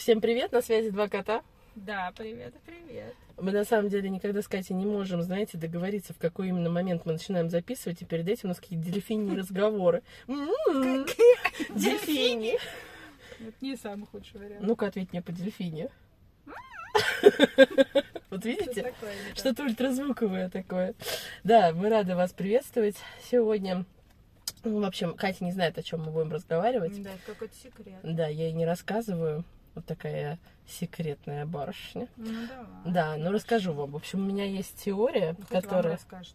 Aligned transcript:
Всем 0.00 0.22
привет, 0.22 0.50
на 0.50 0.62
связи 0.62 0.88
два 0.88 1.08
кота. 1.08 1.42
Да, 1.74 2.10
привет, 2.16 2.54
привет. 2.64 3.14
Мы 3.36 3.52
на 3.52 3.64
самом 3.66 3.90
деле 3.90 4.08
никогда 4.08 4.40
с 4.40 4.48
Катей 4.48 4.74
не 4.74 4.86
можем, 4.86 5.20
знаете, 5.20 5.58
договориться, 5.58 6.14
в 6.14 6.16
какой 6.16 6.48
именно 6.48 6.70
момент 6.70 7.04
мы 7.04 7.12
начинаем 7.12 7.50
записывать, 7.50 8.00
и 8.00 8.06
перед 8.06 8.26
этим 8.26 8.44
у 8.44 8.48
нас 8.48 8.60
какие-то 8.60 8.90
дельфиньи 8.90 9.36
разговоры. 9.36 10.02
М-м-м. 10.26 11.04
Дельфини. 11.76 12.54
Это 13.40 13.56
не 13.60 13.76
самый 13.76 14.06
худший 14.06 14.40
вариант. 14.40 14.62
Ну-ка, 14.62 14.86
ответь 14.86 15.12
мне 15.12 15.20
по 15.20 15.32
дельфине. 15.32 15.90
Вот 18.30 18.42
видите? 18.42 18.94
Что-то 19.34 19.64
ультразвуковое 19.64 20.48
такое. 20.48 20.94
Да, 21.44 21.72
мы 21.74 21.90
рады 21.90 22.16
вас 22.16 22.32
приветствовать 22.32 22.96
сегодня. 23.30 23.84
Ну, 24.64 24.80
в 24.80 24.84
общем, 24.86 25.12
Катя 25.12 25.44
не 25.44 25.52
знает, 25.52 25.76
о 25.76 25.82
чем 25.82 26.00
мы 26.04 26.10
будем 26.10 26.32
разговаривать. 26.32 27.02
Да, 27.02 27.10
это 27.10 27.20
какой-то 27.26 27.54
секрет. 27.54 27.98
Да, 28.02 28.28
я 28.28 28.44
ей 28.46 28.52
не 28.52 28.64
рассказываю. 28.64 29.44
Вот 29.74 29.86
такая 29.86 30.38
секретная 30.66 31.46
барышня. 31.46 32.08
Ну, 32.16 32.26
давай. 32.48 32.66
Да, 32.92 33.16
ну 33.16 33.30
расскажу 33.32 33.72
вам. 33.72 33.92
В 33.92 33.96
общем, 33.96 34.20
у 34.20 34.24
меня 34.24 34.44
есть 34.44 34.82
теория, 34.84 35.34
вам 35.34 35.46
которая... 35.62 35.92
расскажет. 35.94 36.34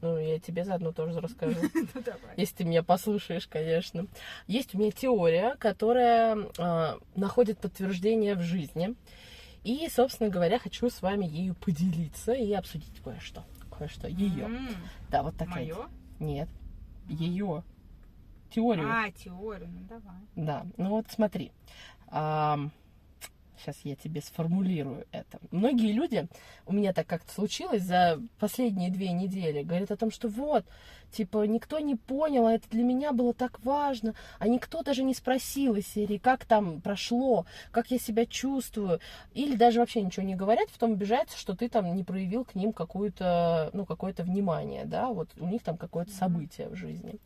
Ну, 0.00 0.16
я 0.16 0.38
тебе 0.38 0.64
заодно 0.64 0.92
тоже 0.92 1.20
расскажу. 1.20 1.58
Ну. 1.94 2.02
Если 2.36 2.56
ты 2.56 2.64
меня 2.64 2.82
послушаешь, 2.82 3.46
конечно. 3.48 4.06
Есть 4.46 4.74
у 4.74 4.78
меня 4.78 4.92
теория, 4.92 5.56
которая 5.58 6.38
а, 6.58 6.98
находит 7.16 7.58
подтверждение 7.58 8.34
в 8.36 8.42
жизни. 8.42 8.94
И, 9.64 9.88
собственно 9.92 10.30
говоря, 10.30 10.58
хочу 10.60 10.88
с 10.88 11.02
вами 11.02 11.26
ею 11.26 11.54
поделиться 11.56 12.32
и 12.32 12.52
обсудить 12.52 13.00
кое-что. 13.02 13.44
Кое-что. 13.76 14.06
Ее. 14.08 14.44
М, 14.44 14.68
Да, 15.10 15.22
вот 15.24 15.36
такая. 15.36 15.64
Моё? 15.64 15.86
Нет. 16.20 16.48
Ее. 17.08 17.64
Теорию. 18.54 18.88
А, 18.88 19.10
теорию, 19.10 19.68
ну 19.68 19.80
давай. 19.88 20.16
Да, 20.36 20.66
ну 20.76 20.90
вот 20.90 21.06
смотри. 21.10 21.52
Сейчас 22.10 23.76
я 23.84 23.96
тебе 23.96 24.20
сформулирую 24.20 25.06
это. 25.12 25.38
Многие 25.50 25.92
люди, 25.92 26.28
у 26.66 26.72
меня 26.72 26.92
так 26.92 27.06
как-то 27.06 27.32
случилось 27.32 27.82
за 27.82 28.20
последние 28.38 28.90
две 28.90 29.12
недели, 29.12 29.62
говорят 29.62 29.90
о 29.90 29.96
том, 29.96 30.10
что 30.10 30.28
вот, 30.28 30.64
типа, 31.10 31.46
никто 31.46 31.78
не 31.78 31.96
понял, 31.96 32.46
а 32.46 32.54
это 32.54 32.68
для 32.70 32.82
меня 32.82 33.12
было 33.12 33.34
так 33.34 33.62
важно, 33.64 34.14
а 34.38 34.48
никто 34.48 34.82
даже 34.82 35.02
не 35.02 35.14
спросил 35.14 35.74
из 35.74 35.86
серии, 35.86 36.18
как 36.18 36.44
там 36.44 36.80
прошло, 36.80 37.46
как 37.70 37.90
я 37.90 37.98
себя 37.98 38.26
чувствую, 38.26 39.00
или 39.34 39.56
даже 39.56 39.80
вообще 39.80 40.02
ничего 40.02 40.24
не 40.24 40.34
говорят, 40.34 40.70
потом 40.70 40.92
обижаются, 40.92 41.38
что 41.38 41.54
ты 41.54 41.68
там 41.68 41.94
не 41.94 42.04
проявил 42.04 42.44
к 42.44 42.54
ним 42.54 42.72
какую-то, 42.72 43.70
ну, 43.72 43.84
какое-то 43.84 44.22
внимание, 44.22 44.84
да, 44.84 45.08
вот 45.08 45.28
у 45.38 45.46
них 45.46 45.62
там 45.62 45.76
какое-то 45.76 46.12
событие 46.12 46.68
в 46.68 46.74
жизни. 46.74 47.16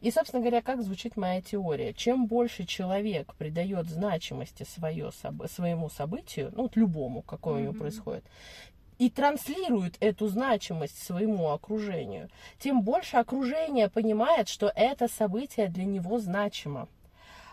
И, 0.00 0.12
собственно 0.12 0.40
говоря, 0.40 0.62
как 0.62 0.82
звучит 0.82 1.16
моя 1.16 1.42
теория? 1.42 1.92
Чем 1.92 2.26
больше 2.26 2.64
человек 2.64 3.34
придает 3.34 3.88
значимости 3.88 4.62
свое, 4.62 5.10
своему 5.12 5.90
событию, 5.90 6.52
ну, 6.54 6.62
вот 6.64 6.76
любому, 6.76 7.22
какое 7.22 7.54
у 7.54 7.62
него 7.64 7.72
происходит, 7.72 8.24
и 8.98 9.10
транслирует 9.10 9.96
эту 10.00 10.26
значимость 10.28 11.02
своему 11.02 11.50
окружению, 11.50 12.28
тем 12.58 12.82
больше 12.82 13.16
окружение 13.16 13.88
понимает, 13.88 14.48
что 14.48 14.72
это 14.74 15.08
событие 15.08 15.68
для 15.68 15.84
него 15.84 16.18
значимо. 16.18 16.88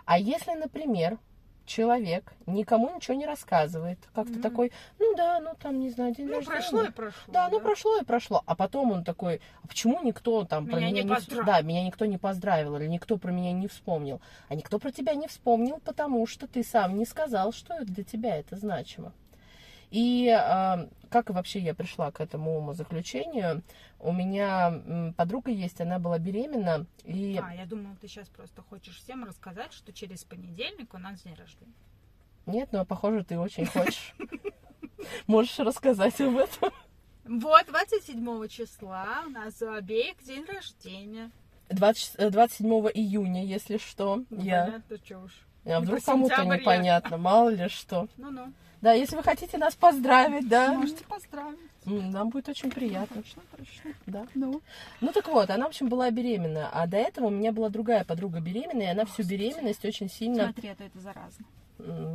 А 0.06 0.18
если, 0.20 0.52
например, 0.54 1.18
человек 1.66 2.34
никому 2.46 2.96
ничего 2.96 3.16
не 3.18 3.26
рассказывает, 3.26 3.98
как-то 4.14 4.34
Мгм. 4.34 4.42
такой, 4.42 4.72
ну 5.00 5.16
да, 5.16 5.40
ну 5.40 5.52
там, 5.60 5.80
не 5.80 5.90
знаю, 5.90 6.14
день 6.14 6.28
Ну, 6.28 6.36
рождения. 6.36 6.58
прошло 6.60 6.84
и 6.84 6.92
прошло. 6.92 7.34
Да, 7.34 7.50
ну 7.50 7.60
прошло 7.60 7.98
и 7.98 8.04
прошло. 8.06 8.44
А 8.46 8.56
потом 8.56 8.92
он 8.92 9.04
такой, 9.04 9.42
а 9.64 9.68
почему 9.68 10.00
никто 10.04 10.44
там 10.46 10.68
про 10.68 10.76
Меня 10.78 10.88
меня 10.92 11.02
не 11.04 11.10
не... 11.10 11.16
поздравил. 11.16 11.46
Да, 11.46 11.62
меня 11.62 11.84
никто 11.84 12.06
не 12.06 12.18
поздравил, 12.20 12.76
или 12.78 12.86
никто 12.88 13.18
про 13.18 13.32
меня 13.32 13.52
не 13.52 13.68
вспомнил. 13.68 14.22
А 14.48 14.54
никто 14.56 14.78
про 14.78 14.92
тебя 14.92 15.16
не 15.16 15.28
вспомнил, 15.28 15.80
потому 15.84 16.26
что 16.28 16.48
ты 16.48 16.64
сам 16.64 16.98
не 17.00 17.06
сказал, 17.06 17.52
что 17.52 17.84
для 17.84 18.04
тебя 18.04 18.36
это 18.38 18.58
значимо. 18.58 19.12
И 19.90 20.30
а, 20.30 20.88
как 21.24 21.30
вообще 21.30 21.60
я 21.60 21.74
пришла 21.74 22.12
к 22.12 22.20
этому 22.20 22.58
умозаключению? 22.58 23.64
У 24.00 24.12
меня 24.12 25.14
подруга 25.16 25.50
есть, 25.50 25.80
она 25.80 25.98
была 25.98 26.20
беременна, 26.20 26.88
и... 27.06 27.40
А, 27.42 27.54
я 27.54 27.66
думала, 27.66 27.96
ты 28.02 28.10
сейчас 28.10 28.28
просто 28.28 28.62
хочешь 28.62 28.98
всем 28.98 29.24
рассказать, 29.24 29.72
что 29.72 29.94
через 29.94 30.26
понедельник 30.26 30.94
у 30.94 30.98
нас 30.98 31.22
день 31.22 31.36
рождения. 31.36 31.72
Нет, 32.46 32.68
ну, 32.74 32.86
похоже, 32.86 33.24
ты 33.24 33.40
очень 33.40 33.66
хочешь. 33.66 34.14
Можешь 35.28 35.58
рассказать 35.60 36.20
об 36.20 36.36
этом? 36.36 36.74
Вот, 37.24 37.66
27 37.68 38.48
числа 38.50 39.24
у 39.26 39.30
нас 39.30 39.62
у 39.62 39.72
обеих 39.72 40.22
день 40.22 40.44
рождения. 40.44 41.32
20 41.70 42.16
э, 42.18 42.30
27 42.30 42.68
июня, 42.94 43.46
если 43.46 43.78
что. 43.78 44.26
Ну, 44.30 44.42
Я... 44.42 44.66
понятно, 44.66 45.00
чё 45.00 45.22
уж. 45.22 45.32
А 45.64 45.80
вдруг 45.80 46.04
кому-то 46.04 46.44
непонятно, 46.44 47.18
мало 47.18 47.50
ли 47.50 47.70
что. 47.70 48.10
Ну-ну. 48.18 48.52
Да, 48.86 48.94
если 48.94 49.16
вы 49.16 49.24
хотите 49.24 49.58
нас 49.58 49.74
поздравить, 49.74 50.48
да, 50.48 50.72
Можете 50.74 51.04
поздравить. 51.06 51.58
нам 51.86 52.30
будет 52.30 52.50
очень 52.50 52.70
приятно. 52.70 53.24
Точно, 53.24 53.42
точно. 53.58 53.92
Да. 54.06 54.28
Ну. 54.36 54.62
Ну 55.02 55.12
так 55.12 55.28
вот, 55.28 55.50
она, 55.50 55.66
в 55.66 55.70
общем, 55.70 55.90
была 55.90 56.12
беременна, 56.12 56.70
а 56.72 56.86
до 56.86 56.98
этого 56.98 57.26
у 57.26 57.30
меня 57.32 57.52
была 57.52 57.70
другая 57.70 58.04
подруга 58.04 58.42
беременная, 58.42 58.86
и 58.86 58.92
она 58.92 59.06
всю 59.06 59.24
беременность 59.24 59.84
очень 59.86 60.08
сильно... 60.08 60.44
Смотри, 60.44 60.70
это, 60.70 60.84
это 60.84 61.00
заразно. 61.00 61.46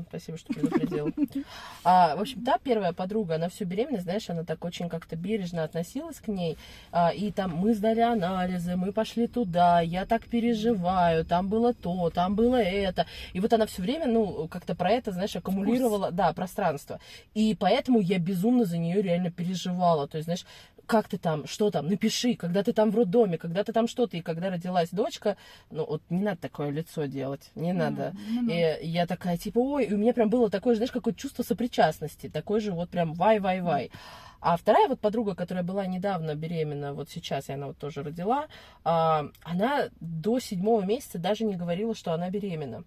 Спасибо, 0.09 0.39
что 0.39 0.53
предупредил. 0.53 1.13
А, 1.83 2.15
в 2.17 2.21
общем, 2.21 2.45
та 2.45 2.59
первая 2.59 2.93
подруга, 2.93 3.37
она 3.37 3.49
всю 3.49 3.65
беременность, 3.65 4.05
знаешь, 4.05 4.29
она 4.29 4.45
так 4.45 4.65
очень 4.65 4.89
как-то 4.89 5.17
бережно 5.17 5.65
относилась 5.65 6.21
к 6.21 6.29
ней. 6.29 6.59
А, 6.93 7.11
и 7.11 7.31
там 7.31 7.55
мы 7.55 7.75
сдали 7.75 8.01
анализы, 8.01 8.77
мы 8.77 8.93
пошли 8.93 9.27
туда, 9.27 9.81
я 9.81 10.05
так 10.05 10.27
переживаю, 10.27 11.25
там 11.25 11.49
было 11.49 11.73
то, 11.73 12.11
там 12.11 12.35
было 12.35 12.57
это. 12.57 13.07
И 13.33 13.41
вот 13.41 13.53
она 13.53 13.67
все 13.67 13.83
время, 13.83 14.07
ну, 14.07 14.49
как-то 14.49 14.75
про 14.75 14.91
это, 14.91 15.13
знаешь, 15.13 15.37
аккумулировала, 15.37 16.11
да, 16.11 16.33
пространство. 16.33 17.01
И 17.35 17.57
поэтому 17.59 18.01
я 18.01 18.19
безумно 18.19 18.65
за 18.65 18.77
нее 18.77 19.01
реально 19.01 19.31
переживала. 19.31 20.07
То 20.07 20.19
есть, 20.19 20.27
знаешь, 20.27 20.45
как 20.91 21.07
ты 21.07 21.19
там, 21.19 21.47
что 21.47 21.71
там, 21.71 21.87
напиши, 21.87 22.35
когда 22.35 22.65
ты 22.65 22.73
там 22.73 22.91
в 22.91 22.97
роддоме, 22.97 23.39
когда 23.39 23.63
ты 23.63 23.73
там 23.73 23.87
что-то. 23.87 24.17
И 24.17 24.23
когда 24.23 24.51
родилась 24.51 24.91
дочка, 24.91 25.37
ну, 25.71 25.87
вот 25.87 26.03
не 26.11 26.25
надо 26.25 26.41
такое 26.41 26.71
лицо 26.71 27.05
делать, 27.05 27.53
не 27.55 27.73
надо. 27.73 28.13
Ну-ну. 28.29 28.51
И 28.51 28.87
я 28.89 29.07
такая, 29.07 29.39
типа, 29.39 29.61
ой, 29.61 29.85
и 29.85 29.95
у 29.95 29.97
меня 29.97 30.13
прям 30.13 30.29
было 30.29 30.51
такое, 30.51 30.75
знаешь, 30.75 30.91
какое-то 30.91 31.17
чувство 31.17 31.45
сопричастности, 31.45 32.29
такое 32.29 32.59
же 32.59 32.73
вот 32.73 32.91
прям 32.91 33.13
вай-вай-вай. 33.13 33.93
А 34.41 34.57
вторая 34.57 34.89
вот 34.89 35.01
подруга, 35.01 35.35
которая 35.35 35.63
была 35.63 35.87
недавно 35.87 36.35
беременна, 36.35 36.95
вот 36.95 37.11
сейчас 37.11 37.49
и 37.49 37.53
она 37.53 37.69
вот 37.69 37.79
тоже 37.79 38.03
родила, 38.03 38.47
а, 38.85 39.27
она 39.43 39.89
до 40.01 40.39
седьмого 40.39 40.83
месяца 40.83 41.19
даже 41.19 41.45
не 41.45 41.57
говорила, 41.57 41.95
что 41.95 42.13
она 42.13 42.31
беременна. 42.31 42.85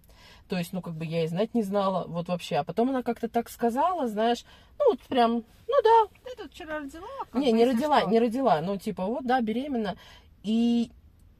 То 0.48 0.58
есть, 0.58 0.72
ну, 0.72 0.82
как 0.82 0.94
бы 0.94 1.04
я 1.04 1.24
и 1.24 1.28
знать 1.28 1.54
не 1.54 1.62
знала, 1.62 2.04
вот 2.06 2.28
вообще. 2.28 2.56
А 2.56 2.64
потом 2.64 2.90
она 2.90 3.02
как-то 3.02 3.28
так 3.28 3.48
сказала, 3.48 4.08
знаешь, 4.08 4.44
ну, 4.78 4.90
вот 4.90 5.00
прям, 5.02 5.32
ну 5.32 5.74
да, 5.82 6.08
Ты 6.24 6.42
тут 6.42 6.52
вчера 6.52 6.80
родила? 6.80 7.06
не, 7.32 7.52
не 7.52 7.64
родила, 7.64 8.00
что. 8.00 8.10
не 8.10 8.18
родила. 8.18 8.60
Ну, 8.60 8.76
типа, 8.76 9.06
вот, 9.06 9.24
да, 9.24 9.40
беременна. 9.40 9.96
И 10.42 10.90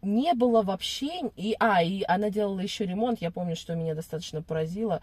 не 0.00 0.34
было 0.34 0.62
вообще... 0.62 1.30
И, 1.36 1.56
а, 1.58 1.82
и 1.82 2.02
она 2.06 2.30
делала 2.30 2.60
еще 2.60 2.86
ремонт. 2.86 3.20
Я 3.20 3.30
помню, 3.30 3.56
что 3.56 3.74
меня 3.74 3.94
достаточно 3.94 4.42
поразило. 4.42 5.02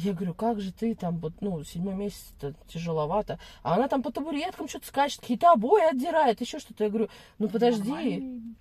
Я 0.00 0.12
говорю, 0.12 0.32
как 0.32 0.60
же 0.60 0.72
ты 0.72 0.94
там, 0.94 1.18
вот, 1.18 1.32
ну, 1.40 1.64
седьмой 1.64 1.94
месяц 1.96 2.32
тяжеловато. 2.68 3.40
А 3.64 3.74
она 3.74 3.88
там 3.88 4.00
по 4.00 4.12
табуреткам 4.12 4.68
что-то 4.68 4.86
скачет, 4.86 5.20
какие-то 5.20 5.50
обои 5.50 5.90
отдирает, 5.90 6.40
еще 6.40 6.60
что-то. 6.60 6.84
Я 6.84 6.90
говорю, 6.90 7.08
ну, 7.40 7.48
подожди. 7.48 7.90
Нормально. 7.90 8.54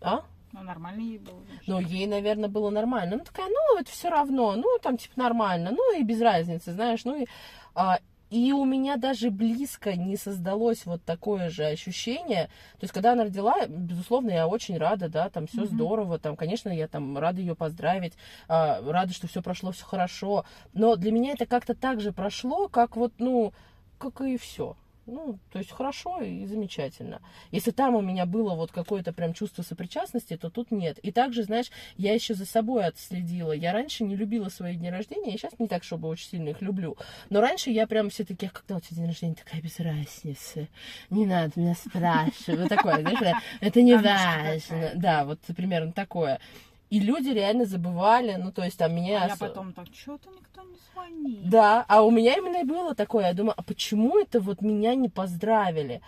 А? 0.00 0.22
Ну, 0.52 0.62
нормально 0.62 1.00
ей 1.00 1.18
было. 1.18 1.40
Ну, 1.66 1.80
ей, 1.80 2.06
наверное, 2.06 2.48
было 2.48 2.70
нормально. 2.70 3.16
Ну, 3.16 3.24
такая, 3.24 3.48
ну, 3.48 3.80
это 3.80 3.90
все 3.90 4.08
равно, 4.08 4.54
ну, 4.54 4.78
там, 4.80 4.96
типа, 4.96 5.14
нормально, 5.16 5.72
ну, 5.72 5.98
и 5.98 6.04
без 6.04 6.20
разницы, 6.20 6.72
знаешь, 6.72 7.04
ну, 7.04 7.22
и, 7.22 7.26
а, 7.74 7.98
и 8.34 8.52
у 8.52 8.64
меня 8.64 8.96
даже 8.96 9.30
близко 9.30 9.94
не 9.94 10.16
создалось 10.16 10.86
вот 10.86 11.04
такое 11.04 11.50
же 11.50 11.64
ощущение. 11.66 12.46
То 12.80 12.84
есть, 12.84 12.92
когда 12.92 13.12
она 13.12 13.22
родила, 13.22 13.64
безусловно, 13.68 14.30
я 14.32 14.48
очень 14.48 14.76
рада, 14.76 15.08
да, 15.08 15.30
там 15.30 15.46
все 15.46 15.60
Мгм. 15.60 15.68
здорово, 15.68 16.18
там, 16.18 16.34
конечно, 16.34 16.68
я 16.68 16.88
там 16.88 17.16
рада 17.16 17.40
ее 17.40 17.54
поздравить, 17.54 18.14
а, 18.48 18.80
рада, 18.90 19.12
что 19.12 19.28
все 19.28 19.40
прошло, 19.40 19.70
все 19.70 19.84
хорошо. 19.84 20.44
Но 20.72 20.96
для 20.96 21.12
меня 21.12 21.34
это 21.34 21.46
как-то 21.46 21.76
так 21.76 22.00
же 22.00 22.10
прошло, 22.10 22.66
как 22.66 22.96
вот, 22.96 23.12
ну, 23.18 23.52
как 23.98 24.20
и 24.22 24.36
все. 24.36 24.76
Ну, 25.06 25.38
то 25.52 25.58
есть 25.58 25.70
хорошо 25.70 26.22
и 26.22 26.46
замечательно. 26.46 27.20
Если 27.50 27.72
там 27.72 27.94
у 27.94 28.00
меня 28.00 28.24
было 28.24 28.54
вот 28.54 28.72
какое-то 28.72 29.12
прям 29.12 29.34
чувство 29.34 29.62
сопричастности, 29.62 30.36
то 30.36 30.48
тут 30.48 30.70
нет. 30.70 30.98
И 31.00 31.12
также, 31.12 31.42
знаешь, 31.42 31.70
я 31.96 32.14
еще 32.14 32.34
за 32.34 32.46
собой 32.46 32.86
отследила. 32.86 33.52
Я 33.52 33.72
раньше 33.72 34.04
не 34.04 34.16
любила 34.16 34.48
свои 34.48 34.76
дни 34.76 34.90
рождения, 34.90 35.32
я 35.32 35.38
сейчас 35.38 35.58
не 35.58 35.68
так, 35.68 35.84
чтобы 35.84 36.08
очень 36.08 36.28
сильно 36.28 36.48
их 36.48 36.62
люблю. 36.62 36.96
Но 37.28 37.40
раньше 37.40 37.70
я 37.70 37.86
прям 37.86 38.08
все 38.10 38.24
таки 38.24 38.48
когда 38.48 38.76
у 38.76 38.80
тебя 38.80 38.96
день 38.96 39.06
рождения, 39.06 39.34
такая 39.34 39.60
без 39.60 39.78
разницы. 39.80 40.68
Не 41.10 41.26
надо 41.26 41.52
меня 41.56 41.74
спрашивать. 41.74 42.60
Вот 42.60 42.68
такое, 42.68 43.00
знаешь, 43.00 43.36
это 43.60 43.82
не 43.82 43.96
важно. 43.96 44.92
Да, 44.94 45.24
вот 45.24 45.40
примерно 45.54 45.92
такое. 45.92 46.40
И 46.94 47.00
люди 47.00 47.30
реально 47.30 47.64
забывали, 47.64 48.36
ну, 48.36 48.52
то 48.52 48.62
есть 48.62 48.78
там 48.78 48.94
меня... 48.94 49.24
А 49.24 49.26
я 49.26 49.36
потом 49.36 49.72
так, 49.72 49.86
что-то 49.92 50.30
никто 50.30 50.62
не 50.62 50.76
звонит. 50.92 51.50
да, 51.50 51.84
а 51.88 52.02
у 52.04 52.12
меня 52.12 52.34
именно 52.34 52.60
и 52.60 52.64
было 52.64 52.94
такое. 52.94 53.26
Я 53.26 53.34
думаю, 53.34 53.54
а 53.56 53.64
почему 53.64 54.16
это 54.16 54.38
вот 54.38 54.62
меня 54.62 54.94
не 54.94 55.08
поздравили? 55.08 56.02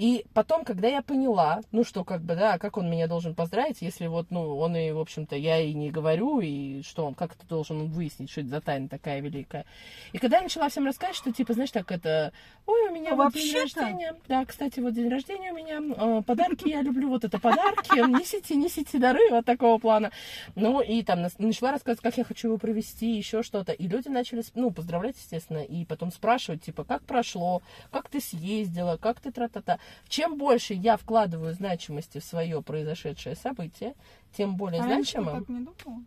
И 0.00 0.24
потом, 0.32 0.64
когда 0.64 0.88
я 0.88 1.02
поняла, 1.02 1.60
ну 1.72 1.84
что, 1.84 2.04
как 2.04 2.22
бы, 2.22 2.34
да, 2.34 2.56
как 2.56 2.78
он 2.78 2.90
меня 2.90 3.06
должен 3.06 3.34
поздравить, 3.34 3.82
если 3.82 4.06
вот, 4.06 4.30
ну, 4.30 4.56
он 4.56 4.74
и, 4.74 4.92
в 4.92 4.98
общем-то, 4.98 5.36
я 5.36 5.60
и 5.60 5.74
не 5.74 5.90
говорю, 5.90 6.40
и 6.40 6.80
что 6.80 7.04
он, 7.04 7.12
как 7.12 7.34
это 7.34 7.46
должен 7.46 7.82
он 7.82 7.88
выяснить, 7.88 8.30
что 8.30 8.40
это 8.40 8.48
за 8.48 8.60
тайна 8.62 8.88
такая 8.88 9.20
великая. 9.20 9.66
И 10.14 10.18
когда 10.18 10.38
я 10.38 10.44
начала 10.44 10.70
всем 10.70 10.86
рассказывать, 10.86 11.18
что, 11.18 11.32
типа, 11.32 11.52
знаешь, 11.52 11.70
так 11.70 11.92
это, 11.92 12.32
ой, 12.64 12.88
у 12.88 12.94
меня 12.94 13.10
Ну, 13.10 13.16
вот 13.16 13.34
день 13.34 13.54
рождения, 13.54 14.16
да, 14.26 14.42
кстати, 14.46 14.80
вот 14.80 14.94
день 14.94 15.10
рождения 15.10 15.52
у 15.52 15.56
меня, 15.56 15.82
э, 15.94 16.22
подарки, 16.22 16.70
я 16.70 16.80
люблю 16.80 17.10
вот 17.10 17.24
это 17.24 17.38
подарки, 17.38 17.90
несите, 18.08 18.54
несите 18.54 18.98
дары, 18.98 19.28
вот 19.28 19.44
такого 19.44 19.76
плана. 19.76 20.12
Ну, 20.54 20.80
и 20.80 21.02
там 21.02 21.26
начала 21.36 21.72
рассказывать, 21.72 22.00
как 22.00 22.16
я 22.16 22.24
хочу 22.24 22.48
его 22.48 22.56
провести, 22.56 23.18
еще 23.18 23.42
что-то. 23.42 23.72
И 23.72 23.86
люди 23.86 24.08
начали, 24.08 24.42
ну, 24.54 24.70
поздравлять, 24.70 25.16
естественно, 25.18 25.62
и 25.62 25.84
потом 25.84 26.10
спрашивать, 26.10 26.62
типа, 26.62 26.84
как 26.84 27.02
прошло, 27.02 27.60
как 27.90 28.08
ты 28.08 28.22
съездила, 28.22 28.96
как 28.96 29.20
ты 29.20 29.30
тра-та-та. 29.30 29.78
Чем 30.08 30.36
больше 30.36 30.74
я 30.74 30.96
вкладываю 30.96 31.54
значимости 31.54 32.18
в 32.18 32.24
свое 32.24 32.62
произошедшее 32.62 33.36
событие, 33.36 33.94
тем 34.36 34.56
более 34.56 34.80
А 34.82 34.84
значимым. 34.84 35.40
так 35.40 35.48
не 35.48 35.60
думала? 35.64 36.02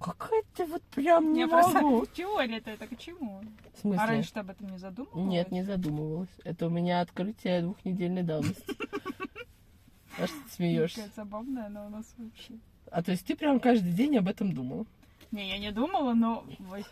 Какая 0.00 0.42
ты 0.56 0.66
вот 0.66 0.82
прям 0.82 1.32
не 1.32 1.40
Я 1.40 1.46
могу. 1.46 1.70
просто 2.00 2.16
теория-то 2.16 2.70
это 2.70 2.86
к 2.88 2.98
чему? 2.98 3.40
В 3.74 3.80
смысле? 3.80 4.02
А 4.02 4.06
раньше 4.06 4.32
ты 4.32 4.40
об 4.40 4.50
этом 4.50 4.68
не 4.68 4.78
задумывалась? 4.78 5.28
Нет, 5.28 5.50
не 5.52 5.62
задумывалась. 5.62 6.30
Это 6.44 6.66
у 6.66 6.70
меня 6.70 7.00
открытие 7.00 7.62
двухнедельной 7.62 8.22
давности. 8.24 8.76
А 10.18 10.26
что 10.26 10.36
ты 10.44 10.50
смеешься? 10.50 11.08
Забавная 11.14 11.66
она 11.66 11.86
у 11.86 11.88
нас 11.88 12.12
вообще. 12.18 12.54
А 12.90 13.02
то 13.02 13.12
есть 13.12 13.24
ты 13.24 13.36
прям 13.36 13.60
каждый 13.60 13.92
день 13.92 14.18
об 14.18 14.28
этом 14.28 14.52
думал? 14.52 14.86
Не, 15.30 15.48
я 15.48 15.58
не 15.58 15.72
думала, 15.72 16.12
но 16.12 16.44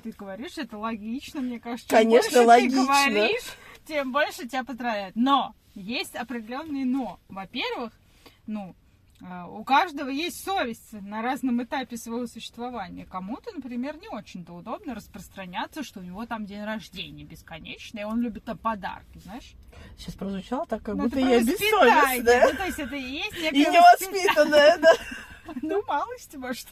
ты 0.02 0.12
говоришь, 0.12 0.56
это 0.56 0.78
логично, 0.78 1.42
мне 1.42 1.60
кажется. 1.60 1.90
Конечно, 1.94 2.42
логично. 2.42 2.80
ты 2.80 2.86
говоришь, 2.86 3.42
тем 3.86 4.12
больше 4.12 4.48
тебя 4.48 4.64
поздравляют. 4.64 5.16
Но 5.16 5.54
есть 5.74 6.14
определенные 6.16 6.84
но. 6.84 7.20
Во-первых, 7.28 7.92
ну, 8.46 8.74
э, 9.20 9.44
у 9.48 9.64
каждого 9.64 10.08
есть 10.08 10.44
совесть 10.44 10.92
на 10.92 11.22
разном 11.22 11.62
этапе 11.62 11.96
своего 11.96 12.26
существования. 12.26 13.06
Кому-то, 13.06 13.52
например, 13.52 13.96
не 13.96 14.08
очень-то 14.08 14.52
удобно 14.52 14.94
распространяться, 14.94 15.82
что 15.82 16.00
у 16.00 16.02
него 16.02 16.26
там 16.26 16.46
день 16.46 16.64
рождения 16.64 17.24
бесконечный, 17.24 18.02
и 18.02 18.04
он 18.04 18.20
любит 18.20 18.44
там 18.44 18.58
подарки, 18.58 19.18
знаешь? 19.18 19.54
Сейчас 19.96 20.14
прозвучало 20.14 20.66
так, 20.66 20.82
как 20.82 20.96
Ну, 20.96 21.04
будто 21.04 21.20
я 21.20 21.40
бессовестная. 21.40 22.48
Ну, 22.50 22.56
то 22.56 22.64
есть 22.64 22.78
это 22.78 22.96
и 22.96 23.02
есть 23.02 23.36
И 23.36 23.40
некое 23.42 23.72
невоспитанная, 23.72 24.78
да? 24.78 24.92
Ну, 25.62 25.82
малость, 25.86 26.34
может. 26.36 26.68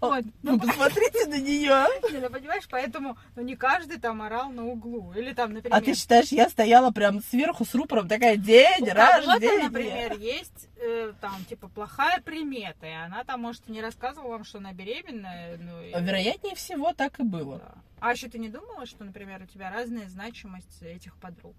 Вот. 0.00 0.24
Ну, 0.42 0.58
посмотрите 0.58 1.26
на 1.26 1.38
нее. 1.40 1.86
Не, 2.12 2.18
ну, 2.18 2.30
понимаешь, 2.30 2.66
поэтому 2.70 3.16
ну, 3.36 3.42
не 3.42 3.56
каждый 3.56 3.98
там 3.98 4.22
орал 4.22 4.50
на 4.50 4.66
углу. 4.66 5.12
Или 5.14 5.32
там, 5.32 5.52
например... 5.52 5.76
А 5.76 5.80
ты 5.80 5.94
считаешь, 5.94 6.28
я 6.28 6.48
стояла 6.48 6.90
прям 6.90 7.22
сверху 7.22 7.64
с 7.64 7.74
рупором, 7.74 8.08
такая, 8.08 8.36
день 8.36 8.86
кого-то, 8.86 8.94
рождения. 8.94 9.64
например, 9.64 10.18
есть 10.18 10.68
э, 10.76 11.12
там, 11.20 11.44
типа, 11.48 11.68
плохая 11.68 12.20
примета, 12.20 12.86
и 12.86 12.92
она 12.92 13.24
там, 13.24 13.42
может, 13.42 13.68
не 13.68 13.80
рассказывала 13.80 14.32
вам, 14.32 14.44
что 14.44 14.58
она 14.58 14.72
беременная. 14.72 15.58
Ну, 15.58 15.82
и- 15.82 15.90
Вероятнее 16.04 16.54
всего, 16.54 16.92
так 16.92 17.20
и 17.20 17.22
было. 17.22 17.74
А 18.00 18.12
еще 18.12 18.28
ты 18.28 18.38
не 18.38 18.48
думала, 18.48 18.84
что, 18.86 19.04
например, 19.04 19.42
у 19.42 19.46
тебя 19.46 19.70
разная 19.70 20.08
значимость 20.08 20.82
этих 20.82 21.14
подруг? 21.16 21.54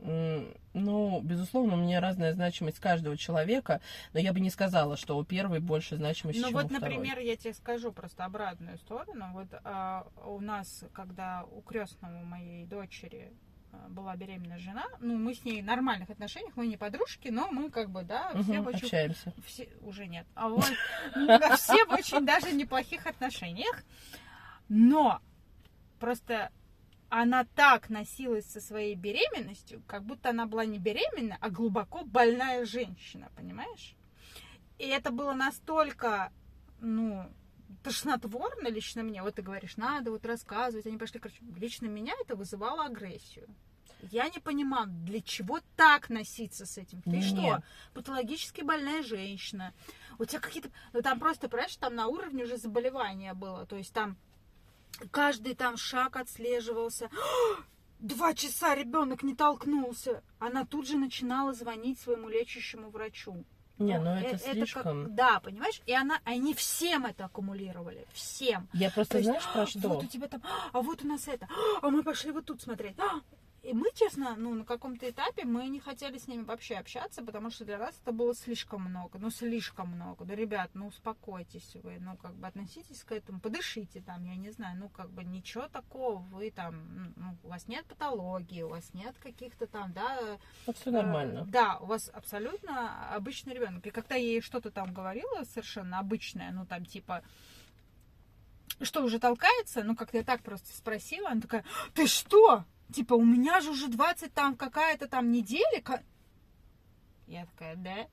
Ну, 0.00 1.20
безусловно, 1.22 1.74
у 1.74 1.76
меня 1.78 2.00
разная 2.00 2.32
значимость 2.32 2.78
каждого 2.78 3.16
человека, 3.16 3.80
но 4.12 4.20
я 4.20 4.32
бы 4.32 4.40
не 4.40 4.50
сказала, 4.50 4.96
что 4.96 5.16
у 5.16 5.24
первой 5.24 5.60
больше 5.60 5.96
значимости, 5.96 6.40
Ну 6.40 6.48
чем 6.48 6.54
вот, 6.54 6.64
у 6.64 6.68
второй. 6.68 6.96
например, 6.96 7.18
я 7.20 7.36
тебе 7.36 7.54
скажу 7.54 7.92
просто 7.92 8.24
обратную 8.24 8.76
сторону. 8.78 9.30
Вот 9.32 9.46
а, 9.64 10.06
у 10.26 10.40
нас, 10.40 10.84
когда 10.92 11.44
у 11.44 11.62
крестного 11.62 12.22
моей 12.24 12.66
дочери 12.66 13.32
а, 13.72 13.88
была 13.88 14.16
беременная 14.16 14.58
жена, 14.58 14.84
ну, 15.00 15.16
мы 15.16 15.34
с 15.34 15.44
ней 15.44 15.62
в 15.62 15.64
нормальных 15.64 16.10
отношениях, 16.10 16.54
мы 16.56 16.66
не 16.66 16.76
подружки, 16.76 17.28
но 17.28 17.48
мы 17.50 17.70
как 17.70 17.88
бы, 17.90 18.02
да, 18.02 18.32
все 18.42 18.60
в 18.60 18.66
очень... 18.66 18.84
общаемся. 18.84 19.32
Все, 19.46 19.68
уже 19.80 20.06
нет. 20.06 20.26
А 20.34 20.48
вот 20.48 20.64
все 21.56 21.86
в 21.86 21.92
очень 21.92 22.26
даже 22.26 22.52
неплохих 22.52 23.06
отношениях. 23.06 23.84
Но 24.68 25.20
просто 25.98 26.50
она 27.22 27.44
так 27.44 27.90
носилась 27.90 28.44
со 28.44 28.60
своей 28.60 28.96
беременностью, 28.96 29.82
как 29.86 30.02
будто 30.02 30.30
она 30.30 30.46
была 30.46 30.64
не 30.64 30.80
беременна, 30.80 31.38
а 31.40 31.48
глубоко 31.48 32.02
больная 32.02 32.64
женщина, 32.64 33.30
понимаешь? 33.36 33.94
И 34.78 34.88
это 34.88 35.12
было 35.12 35.32
настолько, 35.32 36.32
ну, 36.80 37.24
тошнотворно 37.84 38.66
лично 38.66 39.04
мне. 39.04 39.22
Вот 39.22 39.36
ты 39.36 39.42
говоришь, 39.42 39.76
надо 39.76 40.10
вот 40.10 40.26
рассказывать, 40.26 40.86
они 40.86 40.98
пошли, 40.98 41.20
короче, 41.20 41.38
лично 41.56 41.86
меня 41.86 42.14
это 42.20 42.34
вызывало 42.34 42.86
агрессию. 42.86 43.46
Я 44.10 44.28
не 44.28 44.40
понимаю, 44.40 44.88
для 44.88 45.20
чего 45.20 45.60
так 45.76 46.10
носиться 46.10 46.66
с 46.66 46.78
этим? 46.78 47.00
Ты 47.02 47.10
Не. 47.10 47.22
что, 47.22 47.62
патологически 47.94 48.62
больная 48.62 49.04
женщина? 49.04 49.72
У 50.18 50.24
тебя 50.24 50.40
какие-то... 50.40 50.70
Ну, 50.92 51.00
там 51.00 51.20
просто, 51.20 51.48
понимаешь, 51.48 51.76
там 51.76 51.94
на 51.94 52.08
уровне 52.08 52.42
уже 52.42 52.56
заболевания 52.56 53.34
было. 53.34 53.66
То 53.66 53.76
есть 53.76 53.92
там 53.92 54.16
каждый 55.10 55.54
там 55.54 55.76
шаг 55.76 56.16
отслеживался. 56.16 57.10
Два 58.00 58.34
часа 58.34 58.74
ребенок 58.74 59.22
не 59.22 59.34
толкнулся. 59.34 60.22
Она 60.38 60.64
тут 60.66 60.86
же 60.86 60.96
начинала 60.96 61.52
звонить 61.54 61.98
своему 62.00 62.28
лечащему 62.28 62.90
врачу. 62.90 63.44
Не, 63.78 63.98
Ну, 63.98 64.04
ну 64.04 64.10
это 64.20 64.36
э- 64.36 64.38
как- 64.38 64.52
слишком. 64.52 65.14
да, 65.16 65.40
понимаешь? 65.40 65.80
И 65.86 65.92
она, 65.92 66.20
они 66.24 66.54
всем 66.54 67.06
это 67.06 67.24
аккумулировали. 67.24 68.06
Всем. 68.12 68.68
Я 68.72 68.88
То 68.90 68.96
просто 68.96 69.18
есть, 69.18 69.28
знаешь 69.28 69.48
про 69.52 69.66
что? 69.66 69.88
Вот 69.88 70.04
у 70.04 70.06
тебя 70.06 70.28
там, 70.28 70.42
а 70.72 70.80
вот 70.80 71.02
у 71.02 71.08
нас 71.08 71.26
это, 71.26 71.48
а 71.82 71.88
мы 71.90 72.02
пошли 72.04 72.30
вот 72.30 72.44
тут 72.44 72.60
смотреть. 72.62 72.96
А, 72.98 73.20
И 73.64 73.72
мы, 73.72 73.90
честно, 73.94 74.36
ну, 74.36 74.54
на 74.54 74.64
каком-то 74.64 75.08
этапе 75.08 75.44
мы 75.44 75.68
не 75.68 75.80
хотели 75.80 76.18
с 76.18 76.28
ними 76.28 76.42
вообще 76.42 76.76
общаться, 76.76 77.22
потому 77.22 77.50
что 77.50 77.64
для 77.64 77.78
нас 77.78 77.98
это 78.02 78.12
было 78.12 78.34
слишком 78.34 78.82
много. 78.82 79.18
Ну, 79.18 79.30
слишком 79.30 79.90
много. 79.90 80.24
Да, 80.24 80.34
ребят, 80.34 80.70
ну, 80.74 80.88
успокойтесь 80.88 81.76
вы, 81.82 81.98
ну, 81.98 82.16
как 82.16 82.34
бы 82.34 82.46
относитесь 82.46 83.02
к 83.04 83.12
этому, 83.12 83.40
подышите 83.40 84.00
там, 84.00 84.24
я 84.24 84.36
не 84.36 84.50
знаю, 84.50 84.78
ну, 84.78 84.88
как 84.88 85.10
бы 85.10 85.24
ничего 85.24 85.68
такого, 85.68 86.18
вы 86.18 86.50
там, 86.50 87.12
ну, 87.16 87.36
у 87.42 87.48
вас 87.48 87.66
нет 87.66 87.84
патологии, 87.86 88.62
у 88.62 88.68
вас 88.68 88.92
нет 88.94 89.16
каких-то 89.18 89.66
там, 89.66 89.92
да, 89.92 90.18
Ну, 90.66 90.72
все 90.72 90.90
Э, 90.94 91.02
нормально. 91.02 91.44
Да, 91.46 91.78
у 91.78 91.86
вас 91.86 92.10
абсолютно 92.12 93.14
обычный 93.14 93.54
ребенок. 93.54 93.86
И 93.86 93.90
когда 93.90 94.14
я 94.14 94.22
ей 94.22 94.40
что-то 94.40 94.70
там 94.70 94.92
говорила 94.92 95.44
совершенно 95.44 95.98
обычное, 95.98 96.52
ну 96.52 96.66
там 96.66 96.84
типа 96.84 97.22
что 98.82 99.04
уже 99.04 99.18
толкается, 99.18 99.84
ну 99.84 99.94
как-то 99.94 100.18
я 100.18 100.24
так 100.24 100.42
просто 100.42 100.76
спросила, 100.76 101.30
она 101.30 101.40
такая, 101.40 101.64
ты 101.94 102.06
что? 102.06 102.64
Типа, 102.94 103.14
у 103.14 103.24
меня 103.24 103.60
же 103.60 103.70
уже 103.70 103.88
20 103.88 104.32
там 104.32 104.54
какая-то 104.54 105.08
там 105.08 105.32
неделя. 105.32 105.80
ка-». 105.82 106.04
Я 107.26 107.44
такая, 107.46 107.74
да? 107.74 108.06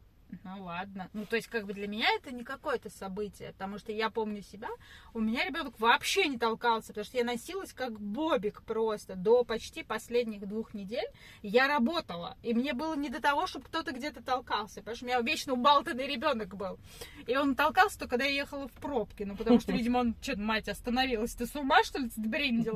Ну 0.43 0.63
ладно. 0.63 1.09
Ну, 1.13 1.25
то 1.25 1.35
есть, 1.35 1.47
как 1.47 1.65
бы 1.65 1.73
для 1.73 1.87
меня 1.87 2.07
это 2.15 2.31
не 2.31 2.43
какое-то 2.43 2.89
событие, 2.89 3.53
потому 3.53 3.79
что 3.79 3.91
я 3.91 4.09
помню 4.09 4.41
себя, 4.41 4.69
у 5.13 5.19
меня 5.19 5.45
ребенок 5.45 5.79
вообще 5.79 6.27
не 6.27 6.37
толкался, 6.37 6.89
потому 6.89 7.05
что 7.05 7.17
я 7.17 7.23
носилась 7.23 7.73
как 7.73 7.99
бобик 7.99 8.61
просто 8.61 9.15
до 9.15 9.43
почти 9.43 9.83
последних 9.83 10.47
двух 10.47 10.73
недель. 10.73 11.07
Я 11.41 11.67
работала, 11.67 12.37
и 12.43 12.53
мне 12.53 12.73
было 12.73 12.95
не 12.95 13.09
до 13.09 13.21
того, 13.21 13.47
чтобы 13.47 13.65
кто-то 13.65 13.91
где-то 13.91 14.23
толкался, 14.23 14.81
потому 14.81 14.95
что 14.95 15.05
у 15.05 15.07
меня 15.07 15.21
вечно 15.21 15.53
убалтанный 15.53 16.07
ребенок 16.07 16.55
был. 16.55 16.77
И 17.25 17.35
он 17.35 17.55
толкался 17.55 17.99
только 17.99 18.11
когда 18.11 18.25
я 18.25 18.41
ехала 18.41 18.67
в 18.67 18.73
пробке, 18.73 19.25
ну, 19.25 19.37
потому 19.37 19.61
что, 19.61 19.71
видимо, 19.77 19.99
он, 19.99 20.15
что-то, 20.21 20.41
мать, 20.41 20.67
остановилась. 20.67 21.33
Ты 21.33 21.45
с 21.45 21.55
ума, 21.55 21.81
что 21.81 21.99
ли, 21.99 22.09
ты? 22.09 22.19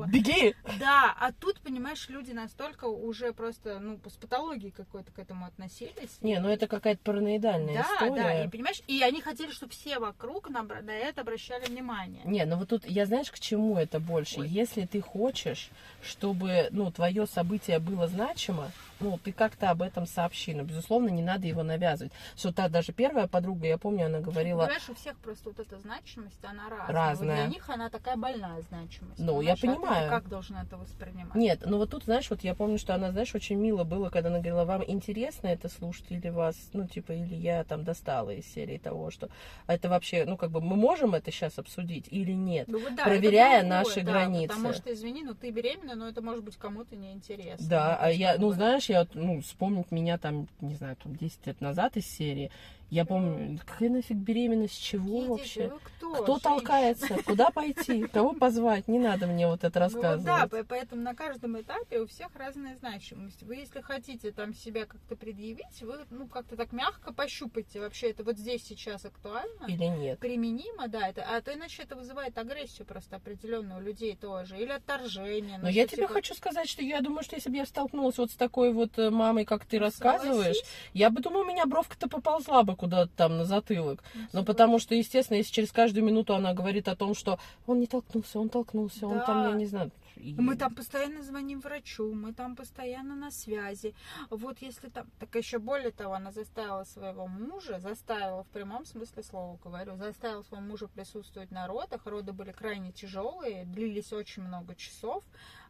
Беги! 0.07 0.55
Да, 0.79 1.13
а 1.19 1.33
тут, 1.33 1.59
понимаешь, 1.59 2.07
люди 2.07 2.31
настолько 2.31 2.85
уже 2.85 3.33
просто, 3.33 3.79
ну, 3.79 4.00
с 4.07 4.13
патологией 4.13 4.71
какой-то 4.71 5.12
к 5.12 5.19
этому 5.19 5.45
относились. 5.45 6.17
Не, 6.21 6.39
ну 6.39 6.47
это 6.47 6.67
какая-то 6.67 7.01
параноидальная 7.45 7.75
Да, 7.75 7.81
история. 8.05 8.15
да, 8.23 8.43
и 8.43 8.47
понимаешь, 8.47 8.81
и 8.87 9.01
они 9.01 9.21
хотели, 9.21 9.51
чтобы 9.51 9.71
все 9.71 9.99
вокруг 9.99 10.49
на, 10.49 10.63
на 10.63 10.91
это 10.91 11.21
обращали 11.21 11.65
внимание. 11.65 12.21
Не, 12.25 12.45
ну 12.45 12.57
вот 12.57 12.69
тут 12.69 12.85
я 12.85 13.05
знаешь, 13.05 13.31
к 13.31 13.39
чему 13.39 13.77
это 13.77 13.99
больше? 13.99 14.41
Ой. 14.41 14.47
Если 14.47 14.85
ты 14.85 15.01
хочешь, 15.01 15.69
чтобы, 16.03 16.67
ну, 16.71 16.91
твое 16.91 17.25
событие 17.27 17.79
было 17.79 18.07
значимо, 18.07 18.71
ну, 18.99 19.19
ты 19.23 19.31
как-то 19.31 19.69
об 19.69 19.81
этом 19.81 20.05
сообщи. 20.05 20.53
Но, 20.53 20.63
безусловно, 20.63 21.09
не 21.09 21.21
надо 21.21 21.47
его 21.47 21.63
навязывать. 21.63 22.11
Что 22.35 22.51
та 22.51 22.69
даже 22.69 22.93
первая 22.93 23.27
подруга, 23.27 23.67
я 23.67 23.77
помню, 23.77 24.05
она 24.05 24.19
говорила, 24.19 24.61
Понимаешь, 24.61 24.89
у 24.89 24.95
всех 24.95 25.17
просто 25.17 25.49
вот 25.49 25.59
эта 25.59 25.77
значимость, 25.79 26.43
она 26.43 26.69
разная. 26.69 26.93
Разная. 26.93 27.35
Вот 27.35 27.43
для 27.43 27.53
них 27.53 27.69
она 27.69 27.89
такая 27.89 28.15
больная 28.15 28.61
значимость. 28.61 29.19
Ну, 29.19 29.41
я 29.41 29.55
понимаешь? 29.55 29.57
А 29.57 29.61
ты 29.61 29.89
понимаю. 29.89 30.09
как 30.09 30.29
должен 30.29 30.57
это 30.57 30.77
воспринимать? 30.77 31.35
Нет, 31.35 31.63
ну 31.65 31.77
вот 31.77 31.89
тут, 31.89 32.05
знаешь, 32.05 32.29
вот 32.29 32.41
я 32.41 32.55
помню, 32.55 32.77
что 32.77 32.95
она, 32.95 33.11
знаешь, 33.11 33.33
очень 33.35 33.57
мило 33.57 33.83
было, 33.83 34.09
когда 34.09 34.29
она 34.29 34.39
говорила, 34.39 34.65
вам 34.65 34.83
интересно 34.85 35.47
это 35.47 35.69
слушать 35.69 36.05
или 36.09 36.29
вас, 36.29 36.55
ну, 36.73 36.87
типа, 36.87 37.11
или 37.11 37.35
я 37.35 37.63
там 37.63 37.83
достала 37.83 38.31
из 38.31 38.45
серии 38.51 38.77
того, 38.77 39.11
что 39.11 39.29
это 39.67 39.89
вообще, 39.89 40.25
ну, 40.25 40.37
как 40.37 40.51
бы 40.51 40.61
мы 40.61 40.75
можем 40.75 41.15
это 41.15 41.31
сейчас 41.31 41.59
обсудить 41.59 42.07
или 42.09 42.31
нет? 42.31 42.67
Ну, 42.67 42.79
вот 42.79 42.95
да, 42.95 43.03
проверяя 43.03 43.59
это 43.59 43.67
другое, 43.67 43.83
наши 43.83 44.01
да, 44.01 44.11
границы. 44.11 44.47
Потому 44.55 44.73
что, 44.73 44.93
извини, 44.93 45.23
ну 45.23 45.33
ты 45.33 45.51
беременна, 45.51 45.95
но 45.95 46.07
это 46.07 46.21
может 46.21 46.43
быть 46.43 46.57
кому-то 46.57 46.95
неинтересно. 46.95 47.67
Да, 47.67 47.97
Ну, 47.99 48.05
а 48.07 48.11
я, 48.11 48.37
ну, 48.37 48.49
бы- 48.49 48.55
знаешь, 48.86 49.08
я, 49.13 49.22
ну, 49.22 49.42
вспомнить 49.42 49.92
меня 49.92 50.18
там, 50.18 50.48
не 50.62 50.75
знаю, 50.75 50.96
там, 51.01 51.15
10 51.15 51.48
лет 51.48 51.62
назад 51.62 51.98
из 51.98 52.08
серии, 52.08 52.51
Я 52.89 53.06
помню, 53.06 53.60
какая 53.65 53.89
нафиг 53.89 54.18
беременность, 54.18 54.82
чего 54.82 55.18
Едете, 55.18 55.30
вообще? 55.30 55.72
кто? 55.84 56.24
Кто 56.24 56.39
толкается? 56.39 57.18
Куда 57.25 57.50
пойти? 57.50 58.04
Кого 58.08 58.34
позвать? 58.34 58.88
Не 58.88 59.00
надо 59.00 59.27
мне 59.27 59.48
вот 59.48 59.63
это 59.63 59.68
Ну, 59.68 60.01
да, 60.01 60.10
рассказывать. 60.10 60.51
по- 60.51 60.63
поэтому 60.63 61.01
на 61.01 61.15
каждом 61.15 61.60
этапе 61.60 62.00
у 62.00 62.08
всех 62.08 62.36
разная 62.36 62.75
значимость. 62.75 63.44
Вы, 63.44 63.56
если 63.56 63.82
хотите 63.82 64.32
там 64.32 64.54
себя 64.54 64.86
как-то 64.86 65.15
предъявить, 65.15 65.82
вы 65.82 65.96
ну 66.10 66.27
как-то 66.27 66.56
так 66.56 66.72
мягко 66.72 67.13
пощупайте 67.13 67.80
вообще 67.80 68.12
это 68.12 68.24
вот 68.24 68.38
здесь 68.38 68.63
сейчас 68.63 69.06
актуально. 69.06 69.65
Или 69.68 69.86
нет? 69.86 70.20
применимо, 70.20 70.88
да, 70.88 71.08
это, 71.08 71.24
а 71.24 71.42
то 71.42 71.54
иначе 71.54 71.84
это 71.84 71.96
вызывает 71.96 72.38
агрессию 72.38 72.86
просто 72.86 73.15
определенную 73.15 73.80
у 73.80 73.84
людей 73.84 74.15
тоже, 74.15 74.58
или 74.58 74.72
отторжение. 74.72 75.58
Но 75.58 75.65
ну, 75.65 75.70
я 75.70 75.88
тебе 75.88 76.04
типа, 76.04 76.13
хочу 76.13 76.34
сказать, 76.36 76.70
что 76.70 76.84
я 76.84 77.01
думаю, 77.01 77.24
что 77.24 77.36
если 77.36 77.50
бы 77.50 77.58
я 77.58 77.65
столкнулась 77.65 78.18
вот 78.18 78.32
с 78.32 78.36
такой 78.36 78.72
вот 78.72 78.98
э, 78.98 79.10
мамой, 79.10 79.46
как 79.46 79.65
ты 79.65 79.80
рассказываешь, 79.80 80.58
согласись, 80.58 80.65
я 80.94 81.10
бы 81.10 81.22
думаю, 81.22 81.46
у 81.46 81.48
меня 81.48 81.65
бровка-то 81.65 82.08
поползла 82.08 82.63
бы 82.63 82.75
куда-то 82.75 83.12
там 83.15 83.38
на 83.38 83.46
затылок. 83.46 84.03
ну, 84.34 84.44
потому 84.44 84.79
что, 84.79 84.96
естественно, 84.96 85.38
если 85.38 85.51
через 85.53 85.72
каждую 85.72 86.03
минуту 86.05 86.36
она 86.36 86.53
говорит 86.53 86.88
о 86.88 86.96
том, 86.96 87.15
что 87.15 87.39
он 87.67 87.79
не 87.79 87.88
толкнулся, 87.88 88.39
он 88.39 88.50
толкнулся, 88.50 89.08
он 89.08 89.20
там, 89.25 89.44
Да. 89.44 89.50
я 89.50 89.55
не 89.55 89.65
знаю. 89.65 89.91
И- 90.17 90.36
Мы 90.36 90.55
там 90.55 90.74
постоянно 90.75 91.24
звоним 91.24 91.60
врачу, 91.60 92.13
мы 92.13 92.34
там 92.34 92.55
постоянно 92.55 93.15
на 93.15 93.31
связи. 93.31 93.93
Вот 94.29 94.60
если 94.60 94.89
там... 94.89 95.07
Так 95.19 95.36
еще 95.36 95.60
более 95.60 95.91
того, 95.91 96.13
она 96.13 96.31
заставила 96.31 96.84
своего 96.84 97.27
мужа, 97.27 97.79
заставила 97.79 98.43
в 98.43 98.48
прямом 98.48 98.86
смысле 98.86 99.24
слова 99.24 99.57
говорю, 99.63 99.95
заставила 99.98 100.43
своего 100.43 100.65
мужа 100.65 100.88
присутствовать 100.88 101.51
на 101.51 101.67
родах. 101.67 102.05
Роды 102.05 102.34
были 102.34 102.51
крайне 102.51 102.91
тяжелые, 102.91 103.65
длились 103.65 104.13
очень 104.13 104.43
много 104.43 104.75
часов. 104.75 105.24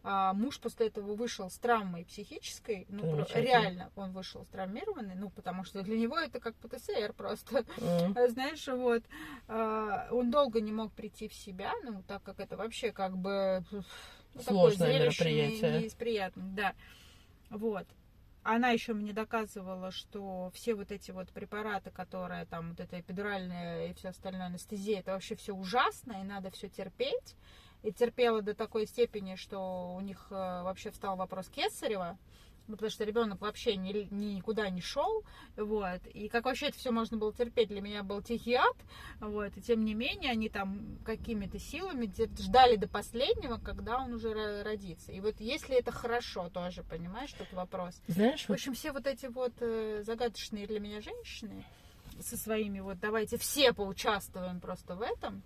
А 0.08 0.34
муж 0.34 0.60
после 0.60 0.88
этого 0.88 1.16
вышел 1.16 1.50
с 1.50 1.58
травмой 1.58 2.06
психической. 2.06 2.86
Ну, 2.90 3.26
реально 3.34 3.92
он 3.96 4.12
вышел 4.12 4.46
с 4.46 4.50
травмированный, 4.50 5.16
ну, 5.16 5.32
потому 5.32 5.64
что 5.64 5.82
для 5.82 5.98
него 5.98 6.20
это 6.20 6.40
как 6.40 6.54
ПТСР 6.58 7.14
просто. 7.14 7.66
А, 7.82 8.28
Знаешь, 8.28 8.68
вот 8.68 9.04
а, 9.48 10.08
он 10.12 10.30
долго 10.30 10.62
не 10.62 10.72
мог 10.72 10.92
прийти 10.94 11.28
в 11.28 11.34
себя, 11.34 11.74
ну, 11.84 12.04
так 12.08 12.22
как 12.22 12.40
это 12.40 12.56
вообще 12.56 12.92
как 12.92 13.18
бы 13.18 13.64
ну, 14.36 14.42
такое 14.42 14.58
Сложное 14.72 14.94
не- 14.94 15.00
мероприятие. 15.00 15.80
не 15.80 15.86
из 15.88 15.94
приятных, 15.94 16.54
да. 16.54 16.74
Вот. 17.50 17.88
Она 18.44 18.70
еще 18.70 18.94
мне 18.94 19.12
доказывала, 19.12 19.90
что 19.90 20.52
все 20.54 20.76
вот 20.76 20.92
эти 20.92 21.10
вот 21.10 21.30
препараты, 21.30 21.90
которые 21.90 22.46
там, 22.46 22.70
вот 22.70 22.80
эта 22.80 23.00
эпидуральная 23.00 23.88
и 23.88 23.94
все 23.96 24.10
остальное 24.10 24.46
анестезия, 24.48 25.00
это 25.00 25.14
вообще 25.14 25.36
все 25.36 25.54
ужасно, 25.54 26.22
и 26.22 26.24
надо 26.24 26.52
все 26.52 26.70
терпеть. 26.70 27.36
И 27.82 27.92
терпела 27.92 28.42
до 28.42 28.54
такой 28.54 28.86
степени, 28.88 29.36
что 29.36 29.94
у 29.96 30.02
них 30.02 30.28
э, 30.30 30.34
вообще 30.34 30.92
встал 30.92 31.16
вопрос 31.16 31.50
Кесарева, 31.50 32.18
ну, 32.68 32.76
потому 32.76 32.90
что 32.90 33.04
ребенок 33.04 33.42
вообще 33.42 33.76
ни, 33.76 34.08
никуда 34.12 34.70
не 34.70 34.82
шел, 34.82 35.24
вот, 35.56 36.02
и 36.14 36.28
как 36.30 36.46
вообще 36.46 36.68
это 36.68 36.78
все 36.78 36.92
можно 36.92 37.18
было 37.18 37.32
терпеть, 37.34 37.70
для 37.70 37.82
меня 37.82 38.04
был 38.04 38.22
тихий 38.22 38.56
ад, 38.56 38.76
вот, 39.20 39.56
и 39.56 39.62
тем 39.62 39.84
не 39.86 39.94
менее 39.94 40.32
они 40.32 40.50
там 40.50 40.98
какими-то 41.06 41.60
силами 41.60 42.12
ждали 42.40 42.76
до 42.76 42.88
последнего, 42.88 43.58
когда 43.58 44.00
он 44.00 44.14
уже 44.14 44.30
ро- 44.32 44.64
родится. 44.64 45.12
И 45.12 45.20
вот 45.20 45.36
если 45.40 45.76
это 45.78 45.92
хорошо 45.92 46.50
тоже, 46.50 46.84
понимаешь, 46.84 47.34
тут 47.34 47.52
вопрос. 47.54 48.02
Знаешь, 48.08 48.46
В 48.46 48.50
вот 48.50 48.56
общем, 48.56 48.74
все 48.74 48.92
вот 48.92 49.06
эти 49.08 49.28
вот 49.28 49.54
э, 49.60 50.04
загадочные 50.04 50.68
для 50.68 50.80
меня 50.80 51.02
женщины 51.02 51.64
со 52.20 52.38
своими 52.38 52.80
вот 52.80 53.00
давайте 53.00 53.38
все 53.38 53.74
поучаствуем 53.74 54.60
просто 54.60 54.96
в 54.96 55.02
этом, 55.02 55.44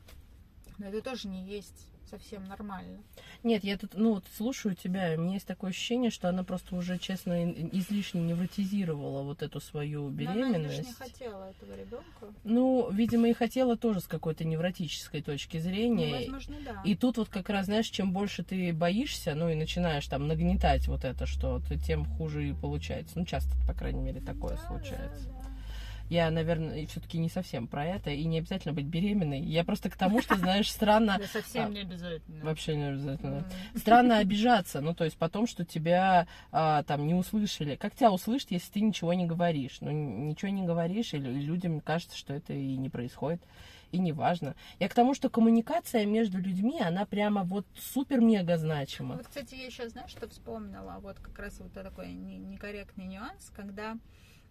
но 0.78 0.88
это 0.88 1.02
тоже 1.02 1.28
не 1.28 1.44
есть 1.44 1.88
совсем 2.10 2.46
нормально. 2.48 3.00
Нет, 3.44 3.64
я 3.64 3.78
тут, 3.78 3.92
ну, 3.96 4.16
вот 4.16 4.24
слушаю 4.36 4.76
тебя, 4.76 5.14
у 5.18 5.22
меня 5.22 5.34
есть 5.36 5.46
такое 5.48 5.70
ощущение, 5.70 6.10
что 6.12 6.28
она 6.30 6.44
просто 6.44 6.76
уже, 6.76 6.98
честно, 6.98 7.52
излишне 7.52 8.22
невротизировала 8.22 9.24
вот 9.24 9.42
эту 9.42 9.60
свою 9.60 10.10
Но 10.10 10.32
она 10.32 10.48
не 10.50 10.54
беременность. 10.54 10.98
хотела 10.98 11.50
этого 11.52 11.76
ребенка. 11.76 12.34
Ну, 12.44 12.90
видимо, 12.92 13.30
и 13.30 13.34
хотела 13.34 13.78
тоже 13.78 14.02
с 14.02 14.08
какой-то 14.08 14.44
невротической 14.46 15.22
точки 15.22 15.58
Ну, 15.58 15.64
зрения. 15.64 16.16
возможно, 16.20 16.56
да. 16.66 16.82
И 16.84 16.96
тут 16.96 17.18
вот 17.18 17.30
как 17.30 17.50
раз, 17.50 17.66
знаешь, 17.66 17.88
чем 17.88 18.12
больше 18.12 18.44
ты 18.44 18.74
боишься, 18.74 19.36
ну 19.36 19.50
и 19.50 19.56
начинаешь 19.56 20.08
там 20.08 20.28
нагнетать 20.28 20.88
вот 20.88 21.06
это, 21.06 21.26
что 21.26 21.60
ты 21.60 21.78
тем 21.78 22.06
хуже 22.06 22.50
и 22.50 22.54
получается. 22.54 23.20
Ну, 23.20 23.26
часто, 23.26 23.52
по 23.68 23.74
крайней 23.74 24.02
мере, 24.02 24.20
такое 24.22 24.56
Да, 24.58 24.68
случается. 24.68 25.30
да, 25.30 25.34
да. 25.34 25.39
Я, 26.10 26.32
наверное, 26.32 26.86
все-таки 26.88 27.20
не 27.20 27.30
совсем 27.30 27.68
про 27.68 27.86
это, 27.86 28.10
и 28.10 28.24
не 28.26 28.40
обязательно 28.40 28.74
быть 28.74 28.86
беременной. 28.86 29.42
Я 29.42 29.64
просто 29.64 29.90
к 29.92 29.96
тому, 29.96 30.22
что, 30.24 30.36
знаешь, 30.38 30.70
странно, 30.72 31.18
Да, 31.20 31.28
совсем 31.28 31.72
не 31.72 31.82
обязательно. 31.82 32.44
вообще 32.44 32.76
не 32.76 32.86
обязательно. 32.90 33.46
Странно 33.76 34.18
обижаться, 34.18 34.82
ну, 34.82 34.96
то 34.96 35.04
есть 35.06 35.18
потом, 35.18 35.46
что 35.46 35.66
тебя 35.66 36.28
а, 36.52 36.82
там 36.84 37.06
не 37.06 37.14
услышали. 37.14 37.76
Как 37.76 37.94
тебя 37.94 38.12
услышат, 38.12 38.50
если 38.52 38.72
ты 38.72 38.82
ничего 38.82 39.14
не 39.14 39.28
говоришь? 39.28 39.78
Ну, 39.82 39.92
ничего 39.92 40.50
не 40.52 40.64
говоришь, 40.66 41.14
или 41.14 41.30
людям 41.30 41.80
кажется, 41.80 42.18
что 42.18 42.34
это 42.34 42.54
и 42.54 42.76
не 42.76 42.90
происходит, 42.90 43.42
и 43.92 44.00
не 44.00 44.12
важно. 44.12 44.56
Я 44.80 44.90
к 44.90 44.96
тому, 44.96 45.14
что 45.14 45.30
коммуникация 45.30 46.06
между 46.08 46.40
людьми, 46.40 46.80
она 46.82 47.06
прямо 47.06 47.44
вот 47.44 47.68
супер-мега 47.78 48.58
значима. 48.58 49.16
Вот, 49.18 49.28
кстати, 49.28 49.54
я 49.56 49.70
сейчас, 49.70 49.92
знаешь, 49.92 50.10
что 50.12 50.28
вспомнила? 50.28 50.98
Вот 51.02 51.20
как 51.20 51.38
раз 51.38 51.60
вот 51.60 51.72
такой 51.74 52.14
не- 52.14 52.38
некорректный 52.38 53.06
нюанс, 53.06 53.52
когда 53.56 53.96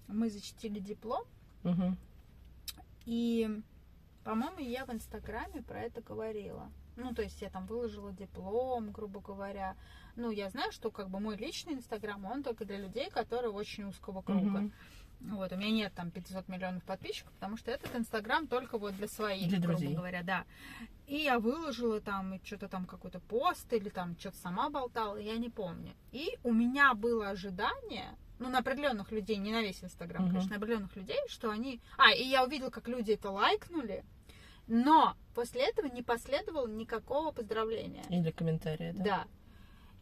мы 0.07 0.31
защитили 0.31 0.79
диплом, 0.79 1.25
Мгм. 1.63 1.97
и, 3.07 3.61
по-моему, 4.25 4.59
я 4.59 4.85
в 4.85 4.91
Инстаграме 4.91 5.63
про 5.63 5.81
это 5.81 6.01
говорила. 6.03 6.71
Ну, 6.97 7.15
то 7.15 7.23
есть 7.23 7.41
я 7.43 7.49
там 7.49 7.67
выложила 7.67 8.13
диплом, 8.13 8.91
грубо 8.91 9.21
говоря. 9.21 9.77
Ну, 10.17 10.31
я 10.31 10.51
знаю, 10.51 10.73
что 10.73 10.91
как 10.91 11.09
бы 11.11 11.21
мой 11.21 11.37
личный 11.37 11.75
Инстаграм, 11.75 12.25
он 12.25 12.43
только 12.43 12.65
для 12.65 12.77
людей, 12.79 13.09
которые 13.09 13.53
очень 13.53 13.85
узкого 13.85 14.21
круга. 14.21 14.61
Мгм. 14.61 14.73
Вот, 15.21 15.53
у 15.53 15.57
меня 15.57 15.71
нет 15.71 15.93
там 15.95 16.11
500 16.11 16.49
миллионов 16.49 16.85
подписчиков, 16.85 17.33
потому 17.33 17.57
что 17.57 17.71
этот 17.71 17.95
Инстаграм 17.97 18.47
только 18.47 18.79
вот 18.79 18.97
для 18.97 19.09
своих, 19.09 19.49
Для 19.49 19.59
грубо 19.59 19.79
друзей. 19.79 19.95
говоря, 19.97 20.23
да. 20.23 20.45
И 21.07 21.17
я 21.17 21.39
выложила 21.41 22.01
там 22.01 22.39
что-то 22.45 22.69
там 22.69 22.85
какой-то 22.85 23.19
пост 23.21 23.73
или 23.73 23.89
там 23.89 24.17
что-то 24.19 24.37
сама 24.37 24.69
болтала, 24.71 25.17
я 25.17 25.37
не 25.37 25.51
помню. 25.51 25.95
И 26.13 26.39
у 26.45 26.53
меня 26.53 26.95
было 26.95 27.31
ожидание, 27.31 28.17
ну, 28.39 28.49
на 28.49 28.59
определенных 28.59 29.11
людей, 29.13 29.37
не 29.37 29.53
на 29.53 29.63
весь 29.63 29.83
Инстаграм, 29.83 30.23
Мгм. 30.23 30.31
конечно, 30.33 30.51
на 30.51 30.57
определенных 30.57 30.95
людей, 30.97 31.19
что 31.29 31.51
они... 31.51 31.81
А, 31.97 32.13
и 32.13 32.23
я 32.25 32.45
увидела, 32.45 32.71
как 32.71 32.89
люди 32.89 33.13
это 33.13 33.31
лайкнули, 33.31 34.05
но 34.67 35.17
после 35.35 35.63
этого 35.63 35.87
не 35.87 36.03
последовало 36.03 36.67
никакого 36.69 37.33
поздравления. 37.33 38.05
Или 38.11 38.31
комментарии, 38.31 38.93
да? 38.97 39.05
Да. 39.05 39.27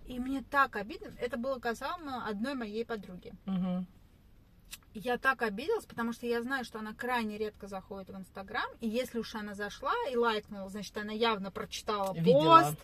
И 0.07 0.19
мне 0.21 0.43
так 0.43 0.76
обидно. 0.76 1.12
Это 1.19 1.37
было 1.37 1.59
касаемо 1.59 2.26
одной 2.26 2.55
моей 2.55 2.85
подруги. 2.85 3.33
Мгм. 3.45 3.87
Я 4.95 5.19
так 5.19 5.43
обиделась, 5.43 5.85
потому 5.85 6.12
что 6.12 6.26
я 6.26 6.40
знаю, 6.43 6.64
что 6.64 6.78
она 6.78 6.95
крайне 6.95 7.37
редко 7.37 7.69
заходит 7.69 8.09
в 8.09 8.16
Инстаграм, 8.16 8.66
и 8.81 8.88
если 8.88 9.19
уж 9.19 9.35
она 9.35 9.55
зашла 9.55 9.93
и 10.11 10.16
лайкнула, 10.16 10.71
значит, 10.71 10.97
она 10.97 11.12
явно 11.12 11.50
прочитала 11.50 12.14
Видела. 12.14 12.62
пост. 12.62 12.78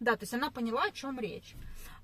Да, 0.00 0.16
то 0.16 0.22
есть 0.22 0.32
она 0.32 0.50
поняла, 0.50 0.84
о 0.84 0.90
чем 0.92 1.20
речь. 1.20 1.54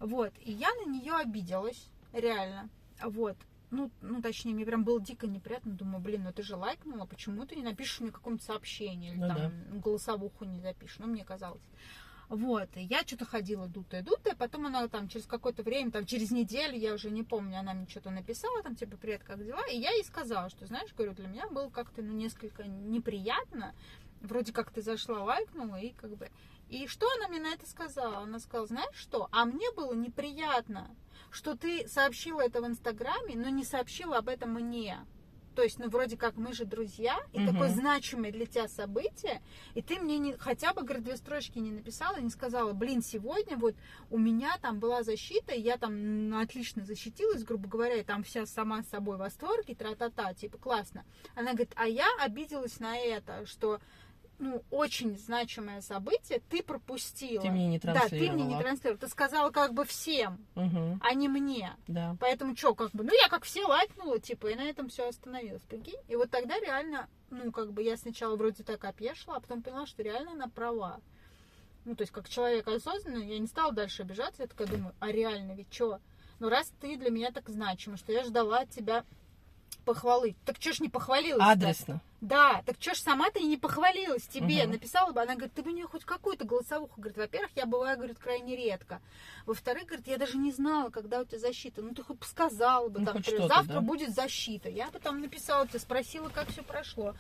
Вот, 0.00 0.32
и 0.40 0.52
я 0.52 0.68
на 0.84 0.90
нее 0.90 1.14
обиделась, 1.14 1.88
реально. 2.12 2.68
Вот. 3.02 3.36
Ну, 3.70 3.90
ну, 4.02 4.22
точнее, 4.22 4.54
мне 4.54 4.64
прям 4.64 4.84
было 4.84 5.00
дико 5.00 5.26
неприятно. 5.26 5.72
Думаю, 5.72 6.00
блин, 6.00 6.22
ну 6.24 6.32
ты 6.32 6.42
же 6.42 6.54
лайкнула, 6.54 7.06
почему 7.06 7.44
ты 7.44 7.56
не 7.56 7.62
напишешь 7.62 8.00
мне 8.00 8.12
какое-нибудь 8.12 8.44
сообщение 8.46 9.12
или 9.12 9.20
Ну 9.20 9.28
там 9.28 9.36
да. 9.36 9.52
голосовуху 9.78 10.44
не 10.44 10.60
запишешь? 10.60 10.98
Ну, 10.98 11.06
мне 11.06 11.24
казалось. 11.24 11.62
Вот, 12.28 12.68
и 12.76 12.80
я 12.80 13.02
что-то 13.02 13.26
ходила 13.26 13.66
дутая, 13.66 14.02
дутая, 14.02 14.34
потом 14.34 14.66
она 14.66 14.88
там 14.88 15.08
через 15.08 15.26
какое-то 15.26 15.62
время, 15.62 15.90
там 15.90 16.06
через 16.06 16.30
неделю, 16.30 16.76
я 16.76 16.94
уже 16.94 17.10
не 17.10 17.22
помню, 17.22 17.58
она 17.58 17.74
мне 17.74 17.86
что-то 17.86 18.10
написала, 18.10 18.62
там 18.62 18.76
типа, 18.76 18.96
привет, 18.96 19.22
как 19.24 19.44
дела? 19.44 19.62
И 19.70 19.76
я 19.76 19.90
ей 19.90 20.04
сказала, 20.04 20.48
что, 20.48 20.66
знаешь, 20.66 20.92
говорю, 20.94 21.12
для 21.12 21.28
меня 21.28 21.46
было 21.48 21.68
как-то, 21.68 22.00
ну, 22.00 22.12
несколько 22.12 22.66
неприятно, 22.66 23.74
вроде 24.22 24.52
как 24.52 24.70
ты 24.70 24.80
зашла, 24.80 25.22
лайкнула, 25.22 25.76
и 25.76 25.90
как 25.90 26.16
бы... 26.16 26.28
И 26.74 26.88
что 26.88 27.06
она 27.16 27.28
мне 27.28 27.38
на 27.38 27.54
это 27.54 27.68
сказала? 27.68 28.18
Она 28.24 28.40
сказала, 28.40 28.66
знаешь 28.66 28.96
что, 28.96 29.28
а 29.30 29.44
мне 29.44 29.70
было 29.76 29.92
неприятно, 29.94 30.90
что 31.30 31.56
ты 31.56 31.86
сообщила 31.86 32.40
это 32.40 32.60
в 32.60 32.66
Инстаграме, 32.66 33.36
но 33.36 33.48
не 33.48 33.62
сообщила 33.62 34.16
об 34.16 34.28
этом 34.28 34.54
мне. 34.54 34.98
То 35.54 35.62
есть, 35.62 35.78
ну, 35.78 35.88
вроде 35.88 36.16
как 36.16 36.36
мы 36.36 36.52
же 36.52 36.64
друзья, 36.64 37.16
и 37.32 37.38
Мгм. 37.38 37.52
такое 37.52 37.68
значимое 37.68 38.32
для 38.32 38.46
тебя 38.46 38.66
событие, 38.66 39.40
и 39.74 39.82
ты 39.82 40.00
мне 40.00 40.18
не, 40.18 40.32
хотя 40.32 40.74
бы, 40.74 40.82
говорит, 40.82 41.04
две 41.04 41.16
строчки 41.16 41.60
не 41.60 41.70
написала, 41.70 42.16
не 42.16 42.30
сказала, 42.30 42.72
блин, 42.72 43.02
сегодня 43.02 43.56
вот 43.56 43.76
у 44.10 44.18
меня 44.18 44.58
там 44.60 44.80
была 44.80 45.04
защита, 45.04 45.54
и 45.54 45.60
я 45.60 45.76
там 45.76 46.28
ну, 46.28 46.40
отлично 46.40 46.84
защитилась, 46.84 47.44
грубо 47.44 47.68
говоря, 47.68 47.94
и 47.94 48.02
там 48.02 48.24
вся 48.24 48.46
сама 48.46 48.82
с 48.82 48.88
собой 48.88 49.14
в 49.14 49.20
восторге, 49.20 49.76
тра-та-та, 49.76 50.34
типа, 50.34 50.58
классно. 50.58 51.04
Она 51.36 51.52
говорит, 51.52 51.72
а 51.76 51.86
я 51.86 52.08
обиделась 52.18 52.80
на 52.80 52.96
это, 52.98 53.46
что 53.46 53.80
ну, 54.38 54.62
очень 54.70 55.16
значимое 55.18 55.80
событие 55.80 56.40
ты 56.50 56.62
пропустила. 56.62 57.42
Ты 57.42 57.50
мне 57.50 57.66
не 57.68 57.78
Да, 57.78 57.94
ты 58.08 58.16
мне 58.16 58.28
не 58.28 58.30
транслировала. 58.30 58.62
транслировала. 58.62 58.98
Ты 58.98 59.08
сказала 59.08 59.50
как 59.50 59.74
бы 59.74 59.84
всем, 59.84 60.44
Мгм. 60.54 61.00
а 61.02 61.14
не 61.14 61.28
мне. 61.28 61.72
Да. 61.86 62.16
Поэтому 62.20 62.56
что, 62.56 62.74
как 62.74 62.90
бы, 62.92 63.04
ну 63.04 63.12
я 63.14 63.28
как 63.28 63.44
все 63.44 63.64
лайкнула, 63.64 64.18
типа, 64.18 64.48
и 64.48 64.54
на 64.54 64.62
этом 64.64 64.88
все 64.88 65.08
остановилось, 65.08 65.62
прикинь. 65.62 66.00
И 66.08 66.16
вот 66.16 66.30
тогда 66.30 66.58
реально, 66.58 67.08
ну, 67.30 67.52
как 67.52 67.72
бы 67.72 67.82
я 67.82 67.96
сначала 67.96 68.36
вроде 68.36 68.64
так 68.64 68.84
опешила, 68.84 69.36
а 69.36 69.40
потом 69.40 69.62
поняла, 69.62 69.86
что 69.86 70.02
реально 70.02 70.32
она 70.32 70.48
права. 70.48 71.00
Ну, 71.84 71.94
то 71.94 72.02
есть, 72.02 72.12
как 72.12 72.28
человек 72.28 72.66
осознанный, 72.66 73.26
я 73.26 73.38
не 73.38 73.46
стала 73.46 73.72
дальше 73.72 74.02
обижаться, 74.02 74.42
я 74.42 74.48
такая 74.48 74.66
думаю, 74.66 74.94
а 75.00 75.08
реально 75.12 75.52
ведь 75.52 75.72
что? 75.72 76.00
Ну, 76.40 76.48
раз 76.48 76.72
ты 76.80 76.96
для 76.96 77.10
меня 77.10 77.30
так 77.30 77.48
значима, 77.48 77.96
что 77.98 78.10
я 78.10 78.24
ждала 78.24 78.60
от 78.60 78.70
тебя 78.70 79.04
похвалы. 79.84 80.34
Так 80.46 80.56
что 80.60 80.72
ж 80.72 80.80
не 80.80 80.88
похвалилась? 80.88 81.42
Адресно. 81.46 82.00
Да, 82.24 82.62
так 82.64 82.76
что 82.80 82.94
ж 82.94 83.00
сама 83.00 83.28
ты 83.30 83.40
не 83.40 83.58
похвалилась 83.58 84.26
тебе, 84.26 84.62
Мгм. 84.62 84.72
написала 84.72 85.12
бы, 85.12 85.20
она 85.20 85.34
говорит, 85.34 85.52
ты 85.52 85.62
бы 85.62 85.72
мне 85.72 85.84
хоть 85.84 86.06
какую-то 86.06 86.46
голосовуху, 86.46 86.98
говорит, 86.98 87.18
во-первых, 87.18 87.50
я 87.54 87.66
бываю, 87.66 87.98
говорит, 87.98 88.18
крайне 88.18 88.56
редко, 88.56 89.02
во-вторых, 89.44 89.84
говорит, 89.84 90.06
я 90.08 90.16
даже 90.16 90.38
не 90.38 90.50
знала, 90.50 90.88
когда 90.88 91.20
у 91.20 91.24
тебя 91.26 91.38
защита, 91.38 91.82
ну 91.82 91.92
ты 91.94 92.02
хоть 92.02 92.16
бы 92.16 92.24
сказала 92.24 92.88
бы, 92.88 93.00
Ну, 93.00 93.04
там, 93.04 93.16
например, 93.16 93.46
завтра 93.46 93.74
да. 93.74 93.80
будет 93.82 94.14
защита, 94.14 94.70
я 94.70 94.90
бы 94.90 95.00
там 95.00 95.20
написала 95.20 95.68
тебе, 95.68 95.80
спросила, 95.80 96.30
как 96.30 96.48
все 96.48 96.62
прошло, 96.62 97.14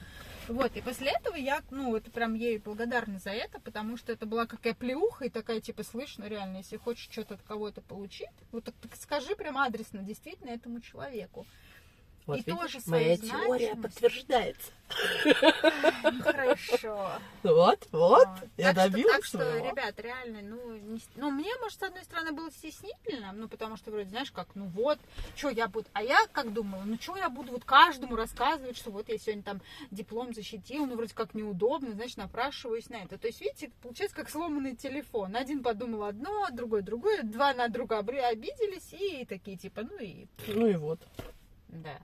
вот, 0.48 0.74
и 0.74 0.80
после 0.80 1.10
этого 1.10 1.36
я, 1.36 1.60
ну, 1.70 1.94
это 1.94 2.10
прям 2.10 2.32
ей 2.32 2.56
благодарна 2.56 3.18
за 3.18 3.30
это, 3.30 3.60
потому 3.60 3.98
что 3.98 4.10
это 4.10 4.24
была 4.24 4.46
какая 4.46 4.72
плеуха 4.72 5.26
и 5.26 5.28
такая, 5.28 5.60
типа, 5.60 5.82
слышь, 5.82 6.16
ну 6.16 6.26
реально, 6.26 6.58
если 6.58 6.78
хочешь 6.78 7.10
что-то 7.12 7.34
от 7.34 7.42
кого-то 7.42 7.82
получить, 7.82 8.30
вот 8.52 8.64
так, 8.64 8.74
так 8.80 8.96
скажи 8.96 9.36
прям 9.36 9.58
адресно, 9.58 10.00
действительно, 10.02 10.48
этому 10.48 10.80
человеку. 10.80 11.46
Вот 12.26 12.38
И 12.38 12.42
видишь, 12.42 12.58
тоже 12.58 12.78
моя 12.86 13.16
теория 13.18 13.76
подтверждается. 13.76 14.72
Ну, 16.02 16.22
Хорошо. 16.22 17.12
Вот, 17.42 17.88
вот, 17.90 18.28
Вот. 18.28 18.28
я 18.56 18.72
добилась 18.72 19.16
так 19.16 19.24
что, 19.24 19.58
ребят, 19.58 19.98
реально, 19.98 20.40
ну, 20.42 20.98
ну, 21.16 21.30
мне, 21.30 21.50
может, 21.60 21.78
с 21.78 21.82
одной 21.82 22.04
стороны, 22.04 22.32
было 22.32 22.50
стеснительно, 22.50 23.32
ну, 23.32 23.48
потому 23.48 23.76
что, 23.76 23.90
вроде, 23.90 24.10
знаешь, 24.10 24.30
как, 24.30 24.48
ну, 24.54 24.66
вот, 24.66 24.98
что 25.36 25.50
я 25.50 25.68
буду, 25.68 25.86
а 25.92 26.02
я 26.02 26.18
как 26.32 26.52
думала, 26.52 26.82
ну, 26.84 26.96
что 27.00 27.16
я 27.16 27.28
буду 27.28 27.52
вот 27.52 27.64
каждому 27.64 28.16
рассказывать, 28.16 28.76
что 28.76 28.90
вот 28.90 29.08
я 29.08 29.18
сегодня 29.18 29.42
там 29.42 29.60
диплом 29.90 30.32
защитил, 30.32 30.86
ну, 30.86 30.96
вроде 30.96 31.14
как 31.14 31.34
неудобно, 31.34 31.92
значит, 31.92 32.16
напрашиваюсь 32.16 32.88
на 32.88 32.96
это. 32.96 33.18
То 33.18 33.26
есть, 33.26 33.40
видите, 33.40 33.70
получается, 33.82 34.16
как 34.16 34.30
сломанный 34.30 34.76
телефон. 34.76 35.36
Один 35.36 35.62
подумал 35.62 36.04
одно, 36.04 36.46
другой 36.52 36.82
другое, 36.82 37.22
два 37.22 37.52
на 37.54 37.68
друга 37.68 37.98
обиделись 37.98 38.92
и 38.92 39.24
такие, 39.24 39.56
типа, 39.56 39.82
ну, 39.82 39.98
и 39.98 40.26
Ну 40.48 40.66
и 40.66 40.76
вот. 40.76 41.00
да. 41.68 41.98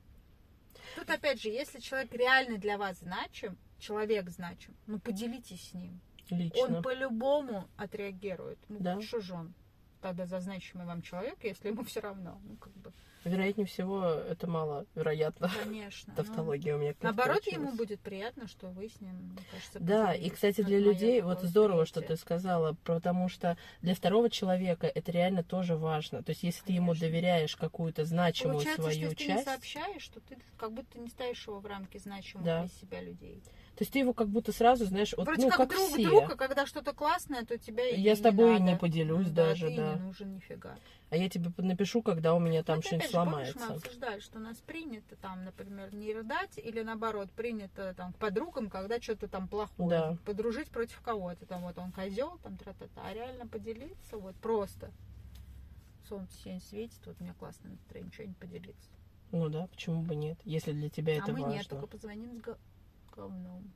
Тут 0.96 1.10
опять 1.10 1.40
же, 1.40 1.48
если 1.48 1.80
человек 1.80 2.12
реально 2.14 2.58
для 2.58 2.78
вас 2.78 2.98
значим, 2.98 3.56
человек 3.78 4.28
значим, 4.30 4.74
ну 4.86 4.98
поделитесь 4.98 5.70
с 5.70 5.74
ним. 5.74 6.00
Лично. 6.30 6.60
Он 6.76 6.82
по-любому 6.82 7.68
отреагирует. 7.76 8.58
Ну, 8.68 8.78
Да. 8.80 9.00
что 9.00 9.20
же 9.20 9.34
он 9.34 9.52
тогда 10.00 10.26
за 10.26 10.40
значимый 10.40 10.86
вам 10.86 11.02
человек, 11.02 11.38
если 11.42 11.68
ему 11.68 11.84
все 11.84 12.00
равно? 12.00 12.40
Ну, 12.44 12.56
как 12.56 12.72
бы, 12.74 12.92
Вероятнее 13.24 13.66
всего, 13.66 14.02
это 14.04 14.46
мало 14.46 14.86
вероятно. 14.94 15.50
конечно. 15.62 16.14
ну, 16.16 16.22
Тавтология 16.22 16.74
у 16.74 16.78
меня 16.78 16.94
наоборот, 17.02 17.46
ему 17.46 17.72
будет 17.72 18.00
приятно, 18.00 18.48
что 18.48 18.68
вы 18.68 18.88
с 18.88 18.98
ним, 19.00 19.14
мне 19.14 19.42
кажется, 19.50 19.78
Да, 19.78 20.14
и, 20.14 20.30
кстати, 20.30 20.62
Вот 20.62 20.68
для 20.68 20.78
людей, 20.78 21.20
вот 21.20 21.42
здорово, 21.42 21.84
что 21.84 22.00
ты 22.00 22.16
сказала, 22.16 22.76
потому 22.84 23.28
что 23.28 23.58
для 23.82 23.94
второго 23.94 24.30
человека 24.30 24.86
это 24.86 25.12
реально 25.12 25.42
тоже 25.42 25.76
важно. 25.76 26.22
То 26.22 26.30
есть, 26.30 26.42
если 26.42 26.64
ты 26.64 26.72
ему 26.72 26.94
доверяешь 26.94 27.56
какую-то 27.56 28.04
значимую 28.06 28.56
Получается, 28.56 28.82
что 28.82 28.90
свою 28.92 29.10
если 29.10 29.14
ты 29.16 29.24
не 29.24 29.34
часть, 29.34 29.44
сообщаешь, 29.44 30.02
что 30.02 30.20
ты 30.20 30.38
как 30.56 30.72
будто 30.72 30.98
не 30.98 31.08
ставишь 31.08 31.46
его 31.46 31.60
в 31.60 31.66
рамки 31.66 31.98
значимых 31.98 32.44
для 32.44 32.68
себя 32.68 33.02
людей. 33.02 33.42
То 33.80 33.84
есть 33.84 33.94
ты 33.94 34.00
его 34.00 34.12
как 34.12 34.28
будто 34.28 34.52
сразу, 34.52 34.84
знаешь, 34.84 35.14
вот, 35.16 35.24
Вроде 35.26 35.44
ну, 35.44 35.48
как, 35.48 35.56
как 35.56 35.68
друг 35.70 35.88
все. 35.88 36.04
друга, 36.06 36.36
когда 36.36 36.66
что-то 36.66 36.92
классное, 36.92 37.46
то 37.46 37.56
тебя 37.56 37.88
и 37.88 37.98
Я 37.98 38.14
с 38.14 38.18
не 38.18 38.24
тобой 38.24 38.52
надо. 38.58 38.64
не 38.64 38.76
поделюсь 38.76 39.28
Ну 39.28 39.32
даже, 39.32 39.68
ты 39.70 39.76
да. 39.76 39.94
не 39.94 40.00
нужен 40.00 40.34
нифига. 40.34 40.76
А 41.08 41.16
я 41.16 41.30
тебе 41.30 41.50
напишу, 41.56 42.02
когда 42.02 42.34
у 42.34 42.38
меня 42.38 42.62
там 42.62 42.76
Ну, 42.76 42.82
что-нибудь 42.82 43.06
опять 43.06 43.10
же, 43.10 43.30
помнишь, 43.30 43.48
сломается. 43.52 43.70
мы 43.70 43.76
обсуждали, 43.76 44.20
что 44.20 44.38
у 44.38 44.42
нас 44.42 44.58
принято 44.58 45.16
там, 45.16 45.44
например, 45.46 45.94
не 45.94 46.12
рыдать, 46.12 46.58
или 46.58 46.82
наоборот, 46.82 47.30
принято 47.32 47.94
там 47.94 48.12
к 48.12 48.18
подругам, 48.18 48.68
когда 48.68 49.00
что-то 49.00 49.28
там 49.28 49.48
плохое. 49.48 49.88
Да. 49.88 50.18
Подружить 50.26 50.68
против 50.68 51.00
кого-то. 51.00 51.46
Там 51.46 51.62
вот 51.62 51.78
он 51.78 51.90
козел, 51.90 52.38
там 52.42 52.58
тра-та-та. 52.58 53.00
А 53.02 53.14
реально 53.14 53.46
поделиться, 53.46 54.18
вот 54.18 54.36
просто. 54.36 54.90
Солнце 56.06 56.34
сегодня 56.36 56.60
светит, 56.60 57.00
вот 57.06 57.16
у 57.18 57.24
меня 57.24 57.32
классное 57.32 57.70
настроение, 57.70 58.12
что-нибудь 58.12 58.36
поделиться. 58.36 58.90
Ну 59.32 59.48
да, 59.48 59.68
почему 59.68 60.02
бы 60.02 60.16
нет, 60.16 60.38
если 60.44 60.72
для 60.72 60.90
тебя 60.90 61.14
это 61.16 61.30
а 61.30 61.32
мы 61.32 61.40
важно. 61.42 61.54
нет, 61.56 61.68
только 61.68 61.86
позвоним 61.86 62.42
с 63.10 63.16
го- 63.16 63.28
говном. 63.28 63.74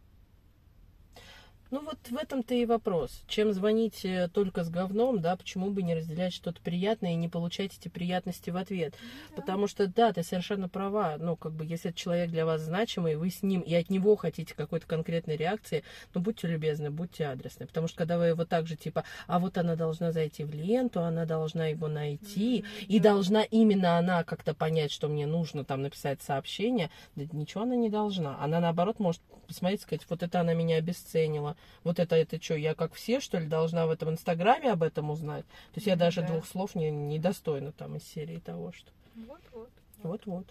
Ну 1.70 1.80
вот 1.80 1.98
в 2.08 2.16
этом-то 2.16 2.54
и 2.54 2.66
вопрос. 2.66 3.22
Чем 3.26 3.52
звонить 3.52 4.04
э, 4.04 4.28
только 4.32 4.64
с 4.64 4.70
говном, 4.70 5.20
да, 5.20 5.34
почему 5.34 5.70
бы 5.70 5.82
не 5.82 5.94
разделять 5.94 6.32
что-то 6.32 6.60
приятное 6.60 7.12
и 7.12 7.16
не 7.16 7.28
получать 7.28 7.76
эти 7.76 7.88
приятности 7.88 8.50
в 8.50 8.56
ответ? 8.56 8.94
Да. 9.30 9.36
Потому 9.36 9.66
что, 9.66 9.86
да, 9.86 10.12
ты 10.12 10.22
совершенно 10.22 10.68
права. 10.68 11.16
Ну, 11.18 11.36
как 11.36 11.52
бы, 11.52 11.64
если 11.64 11.90
этот 11.90 11.98
человек 11.98 12.30
для 12.30 12.46
вас 12.46 12.60
значимый, 12.60 13.16
вы 13.16 13.30
с 13.30 13.42
ним 13.42 13.60
и 13.60 13.74
от 13.74 13.90
него 13.90 14.14
хотите 14.14 14.54
какой-то 14.54 14.86
конкретной 14.86 15.36
реакции, 15.36 15.82
ну, 16.14 16.20
будьте 16.20 16.46
любезны, 16.46 16.90
будьте 16.90 17.26
адресны. 17.26 17.66
Потому 17.66 17.88
что, 17.88 17.98
когда 17.98 18.18
вы 18.18 18.26
его 18.26 18.44
так 18.44 18.66
же, 18.66 18.76
типа, 18.76 19.04
а 19.26 19.38
вот 19.38 19.58
она 19.58 19.74
должна 19.74 20.12
зайти 20.12 20.44
в 20.44 20.54
ленту, 20.54 21.00
она 21.00 21.24
должна 21.24 21.66
его 21.66 21.88
найти, 21.88 22.60
Мгм, 22.60 22.86
и 22.88 23.00
да. 23.00 23.10
должна 23.10 23.42
именно 23.42 23.98
она 23.98 24.22
как-то 24.22 24.54
понять, 24.54 24.92
что 24.92 25.08
мне 25.08 25.26
нужно 25.26 25.64
там 25.64 25.82
написать 25.82 26.22
сообщение, 26.22 26.90
да 27.16 27.24
ничего 27.32 27.62
она 27.62 27.74
не 27.74 27.88
должна. 27.88 28.38
Она, 28.40 28.60
наоборот, 28.60 29.00
может 29.00 29.20
посмотреть, 29.44 29.82
сказать, 29.82 30.04
вот 30.08 30.22
это 30.22 30.40
она 30.40 30.54
меня 30.54 30.76
обесценила, 30.76 31.56
вот 31.82 31.98
это, 31.98 32.16
это 32.16 32.42
что, 32.42 32.54
я 32.54 32.74
как 32.74 32.94
все, 32.94 33.20
что 33.20 33.38
ли, 33.38 33.46
должна 33.46 33.86
в 33.86 33.90
этом 33.90 34.10
инстаграме 34.10 34.72
об 34.72 34.82
этом 34.82 35.10
узнать? 35.10 35.44
То 35.46 35.76
есть 35.76 35.86
я 35.86 35.96
даже 35.96 36.22
да. 36.22 36.28
двух 36.28 36.46
слов 36.46 36.74
не, 36.74 36.90
не 36.90 37.18
достойна 37.18 37.72
там 37.72 37.96
из 37.96 38.04
серии 38.04 38.38
того, 38.38 38.72
что... 38.72 38.90
Вот-вот. 39.14 39.70
Вот-вот. 40.02 40.46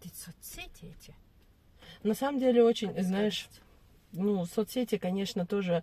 Ты 0.00 0.10
соцсети 0.14 0.94
эти. 0.98 1.14
На 2.02 2.14
самом 2.14 2.38
деле 2.38 2.62
очень, 2.62 2.88
Скорость. 2.88 3.08
знаешь, 3.08 3.48
ну, 4.12 4.44
соцсети, 4.46 4.98
конечно, 4.98 5.46
тоже 5.46 5.82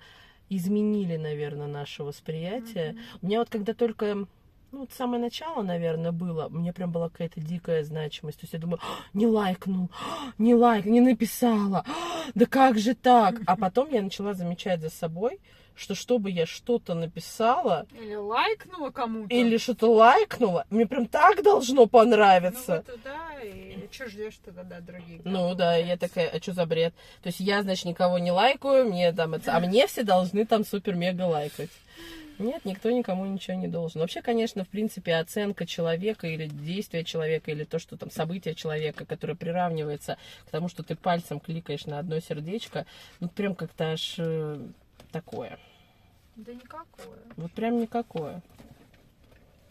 изменили, 0.49 1.17
наверное, 1.17 1.67
наше 1.67 2.03
восприятие. 2.03 2.93
Мгм. 2.93 3.01
У 3.21 3.25
меня 3.25 3.39
вот 3.39 3.49
когда 3.49 3.73
только, 3.73 4.27
ну, 4.75 4.81
вот 4.81 4.91
самое 4.91 5.21
начало, 5.21 5.61
наверное, 5.63 6.11
было, 6.11 6.49
мне 6.49 6.73
прям 6.73 6.91
была 6.91 7.07
какая-то 7.07 7.39
дикая 7.39 7.85
значимость. 7.85 8.41
То 8.41 8.43
есть 8.43 8.51
я 8.53 8.59
думаю, 8.59 8.79
«А, 8.83 8.87
не 9.13 9.25
лайкнул, 9.25 9.89
а, 9.93 10.33
не 10.37 10.53
лайк, 10.53 10.83
не 10.85 10.99
написала, 10.99 11.85
а, 11.87 12.29
да 12.35 12.45
как 12.45 12.77
же 12.77 12.93
так? 12.93 13.35
А 13.47 13.55
потом 13.55 13.89
я 13.89 14.01
начала 14.01 14.33
замечать 14.33 14.81
за 14.81 14.89
собой, 14.89 15.39
что 15.75 15.95
чтобы 15.95 16.29
я 16.29 16.45
что-то 16.45 16.93
написала 16.93 17.85
Или 17.97 18.15
лайкнула 18.15 18.89
кому-то. 18.89 19.33
или 19.33 19.55
что-то 19.57 19.87
лайкнула, 19.93 20.65
мне 20.69 20.85
прям 20.85 21.07
так 21.07 21.41
должно 21.41 21.81
Ну 21.83 21.87
понравиться. 21.87 22.83
вот, 22.85 22.99
да, 23.03 23.41
и 23.41 23.87
что 23.91 24.09
ждешь 24.09 24.37
тогда 24.43 24.81
других? 24.81 25.21
Ну 25.23 25.55
да, 25.55 25.77
я 25.77 25.95
такая, 25.95 26.27
а 26.27 26.41
что 26.41 26.51
за 26.51 26.65
бред? 26.65 26.93
То 27.23 27.27
есть 27.27 27.39
я, 27.39 27.61
значит, 27.63 27.85
никого 27.85 28.19
не 28.19 28.31
лайкаю, 28.33 28.89
мне 28.89 29.13
там 29.13 29.35
это, 29.35 29.55
а 29.55 29.59
мне 29.61 29.87
все 29.87 30.03
должны 30.03 30.45
там 30.45 30.65
супер-мега 30.65 31.23
лайкать. 31.23 31.69
Нет, 32.37 32.65
никто 32.65 32.91
никому 32.91 33.25
ничего 33.25 33.57
не 33.57 33.67
должен. 33.67 34.01
Вообще, 34.01 34.21
конечно, 34.21 34.63
в 34.63 34.67
принципе, 34.67 35.15
оценка 35.15 35.65
человека 35.65 36.27
или 36.27 36.47
действия 36.47 37.03
человека, 37.03 37.51
или 37.51 37.63
то, 37.63 37.79
что 37.79 37.97
там 37.97 38.11
событие 38.11 38.55
человека, 38.55 39.05
которое 39.05 39.35
приравнивается 39.35 40.17
к 40.45 40.51
тому, 40.51 40.67
что 40.67 40.83
ты 40.83 40.95
пальцем 40.95 41.39
кликаешь 41.39 41.85
на 41.85 41.99
одно 41.99 42.19
сердечко, 42.19 42.85
ну 43.19 43.29
прям 43.29 43.55
как-то 43.55 43.91
аж 43.91 44.15
э, 44.17 44.59
такое. 45.11 45.57
Да 46.35 46.53
никакое. 46.53 47.19
Вот 47.37 47.51
прям 47.53 47.79
никакое. 47.79 48.41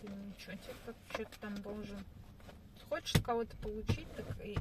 Ты 0.00 0.09
ничего, 0.09 0.53
тебе 0.53 0.74
как 0.87 0.96
что-то 1.12 1.40
там 1.40 1.55
должен. 1.62 1.98
Хочешь 2.88 3.20
кого-то 3.22 3.57
получить, 3.57 4.07
так 4.16 4.27
и... 4.44 4.57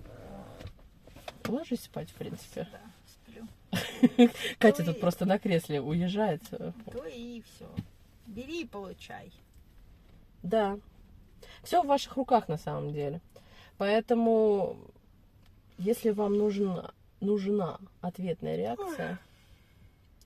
Ложись 1.48 1.84
спать, 1.84 2.10
в 2.10 2.16
принципе. 2.16 2.68
Да, 2.72 2.82
сплю. 3.06 3.48
Катя 4.60 4.84
Ну 4.84 4.94
тут 4.94 5.02
просто 5.02 5.26
на 5.26 5.39
кресле 5.39 5.82
уезжает. 5.82 6.42
То 6.50 7.06
и 7.06 7.44
все. 7.44 7.70
Бери 8.28 8.62
и 8.62 8.68
получай. 8.68 9.32
Да. 10.42 10.80
Все 11.64 11.84
в 11.84 11.88
ваших 11.88 12.16
руках 12.16 12.48
на 12.48 12.58
самом 12.58 12.94
деле. 12.94 13.22
Поэтому, 13.78 14.78
если 15.78 16.12
вам 16.12 16.38
нужен, 16.38 16.88
нужна 17.20 17.80
ответная 18.02 18.56
реакция, 18.56 19.20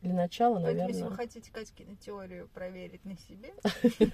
для 0.01 0.13
начала, 0.13 0.61
Поэтому, 0.61 0.87
если 0.87 1.01
вы 1.01 1.09
наверное, 1.09 1.17
хотите 1.17 1.51
Катькину 1.51 1.95
теорию 1.95 2.47
проверить 2.53 3.03
на 3.03 3.17
себе, 3.17 3.53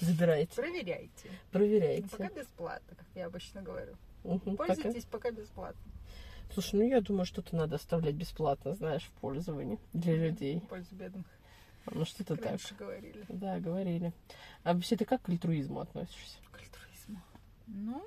забирайте, 0.00 0.54
проверяйте. 0.54 1.30
Проверяйте. 1.50 2.08
пока 2.08 2.28
бесплатно, 2.30 2.96
как 2.96 3.06
я 3.14 3.26
обычно 3.26 3.62
говорю. 3.62 3.96
Пользуйтесь 4.56 5.04
пока 5.04 5.30
бесплатно. 5.30 5.80
Слушай, 6.52 6.76
ну 6.76 6.88
я 6.88 7.00
думаю, 7.00 7.26
что-то 7.26 7.54
надо 7.54 7.76
оставлять 7.76 8.14
бесплатно, 8.14 8.74
знаешь, 8.74 9.02
в 9.02 9.10
пользовании 9.20 9.78
для 9.92 10.16
людей. 10.16 10.60
В 10.60 10.68
пользу 10.68 10.94
бедных. 10.94 11.26
Ну 11.92 12.04
что-то 12.04 12.36
так. 12.36 12.46
раньше 12.46 12.74
говорили. 12.74 13.24
Да, 13.28 13.58
говорили. 13.60 14.12
А 14.64 14.74
вообще 14.74 14.96
ты 14.96 15.04
как 15.04 15.22
к 15.22 15.28
альтруизму 15.28 15.80
относишься? 15.80 16.38
К 16.50 16.58
альтруизму. 16.58 17.22
Ну, 17.66 18.04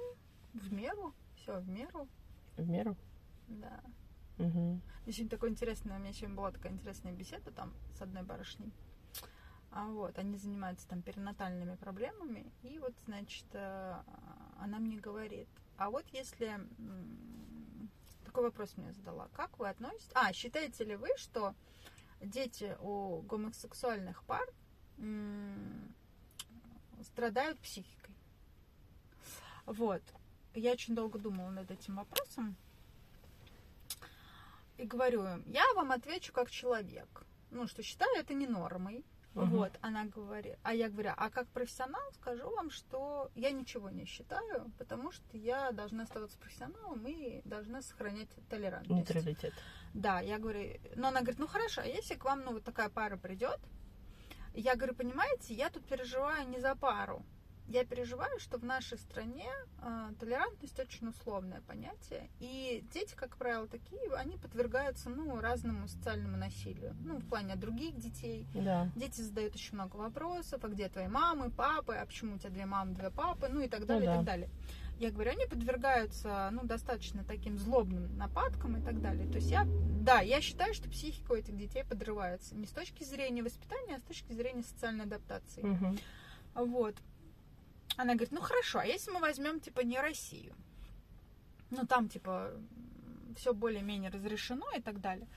в 0.54 0.74
меру. 0.74 1.14
Все 1.36 1.60
в 1.60 1.70
меру. 1.70 2.08
В 2.58 2.68
меру? 2.68 2.96
Да. 3.48 3.82
Угу. 4.38 4.82
Очень 5.08 5.30
такой 5.30 5.50
интересный, 5.50 5.96
у 5.96 6.00
меня 6.00 6.14
сегодня 6.14 6.36
была 6.36 6.52
такая 6.52 6.72
интересная 6.72 7.12
беседа 7.12 7.52
там 7.52 7.74
с 7.98 8.02
одной 8.02 8.24
барышней. 8.24 8.72
А 9.72 9.86
вот, 9.86 10.18
они 10.18 10.38
занимаются 10.38 10.88
там 10.88 11.02
перинатальными 11.02 11.76
проблемами. 11.76 12.52
И 12.64 12.80
вот, 12.80 12.94
значит, 13.06 13.46
э, 13.54 14.02
она 14.60 14.80
мне 14.80 14.98
говорит, 14.98 15.48
а 15.78 15.90
вот 15.90 16.06
если... 16.12 16.60
Такой 18.26 18.44
вопрос 18.44 18.78
мне 18.78 18.92
задала. 18.94 19.28
Как 19.34 19.58
вы 19.58 19.70
относитесь... 19.70 20.12
А, 20.14 20.32
считаете 20.34 20.84
ли 20.84 20.96
вы, 20.96 21.10
что 21.18 21.56
дети 22.22 22.78
у 22.82 23.22
гомосексуальных 23.22 24.24
пар 24.24 24.48
страдают 27.04 27.60
психикой? 27.60 28.16
Вот. 29.66 30.02
я 30.56 30.72
очень 30.72 30.96
долго 30.96 31.20
думала 31.20 31.50
над 31.52 31.70
этим 31.70 31.96
вопросом. 31.96 32.56
И 34.78 34.86
говорю 34.86 35.26
им, 35.26 35.44
я 35.48 35.64
вам 35.76 35.92
отвечу 35.92 36.34
как 36.34 36.50
человек. 36.50 37.24
Ну, 37.52 37.68
что 37.68 37.84
считаю 37.84 38.16
это 38.18 38.34
не 38.34 38.48
нормой. 38.48 39.04
Мгм. 39.36 39.50
Вот, 39.58 39.72
она 39.82 40.06
говорит, 40.06 40.58
а 40.64 40.74
я 40.74 40.90
говорю, 40.90 41.12
а 41.16 41.30
как 41.30 41.48
профессионал 41.50 42.02
скажу 42.14 42.50
вам, 42.50 42.72
что 42.72 43.30
я 43.36 43.52
ничего 43.52 43.90
не 43.90 44.06
считаю, 44.06 44.72
потому 44.78 45.12
что 45.12 45.38
я 45.38 45.72
должна 45.72 46.04
оставаться 46.04 46.38
профессионалом 46.38 47.06
и 47.08 47.42
должна 47.46 47.82
сохранять 47.82 48.30
толерантность. 48.50 49.14
Нейтралитет. 49.14 49.54
Да, 49.94 50.20
я 50.20 50.40
говорю, 50.40 50.80
но 50.96 51.10
она 51.10 51.22
говорит, 51.22 51.40
ну 51.40 51.48
хорошо, 51.48 51.82
а 51.82 51.86
если 51.86 52.16
к 52.16 52.26
вам 52.26 52.42
ну 52.44 52.54
вот 52.54 52.64
такая 52.64 52.90
пара 52.90 53.18
придет, 53.18 53.60
я 54.54 54.76
говорю, 54.76 54.96
понимаете, 54.96 55.54
я 55.54 55.70
тут 55.70 55.86
переживаю 55.86 56.48
не 56.50 56.60
за 56.60 56.76
пару, 56.76 57.24
я 57.70 57.86
переживаю, 57.86 58.40
что 58.40 58.58
в 58.58 58.66
нашей 58.66 58.98
стране 58.98 59.48
э, 59.82 60.10
толерантность 60.20 60.80
очень 60.80 61.08
условное 61.08 61.62
понятие, 61.62 62.30
и 62.40 62.84
дети, 62.94 63.14
как 63.16 63.38
правило, 63.38 63.68
такие, 63.68 64.02
они 64.16 64.38
подвергаются 64.38 65.10
ну 65.10 65.40
разному 65.40 65.88
социальному 65.88 66.36
насилию, 66.36 66.96
ну 67.06 67.18
в 67.18 67.26
плане 67.28 67.54
от 67.54 67.60
других 67.60 67.96
детей, 67.98 68.48
Да. 68.54 68.90
Дети 68.96 69.22
задают 69.22 69.56
очень 69.56 69.76
много 69.76 69.96
вопросов, 69.98 70.64
а 70.64 70.68
где 70.68 70.90
твои 70.90 71.08
мамы, 71.08 71.52
папы, 71.52 71.94
а 71.94 72.06
почему 72.06 72.36
у 72.36 72.38
тебя 72.40 72.50
две 72.50 72.66
мамы, 72.66 72.96
две 72.96 73.12
папы, 73.12 73.48
ну 73.50 73.62
и 73.62 73.68
так 73.68 73.86
далее, 73.86 74.08
да. 74.08 74.14
и 74.14 74.18
так 74.18 74.26
далее. 74.26 74.50
Я 74.98 75.12
говорю, 75.12 75.32
они 75.32 75.46
подвергаются, 75.46 76.50
ну, 76.52 76.64
достаточно 76.64 77.24
таким 77.24 77.58
злобным 77.58 78.18
нападкам 78.18 78.76
и 78.76 78.82
так 78.82 79.00
далее. 79.02 79.30
То 79.30 79.38
есть 79.38 79.50
я, 79.50 79.66
да, 80.02 80.20
я 80.20 80.42
считаю, 80.42 80.74
что 80.74 80.90
психика 80.90 81.32
у 81.32 81.36
этих 81.36 81.56
детей 81.56 81.86
подрывается. 81.86 82.54
Не 82.56 82.68
с 82.68 82.72
точки 82.72 83.06
зрения 83.06 83.42
воспитания, 83.42 83.96
а 83.96 84.00
с 84.00 84.04
точки 84.04 84.34
зрения 84.34 84.64
социальной 84.64 85.06
адаптации. 85.06 85.62
Мгм. 85.62 85.98
Вот. 86.56 86.96
Она 88.00 88.14
говорит, 88.14 88.32
ну 88.32 88.40
хорошо, 88.40 88.80
а 88.80 88.86
если 88.86 89.12
мы 89.12 89.20
возьмем, 89.20 89.60
типа, 89.60 89.82
не 89.82 90.00
Россию? 90.00 90.56
Ну, 91.70 91.86
там, 91.86 92.08
типа, 92.08 92.54
все 93.36 93.54
более-менее 93.54 94.10
разрешено 94.10 94.66
и 94.74 94.80
так 94.80 95.02
далее. 95.02 95.28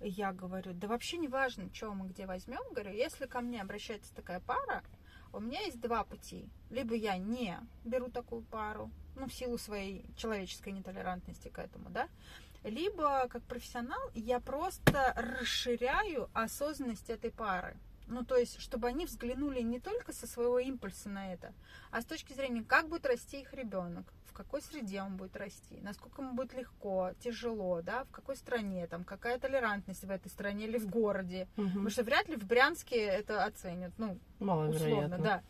Я 0.00 0.30
говорю, 0.34 0.74
да 0.74 0.86
вообще 0.86 1.16
не 1.16 1.28
важно, 1.28 1.72
что 1.72 1.94
мы 1.94 2.08
где 2.08 2.26
возьмем. 2.26 2.60
Говорю, 2.72 2.92
если 2.92 3.24
ко 3.24 3.40
мне 3.40 3.62
обращается 3.62 4.14
такая 4.14 4.40
пара, 4.40 4.84
у 5.32 5.40
меня 5.40 5.60
есть 5.62 5.80
два 5.80 6.04
пути. 6.04 6.46
Либо 6.68 6.94
я 6.94 7.16
не 7.16 7.58
беру 7.86 8.10
такую 8.10 8.42
пару, 8.42 8.90
ну, 9.16 9.26
в 9.26 9.32
силу 9.32 9.56
своей 9.56 10.04
человеческой 10.14 10.74
нетолерантности 10.74 11.48
к 11.48 11.58
этому, 11.58 11.88
да, 11.88 12.06
либо 12.64 13.28
как 13.28 13.42
профессионал 13.44 14.10
я 14.12 14.40
просто 14.40 15.14
расширяю 15.16 16.28
осознанность 16.34 17.08
этой 17.08 17.30
пары. 17.30 17.78
Ну, 18.10 18.24
то 18.24 18.36
есть, 18.36 18.60
чтобы 18.60 18.88
они 18.88 19.06
взглянули 19.06 19.60
не 19.60 19.78
только 19.78 20.12
со 20.12 20.26
своего 20.26 20.58
импульса 20.58 21.08
на 21.08 21.32
это, 21.32 21.54
а 21.92 22.02
с 22.02 22.04
точки 22.04 22.32
зрения, 22.32 22.64
как 22.64 22.88
будет 22.88 23.06
расти 23.06 23.40
их 23.40 23.54
ребенок, 23.54 24.12
в 24.26 24.32
какой 24.32 24.62
среде 24.62 25.00
он 25.00 25.16
будет 25.16 25.36
расти, 25.36 25.78
насколько 25.80 26.22
ему 26.22 26.34
будет 26.34 26.52
легко, 26.54 27.12
тяжело, 27.20 27.82
да, 27.82 28.04
в 28.04 28.10
какой 28.10 28.36
стране, 28.36 28.88
там, 28.88 29.04
какая 29.04 29.38
толерантность 29.38 30.04
в 30.04 30.10
этой 30.10 30.28
стране 30.28 30.66
или 30.66 30.78
в 30.78 30.88
городе. 30.88 31.46
Мгм. 31.56 31.68
Потому 31.68 31.90
что 31.90 32.02
вряд 32.02 32.28
ли 32.28 32.36
в 32.36 32.44
Брянске 32.44 32.96
это 32.96 33.44
оценят, 33.44 33.92
ну, 33.96 34.18
условно, 34.40 35.18
да. 35.18 35.42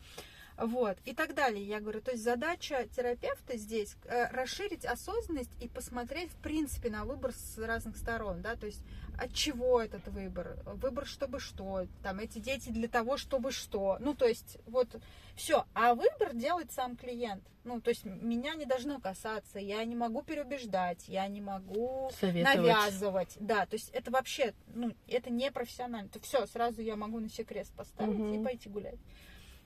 Вот, 0.60 0.98
и 1.06 1.14
так 1.14 1.34
далее. 1.34 1.64
Я 1.64 1.80
говорю, 1.80 2.02
то 2.02 2.10
есть 2.10 2.22
задача 2.22 2.86
терапевта 2.94 3.56
здесь 3.56 3.96
э, 4.04 4.28
расширить 4.30 4.84
осознанность 4.84 5.50
и 5.58 5.68
посмотреть, 5.68 6.30
в 6.30 6.36
принципе, 6.36 6.90
на 6.90 7.04
выбор 7.06 7.32
с 7.32 7.56
разных 7.56 7.96
сторон, 7.96 8.42
да, 8.42 8.56
то 8.56 8.66
есть 8.66 8.82
от 9.18 9.32
чего 9.32 9.80
этот 9.80 10.06
выбор, 10.08 10.58
выбор 10.66 11.06
чтобы 11.06 11.40
что, 11.40 11.86
там, 12.02 12.18
эти 12.20 12.38
дети 12.38 12.68
для 12.68 12.88
того, 12.88 13.16
чтобы 13.16 13.52
что, 13.52 13.96
ну, 14.00 14.14
то 14.14 14.26
есть, 14.26 14.58
вот, 14.66 14.88
все, 15.34 15.64
а 15.74 15.94
выбор 15.94 16.34
делает 16.34 16.72
сам 16.72 16.96
клиент, 16.96 17.42
ну, 17.64 17.80
то 17.80 17.88
есть, 17.90 18.04
меня 18.04 18.54
не 18.54 18.66
должно 18.66 19.00
касаться, 19.00 19.58
я 19.58 19.82
не 19.84 19.96
могу 19.96 20.22
переубеждать, 20.22 21.08
я 21.08 21.26
не 21.28 21.40
могу 21.40 22.10
Советовать. 22.18 22.56
навязывать, 22.56 23.36
да, 23.40 23.64
то 23.64 23.74
есть, 23.76 23.90
это 23.90 24.10
вообще, 24.10 24.52
ну, 24.74 24.92
это 25.06 25.30
не 25.30 25.50
профессионально, 25.50 26.08
то 26.10 26.20
все, 26.20 26.44
сразу 26.46 26.82
я 26.82 26.96
могу 26.96 27.18
на 27.18 27.30
себе 27.30 27.44
крест 27.44 27.72
поставить 27.74 28.18
Мгм. 28.18 28.40
и 28.40 28.44
пойти 28.44 28.68
гулять. 28.68 28.98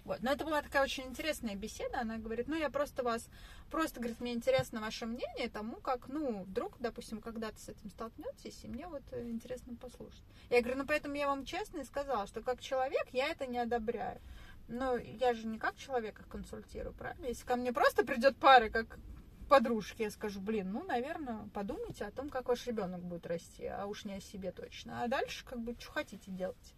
Вот. 0.04 0.22
Но 0.22 0.32
это 0.32 0.44
была 0.44 0.60
такая 0.62 0.82
очень 0.82 1.04
интересная 1.04 1.54
беседа. 1.54 2.00
Она 2.00 2.18
говорит, 2.18 2.46
ну 2.46 2.56
я 2.56 2.70
просто 2.70 3.02
вас, 3.02 3.28
просто, 3.70 4.00
говорит, 4.00 4.20
мне 4.20 4.34
интересно 4.34 4.80
ваше 4.80 5.06
мнение 5.06 5.48
тому, 5.48 5.76
как, 5.76 6.08
ну, 6.08 6.42
вдруг, 6.42 6.76
допустим, 6.78 7.20
когда-то 7.20 7.58
с 7.58 7.70
этим 7.70 7.90
столкнетесь, 7.90 8.64
и 8.64 8.68
мне 8.68 8.86
вот 8.86 9.02
э, 9.12 9.28
интересно 9.28 9.74
послушать. 9.76 10.22
Я 10.50 10.60
говорю, 10.60 10.78
ну 10.78 10.86
поэтому 10.86 11.14
я 11.14 11.26
вам 11.26 11.44
честно 11.44 11.80
и 11.80 11.84
сказала, 11.84 12.26
что 12.26 12.42
как 12.42 12.60
человек 12.60 13.06
я 13.12 13.28
это 13.30 13.46
не 13.46 13.58
одобряю. 13.58 14.20
Но 14.68 14.96
я 14.96 15.34
же 15.34 15.46
не 15.46 15.58
как 15.58 15.76
человек 15.76 16.20
их 16.20 16.28
консультирую, 16.28 16.94
правильно? 16.94 17.26
Если 17.26 17.44
ко 17.44 17.56
мне 17.56 17.72
просто 17.72 18.04
придет 18.04 18.36
пара, 18.36 18.70
как 18.70 18.98
подружки, 19.48 20.02
я 20.02 20.10
скажу, 20.10 20.40
блин, 20.40 20.72
ну, 20.72 20.84
наверное, 20.84 21.48
подумайте 21.52 22.04
о 22.04 22.10
том, 22.10 22.30
как 22.30 22.48
ваш 22.48 22.66
ребенок 22.66 23.02
будет 23.02 23.26
расти, 23.26 23.66
а 23.66 23.86
уж 23.86 24.04
не 24.04 24.14
о 24.14 24.20
себе 24.20 24.52
точно. 24.52 25.02
А 25.02 25.08
дальше, 25.08 25.44
как 25.44 25.60
бы, 25.60 25.76
что 25.78 25.92
хотите 25.92 26.30
делать. 26.30 26.74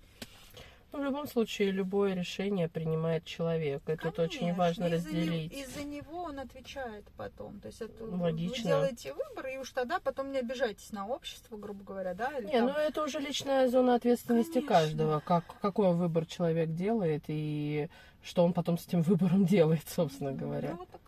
Ну, 0.92 1.01
в 1.01 1.05
любом 1.05 1.27
случае, 1.27 1.72
любое 1.72 2.14
решение 2.14 2.68
принимает 2.68 3.25
человек. 3.25 3.83
Это 3.87 4.05
тут 4.11 4.18
очень 4.20 4.38
Конечно, 4.40 4.59
важно 4.59 4.85
из-за 4.87 5.11
него- 5.11 5.20
разделить. 5.20 5.53
Из-за 5.53 5.83
него 5.85 6.22
он 6.22 6.38
отвечает 6.38 7.05
потом. 7.16 7.61
То 7.61 7.68
есть 7.68 7.83
это 7.83 8.05
вы- 8.05 8.16
Логично. 8.18 8.57
вы 8.57 8.62
делаете 8.62 9.12
выбор, 9.12 9.46
и 9.49 9.57
уж 9.59 9.70
тогда 9.72 9.99
потом 9.99 10.33
не 10.33 10.38
обижайтесь 10.38 10.92
на 10.92 11.07
общество, 11.07 11.57
грубо 11.57 11.85
говоря, 11.85 12.14
да? 12.14 12.31
Или 12.38 12.46
Не, 12.46 12.53
там- 12.53 12.66
ну 12.68 12.72
это 12.72 13.03
уже 13.03 13.18
личная 13.18 13.68
зона 13.68 13.94
ответственности 13.96 14.55
Конечно. 14.55 14.68
каждого, 14.75 15.20
как, 15.20 15.44
какой 15.61 15.92
выбор 15.94 16.25
человек 16.25 16.70
делает 16.72 17.25
и 17.29 17.88
что 18.22 18.44
он 18.44 18.53
потом 18.53 18.79
с 18.79 18.87
этим 18.87 19.03
выбором 19.03 19.44
делает, 19.44 19.87
собственно 19.88 20.33
говоря. 20.33 20.70
Ну, 20.70 20.77
вот 20.79 20.88
так, 20.88 21.01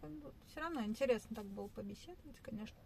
все 0.50 0.60
равно 0.60 0.82
интересно 0.82 1.34
так 1.36 1.46
было 1.46 1.68
побеседовать, 1.68 2.36
конечно. 2.42 2.76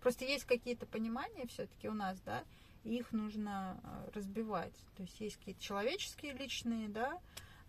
Просто 0.00 0.24
есть 0.24 0.44
какие-то 0.44 0.86
понимания 0.86 1.46
все-таки 1.48 1.88
у 1.88 1.92
нас, 1.94 2.18
да, 2.20 2.42
и 2.84 2.96
их 2.98 3.12
нужно 3.12 3.78
э, 3.82 4.10
разбивать. 4.14 4.74
То 4.96 5.02
есть 5.02 5.20
есть 5.20 5.36
какие-то 5.36 5.62
человеческие 5.62 6.32
личные, 6.32 6.88
да, 6.88 7.18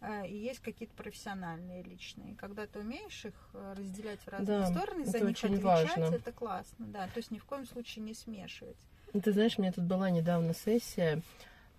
э, 0.02 0.28
и 0.28 0.36
есть 0.38 0.60
какие-то 0.60 0.94
профессиональные 0.96 1.84
личные. 1.84 2.36
Когда 2.36 2.66
ты 2.66 2.80
умеешь 2.80 3.26
их 3.26 3.34
э, 3.54 3.74
разделять 3.78 4.20
в 4.22 4.28
разные 4.30 4.60
Да, 4.60 4.66
стороны, 4.68 5.06
за 5.06 5.20
них 5.20 5.44
отвечать, 5.44 5.64
важно. 5.64 6.16
это 6.16 6.32
классно, 6.32 6.86
да. 6.88 7.08
То 7.08 7.18
есть 7.18 7.32
ни 7.32 7.40
в 7.40 7.46
коем 7.46 7.66
случае 7.66 8.04
не 8.06 8.14
смешивать. 8.14 8.78
Ну, 9.14 9.20
Ты 9.22 9.34
знаешь, 9.34 9.58
у 9.58 9.62
меня 9.62 9.74
тут 9.74 9.84
была 9.84 10.10
недавно 10.10 10.54
сессия, 10.54 11.22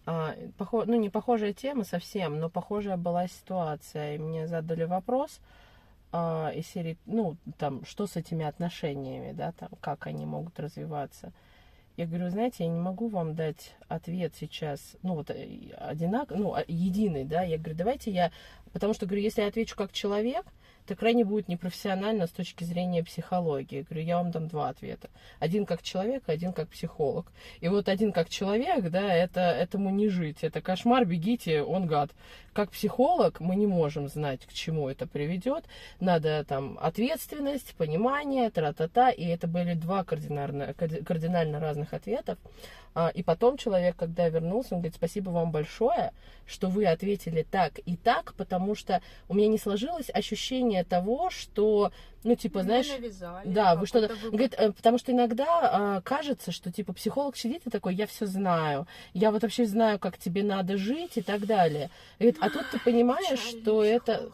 а, 0.05 0.35
похо- 0.59 0.85
ну 0.87 0.97
не 0.97 1.09
похожая 1.09 1.53
тема 1.55 1.85
совсем, 1.85 2.39
но 2.39 2.51
похожая 2.51 2.97
была 2.97 3.29
ситуация. 3.29 4.17
И 4.17 4.19
мне 4.19 4.47
задали 4.47 4.85
вопрос 4.85 5.41
а, 6.13 6.51
из 6.55 6.67
серии, 6.67 6.99
ну 7.07 7.37
там, 7.57 7.85
что 7.87 8.07
с 8.07 8.17
этими 8.17 8.45
отношениями, 8.45 9.33
да, 9.33 9.53
там, 9.53 9.71
как 9.81 10.07
они 10.07 10.27
могут 10.27 10.61
развиваться. 10.61 11.33
Я 12.03 12.09
говорю, 12.09 12.31
знаете, 12.31 12.65
я 12.65 12.69
не 12.69 12.81
могу 12.81 13.07
вам 13.07 13.37
дать 13.37 13.77
ответ 13.87 14.35
сейчас, 14.37 14.97
ну 15.05 15.15
вот 15.15 15.31
одинак, 15.79 16.31
ну 16.31 16.53
а- 16.53 16.65
единый, 16.67 17.25
да. 17.25 17.43
Я 17.45 17.59
говорю, 17.59 17.77
давайте 17.77 18.11
я, 18.11 18.33
потому 18.73 18.93
что 18.93 19.07
говорю, 19.07 19.23
если 19.23 19.43
я 19.43 19.47
отвечу 19.47 19.77
как 19.77 19.93
человек, 19.93 20.45
это 20.85 20.97
крайне 20.97 21.25
будет 21.25 21.49
непрофессионально 21.49 22.27
с 22.27 22.31
точки 22.31 22.65
зрения 22.65 23.05
психологии. 23.05 23.79
Я 23.79 23.83
говорю, 23.85 24.03
я 24.03 24.17
вам 24.17 24.31
дам 24.31 24.49
два 24.49 24.69
ответа. 24.69 25.11
Один 25.39 25.65
как 25.65 25.83
человек, 25.83 26.25
один 26.27 26.53
как 26.53 26.69
психолог. 26.69 27.33
И 27.61 27.69
вот 27.69 27.89
один 27.89 28.13
как 28.13 28.29
человек, 28.29 28.91
да, 28.91 29.13
это 29.15 29.41
этому 29.41 29.91
не 29.91 30.09
жить. 30.09 30.39
Это 30.43 30.61
кошмар, 30.61 31.05
бегите, 31.05 31.63
он 31.63 31.87
гад. 31.87 32.11
Как 32.53 32.71
психолог 32.71 33.41
мы 33.41 33.57
не 33.57 33.67
можем 33.67 34.09
знать, 34.09 34.45
к 34.45 34.53
чему 34.53 34.89
это 34.89 35.07
приведет. 35.07 35.65
Надо 36.01 36.45
там 36.45 36.79
ответственность, 36.81 37.75
понимание, 37.77 38.51
тра-та-та. 38.51 39.11
И 39.11 39.25
это 39.25 39.47
были 39.47 39.75
два 39.75 40.05
кардинально, 40.05 40.75
карди- 40.75 41.03
кардинально 41.05 41.61
разных 41.61 41.95
ответов. 41.95 42.39
А, 42.95 43.09
И 43.15 43.23
потом 43.23 43.57
человек, 43.57 43.97
когда 43.97 44.29
вернулся, 44.29 44.75
он 44.75 44.81
говорит, 44.81 44.97
спасибо 44.97 45.31
вам 45.31 45.51
большое, 45.51 46.13
что 46.47 46.69
вы 46.69 46.85
ответили 46.87 47.43
так 47.43 47.79
и 47.87 47.97
так, 47.97 48.35
потому 48.35 48.75
что 48.75 49.01
у 49.29 49.35
меня 49.35 49.49
не 49.49 49.59
сложилось 49.59 50.11
ощущение 50.13 50.72
того, 50.85 51.31
что, 51.31 51.93
ну, 52.25 52.35
типа, 52.35 52.61
Ну, 52.61 52.65
знаешь, 52.65 52.89
навязали, 52.89 53.49
да, 53.49 53.75
вы 53.77 53.87
что-то... 53.87 54.15
Говорит, 54.17 54.55
э, 54.57 54.73
потому 54.73 54.99
что 54.99 55.13
иногда 55.13 55.47
а, 55.47 56.01
кажется, 56.01 56.53
что, 56.53 56.73
типа, 56.73 56.93
психолог 56.93 57.37
сидит 57.37 57.67
и 57.67 57.71
такой, 57.71 57.95
я 57.95 58.07
все 58.07 58.27
знаю, 58.27 58.87
я 59.15 59.31
вот 59.31 59.43
вообще 59.43 59.67
знаю, 59.67 59.99
как 59.99 60.19
тебе 60.19 60.43
надо 60.43 60.77
жить 60.77 61.17
и 61.17 61.23
так 61.23 61.47
далее. 61.47 61.91
Говорит, 62.19 62.39
а 62.41 62.51
тут 62.51 62.71
ты 62.71 62.79
понимаешь, 62.79 63.39
что 63.39 63.85
это... 63.85 64.31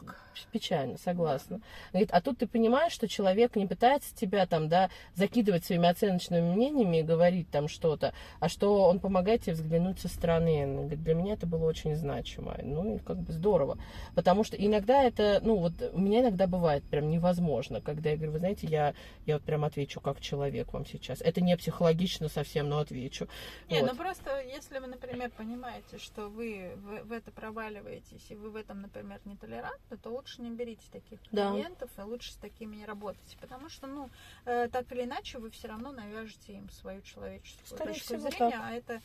Печально, 0.53 0.98
согласна. 0.98 1.61
Говорит, 1.92 2.11
а 2.12 2.20
тут 2.20 2.38
ты 2.38 2.46
понимаешь, 2.46 2.92
что 2.92 3.09
человек 3.09 3.57
не 3.57 3.66
пытается 3.66 4.14
тебя 4.14 4.46
там, 4.46 4.68
да, 4.68 4.90
закидывать 5.14 5.64
своими 5.64 5.88
оценочными 5.88 6.53
мнениями 6.53 6.98
и 6.98 7.03
говорить 7.03 7.51
там 7.51 7.68
что-то, 7.68 8.12
а 8.40 8.48
что 8.48 8.85
он 8.85 9.01
помогает 9.01 9.42
тебе 9.42 9.55
взглянуть 9.55 10.01
со 10.01 10.09
стороны. 10.09 10.64
Он 10.64 10.77
говорит, 10.77 11.03
для 11.03 11.14
меня 11.14 11.35
это 11.35 11.46
было 11.46 11.66
очень 11.66 11.94
значимо. 11.94 12.57
Ну 12.62 12.96
и 12.96 12.98
как 12.98 13.18
бы 13.18 13.33
здорово. 13.33 13.79
Потому 14.14 14.44
что 14.44 14.57
иногда 14.57 15.03
это, 15.03 15.40
ну 15.42 15.57
вот 15.57 15.72
у 15.92 15.98
меня 15.98 16.20
иногда 16.20 16.46
бывает 16.46 16.85
прям 16.85 17.11
невозможно, 17.11 17.81
когда 17.81 18.11
я 18.11 18.16
говорю, 18.16 18.33
вы 18.33 18.38
знаете, 18.38 18.66
я, 18.66 18.94
я 19.27 19.35
вот 19.35 19.42
прям 19.42 19.64
отвечу 19.64 20.01
как 20.01 20.20
человек 20.20 20.72
вам 20.72 20.87
сейчас. 20.87 21.20
Это 21.20 21.40
не 21.40 21.57
психологично 21.57 22.29
совсем, 22.29 22.68
но 22.68 22.79
отвечу. 22.79 23.29
Не, 23.70 23.81
Вот. 23.81 23.92
ну 23.92 23.96
просто 23.96 24.40
если 24.42 24.79
вы, 24.79 24.87
например, 24.87 25.31
понимаете, 25.31 25.98
что 25.98 26.29
вы 26.29 26.72
в, 26.77 27.09
в 27.09 27.12
это 27.12 27.31
проваливаетесь, 27.31 28.27
и 28.29 28.35
вы 28.35 28.51
в 28.51 28.57
этом, 28.57 28.83
например, 28.83 29.20
нетолерантны, 29.24 29.96
то 29.96 30.11
лучше 30.11 30.27
лучше 30.28 30.42
не 30.42 30.50
берите 30.50 30.82
таких 30.92 31.20
Да. 31.32 31.52
клиентов 31.52 31.90
и 31.98 32.02
лучше 32.02 32.32
с 32.32 32.36
такими 32.36 32.76
не 32.76 32.84
работайте. 32.84 33.36
Потому 33.40 33.68
что, 33.68 33.86
ну, 33.86 34.10
э, 34.44 34.68
так 34.68 34.90
или 34.92 35.04
иначе, 35.04 35.38
вы 35.38 35.50
все 35.50 35.68
равно 35.68 35.92
навяжете 35.92 36.54
им 36.54 36.68
свою 36.70 37.00
человеческую 37.02 37.66
Скорее 37.66 37.92
точку 37.94 38.06
всего, 38.06 38.20
зрения, 38.30 38.50
так. 38.50 38.60
а 38.62 38.72
это, 38.72 39.02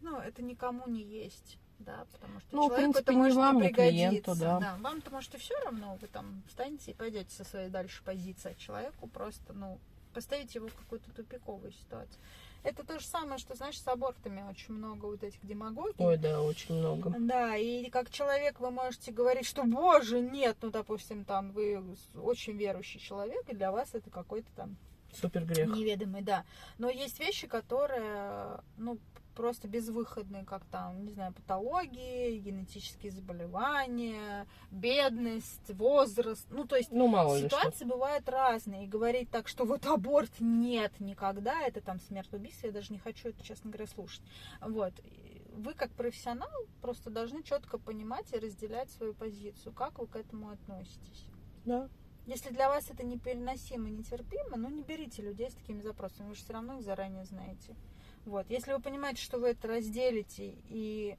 ну, 0.00 0.18
это 0.18 0.42
никому 0.42 0.88
не 0.88 1.02
есть. 1.02 1.58
Да, 1.78 2.06
потому 2.12 2.38
что 2.38 2.54
Ну, 2.54 2.62
человеку 2.68 2.76
принципе, 2.76 3.02
это 3.02 3.12
может 3.12 3.36
вам, 3.36 3.60
не 3.60 3.68
клиенту, 3.72 4.22
пригодиться. 4.34 4.34
да. 4.60 4.76
Вам-то, 4.80 5.10
может, 5.10 5.34
и 5.34 5.38
все 5.38 5.54
равно, 5.64 5.96
вы 6.00 6.06
там 6.06 6.42
встанете 6.46 6.92
и 6.92 6.94
пойдете 6.94 7.34
со 7.34 7.42
своей 7.42 7.70
дальше 7.70 8.04
позиции, 8.04 8.52
а 8.52 8.54
человеку 8.54 9.08
просто, 9.08 9.52
ну, 9.52 9.80
поставите 10.14 10.60
его 10.60 10.68
в 10.68 10.74
какую-то 10.76 11.10
тупиковую 11.12 11.72
ситуацию. 11.72 12.22
Это 12.62 12.84
то 12.84 12.98
же 12.98 13.04
самое, 13.04 13.38
что, 13.38 13.54
знаешь, 13.56 13.80
с 13.80 13.88
абортами 13.88 14.44
очень 14.48 14.74
много 14.74 15.06
вот 15.06 15.24
этих 15.24 15.44
демагогий. 15.44 15.94
Ой, 15.98 16.16
да, 16.16 16.40
очень 16.40 16.76
много. 16.76 17.12
Да, 17.18 17.56
и 17.56 17.90
как 17.90 18.10
человек 18.10 18.60
вы 18.60 18.70
можете 18.70 19.10
говорить, 19.10 19.46
что, 19.46 19.64
боже, 19.64 20.20
нет, 20.20 20.56
ну, 20.62 20.70
допустим, 20.70 21.24
там, 21.24 21.50
вы 21.52 21.82
очень 22.14 22.56
верующий 22.56 23.00
человек, 23.00 23.48
и 23.48 23.54
для 23.54 23.72
вас 23.72 23.94
это 23.94 24.10
какой-то 24.10 24.48
там 24.54 24.76
Супер 25.12 25.44
грех. 25.44 25.68
неведомый, 25.68 26.22
да. 26.22 26.44
Но 26.78 26.88
есть 26.88 27.18
вещи, 27.18 27.48
которые, 27.48 28.60
ну, 28.76 28.98
просто 29.32 29.68
безвыходные, 29.68 30.44
как 30.44 30.64
там, 30.66 31.04
не 31.04 31.10
знаю, 31.12 31.32
патологии, 31.32 32.38
генетические 32.38 33.12
заболевания, 33.12 34.46
бедность, 34.70 35.70
возраст. 35.70 36.46
Ну, 36.50 36.64
то 36.66 36.76
есть 36.76 36.90
Ну, 36.90 37.08
мало. 37.08 37.38
Ситуации 37.38 37.84
бывают 37.84 38.28
разные. 38.28 38.84
И 38.84 38.88
говорить 38.88 39.30
так, 39.30 39.48
что 39.48 39.64
вот 39.64 39.86
аборт 39.86 40.32
нет 40.40 40.92
никогда, 41.00 41.62
это 41.62 41.80
там 41.80 42.00
смерть 42.00 42.32
убийства, 42.32 42.68
я 42.68 42.72
даже 42.72 42.92
не 42.92 42.98
хочу 42.98 43.28
это, 43.28 43.42
честно 43.42 43.70
говоря, 43.70 43.86
слушать. 43.86 44.22
Вот. 44.60 44.92
Вы 45.54 45.74
как 45.74 45.90
профессионал 45.92 46.50
просто 46.80 47.10
должны 47.10 47.42
четко 47.42 47.78
понимать 47.78 48.32
и 48.32 48.38
разделять 48.38 48.90
свою 48.90 49.14
позицию. 49.14 49.72
Как 49.72 49.98
вы 49.98 50.06
к 50.06 50.16
этому 50.16 50.50
относитесь? 50.50 51.26
Да. 51.64 51.88
Если 52.26 52.50
для 52.50 52.68
вас 52.68 52.88
это 52.88 53.04
непереносимо, 53.04 53.90
нетерпимо, 53.90 54.56
ну 54.56 54.68
не 54.68 54.82
берите 54.82 55.22
людей 55.22 55.50
с 55.50 55.54
такими 55.54 55.80
запросами, 55.80 56.28
вы 56.28 56.34
же 56.34 56.42
все 56.42 56.52
равно 56.52 56.78
их 56.78 56.84
заранее 56.84 57.24
знаете. 57.24 57.74
Вот. 58.24 58.46
Если 58.48 58.72
вы 58.72 58.80
понимаете, 58.80 59.22
что 59.22 59.38
вы 59.38 59.48
это 59.48 59.68
разделите 59.68 60.54
и 60.68 61.16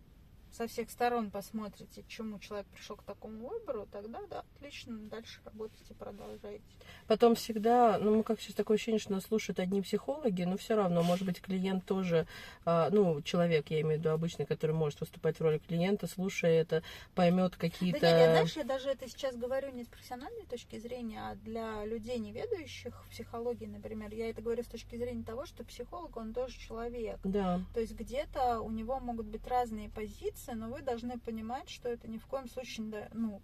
со 0.53 0.67
всех 0.67 0.89
сторон 0.91 1.31
посмотрите, 1.31 2.03
к 2.03 2.07
чему 2.07 2.39
человек 2.39 2.67
пришел 2.67 2.95
к 2.95 3.03
такому 3.03 3.47
выбору, 3.47 3.87
тогда 3.91 4.19
да, 4.29 4.43
отлично, 4.55 4.97
дальше 4.97 5.41
работайте, 5.45 5.93
продолжайте. 5.95 6.63
Потом 7.07 7.35
всегда, 7.35 7.97
ну, 7.97 8.17
мы 8.17 8.23
как 8.23 8.39
сейчас 8.39 8.55
такое 8.55 8.75
ощущение, 8.75 8.99
что 8.99 9.13
нас 9.13 9.23
слушают 9.23 9.59
одни 9.59 9.81
психологи, 9.81 10.43
но 10.43 10.57
все 10.57 10.75
равно, 10.75 11.01
может 11.01 11.25
быть, 11.25 11.41
клиент 11.41 11.85
тоже, 11.85 12.27
а, 12.65 12.89
ну, 12.91 13.21
человек, 13.23 13.71
я 13.71 13.81
имею 13.81 13.97
в 13.97 13.99
виду 13.99 14.11
обычный, 14.11 14.45
который 14.45 14.73
может 14.73 14.99
выступать 14.99 15.39
в 15.39 15.41
роли 15.41 15.57
клиента, 15.57 16.07
слушая 16.07 16.61
это, 16.61 16.83
поймет 17.15 17.55
какие-то... 17.55 17.99
Да 17.99 18.11
нет, 18.11 18.19
я, 18.19 18.31
знаешь, 18.31 18.55
я 18.55 18.63
даже 18.63 18.89
это 18.89 19.09
сейчас 19.09 19.35
говорю 19.35 19.71
не 19.71 19.83
с 19.83 19.87
профессиональной 19.87 20.45
точки 20.45 20.77
зрения, 20.77 21.19
а 21.31 21.35
для 21.35 21.83
людей, 21.85 22.19
не 22.19 22.31
ведающих 22.31 23.03
в 23.05 23.09
психологии, 23.09 23.65
например. 23.65 24.13
Я 24.13 24.29
это 24.29 24.41
говорю 24.41 24.63
с 24.63 24.67
точки 24.67 24.95
зрения 24.95 25.23
того, 25.23 25.45
что 25.45 25.63
психолог, 25.63 26.15
он 26.15 26.33
тоже 26.33 26.57
человек. 26.59 27.19
Да, 27.23 27.61
То 27.73 27.79
есть 27.79 27.93
где-то 27.93 28.61
у 28.61 28.69
него 28.69 28.99
могут 28.99 29.25
быть 29.25 29.47
разные 29.47 29.89
позиции, 29.89 30.42
но 30.51 30.69
вы 30.69 30.81
должны 30.81 31.17
понимать, 31.17 31.69
что 31.69 31.89
это 31.89 32.07
ни 32.07 32.17
в 32.17 32.25
коем 32.27 32.47
случае, 32.47 32.87
да, 32.87 33.09
ну, 33.13 33.41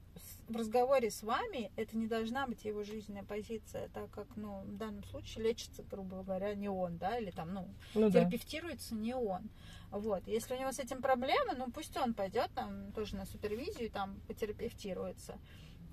в 0.47 0.55
разговоре 0.55 1.09
с 1.09 1.23
вами 1.23 1.71
это 1.75 1.97
не 1.97 2.07
должна 2.07 2.45
быть 2.47 2.65
его 2.65 2.83
жизненная 2.83 3.23
позиция, 3.23 3.89
так 3.89 4.09
как, 4.11 4.27
ну, 4.35 4.61
в 4.61 4.77
данном 4.77 5.03
случае 5.05 5.45
лечится, 5.45 5.83
грубо 5.83 6.23
говоря, 6.23 6.53
не 6.55 6.69
он, 6.69 6.97
да, 6.97 7.17
или 7.17 7.31
там, 7.31 7.53
ну, 7.53 7.67
ну 7.95 8.09
да. 8.09 8.19
терапевтируется 8.19 8.95
не 8.95 9.15
он. 9.15 9.49
Вот. 9.91 10.27
Если 10.27 10.53
у 10.53 10.59
него 10.59 10.71
с 10.71 10.79
этим 10.79 11.01
проблемы, 11.01 11.55
ну 11.57 11.71
пусть 11.71 11.97
он 11.97 12.13
пойдет 12.13 12.51
там 12.53 12.91
тоже 12.91 13.15
на 13.15 13.25
супервизию 13.25 13.87
и 13.87 13.89
там 13.89 14.19
потерапевтируется. 14.27 15.39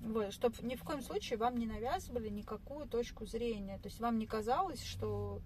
Вот, 0.01 0.31
чтобы 0.31 0.55
ни 0.61 0.75
в 0.75 0.83
коем 0.83 1.01
случае 1.01 1.39
вам 1.39 1.57
не 1.57 1.65
навязывали 1.65 2.29
никакую 2.29 2.87
точку 2.87 3.25
зрения. 3.25 3.79
То 3.79 3.87
есть 3.87 3.99
вам 3.99 4.19
не 4.19 4.27
казалось, 4.27 4.83
что 4.83 5.41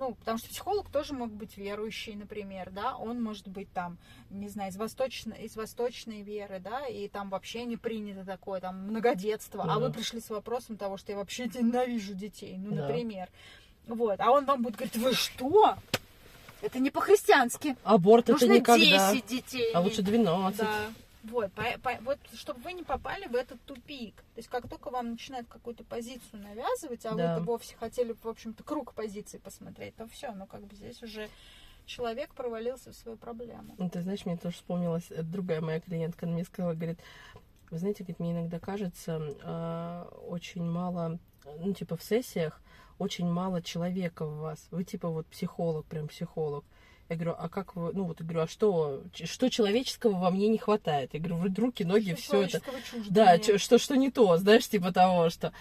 ну, 0.00 0.14
потому 0.14 0.38
что 0.38 0.48
психолог 0.48 0.90
тоже 0.90 1.12
мог 1.12 1.30
быть 1.30 1.56
верующий, 1.58 2.14
например, 2.14 2.70
да, 2.70 2.96
он 2.96 3.22
может 3.22 3.46
быть 3.46 3.70
там, 3.72 3.98
не 4.30 4.48
знаю, 4.48 4.70
из 4.70 4.76
восточной, 4.76 5.44
из 5.44 5.54
восточной 5.56 6.22
веры, 6.22 6.58
да, 6.58 6.86
и 6.86 7.06
там 7.06 7.28
вообще 7.28 7.64
не 7.66 7.76
принято 7.76 8.24
такое, 8.24 8.60
там, 8.60 8.88
многодетство, 8.88 9.62
а 9.64 9.66
Да. 9.66 9.78
вы 9.78 9.92
пришли 9.92 10.20
с 10.20 10.30
вопросом 10.30 10.78
того, 10.78 10.96
что 10.96 11.12
я 11.12 11.18
вообще 11.18 11.46
ненавижу 11.54 12.14
детей, 12.14 12.56
ну, 12.58 12.74
Да. 12.74 12.86
например. 12.86 13.28
Вот, 13.86 14.18
а 14.20 14.30
он 14.30 14.46
вам 14.46 14.62
будет 14.62 14.76
говорить, 14.76 14.96
вы 14.96 15.12
что? 15.12 15.76
Это 16.62 16.78
не 16.78 16.90
по-христиански. 16.90 17.76
Аборт 17.84 18.24
это 18.24 18.32
Нужно 18.32 18.54
никогда. 18.58 19.12
10 19.12 19.26
детей. 19.26 19.72
А 19.74 19.80
лучше 19.80 20.02
12. 20.02 20.58
Да. 20.60 20.92
Вот, 21.24 21.52
по- 21.52 21.78
по- 21.82 21.98
вот, 22.02 22.18
чтобы 22.34 22.60
вы 22.60 22.72
не 22.72 22.82
попали 22.82 23.26
в 23.26 23.34
этот 23.34 23.60
тупик. 23.62 24.14
То 24.16 24.38
есть, 24.38 24.48
как 24.48 24.68
только 24.68 24.90
вам 24.90 25.10
начинают 25.12 25.48
какую-то 25.48 25.84
позицию 25.84 26.42
навязывать, 26.42 27.04
а 27.04 27.14
Да. 27.14 27.34
вы-то 27.34 27.44
вовсе 27.46 27.76
хотели, 27.76 28.14
в 28.22 28.26
общем-то, 28.26 28.64
круг 28.64 28.94
позиций 28.94 29.38
посмотреть, 29.38 29.94
то 29.96 30.06
все, 30.08 30.32
ну, 30.32 30.46
как 30.46 30.62
бы 30.62 30.74
здесь 30.74 31.02
уже 31.02 31.28
человек 31.84 32.32
провалился 32.34 32.92
в 32.92 32.94
свою 32.94 33.18
проблему. 33.18 33.74
Ну, 33.78 33.90
Ты 33.90 34.00
знаешь, 34.02 34.24
мне 34.24 34.36
тоже 34.36 34.56
вспомнилась 34.56 35.10
э, 35.10 35.22
другая 35.22 35.60
моя 35.60 35.80
клиентка, 35.80 36.24
она 36.26 36.34
мне 36.34 36.44
сказала, 36.44 36.72
говорит, 36.74 36.98
вы 37.70 37.78
знаете, 37.78 38.02
говорит, 38.02 38.20
мне 38.20 38.32
иногда 38.32 38.58
кажется, 38.58 39.20
э, 39.42 40.04
очень 40.26 40.64
мало, 40.64 41.18
ну, 41.58 41.74
типа, 41.74 41.96
в 41.96 42.02
сессиях 42.02 42.60
очень 42.98 43.26
мало 43.26 43.62
человека 43.62 44.24
в 44.26 44.38
вас. 44.38 44.68
Вы, 44.70 44.84
типа, 44.84 45.08
вот 45.08 45.26
психолог, 45.26 45.86
прям 45.86 46.08
психолог. 46.08 46.64
Я 47.10 47.16
говорю, 47.16 47.34
а 47.36 47.48
как 47.48 47.74
вы, 47.74 47.92
ну, 47.92 48.04
вот, 48.04 48.20
я 48.20 48.24
говорю, 48.24 48.42
а 48.42 48.46
что, 48.46 49.02
что 49.12 49.50
человеческого 49.50 50.16
во 50.16 50.30
мне 50.30 50.46
не 50.46 50.58
хватает? 50.58 51.10
Я 51.12 51.18
говорю, 51.18 51.52
руки, 51.56 51.82
ноги, 51.82 52.14
все 52.14 52.42
это. 52.42 52.62
Чуждо 52.88 53.10
Да, 53.10 53.58
что, 53.58 53.78
что 53.78 53.96
не 53.96 54.12
то, 54.12 54.36
знаешь, 54.36 54.68
типа 54.68 54.92
того, 54.92 55.28
что... 55.28 55.52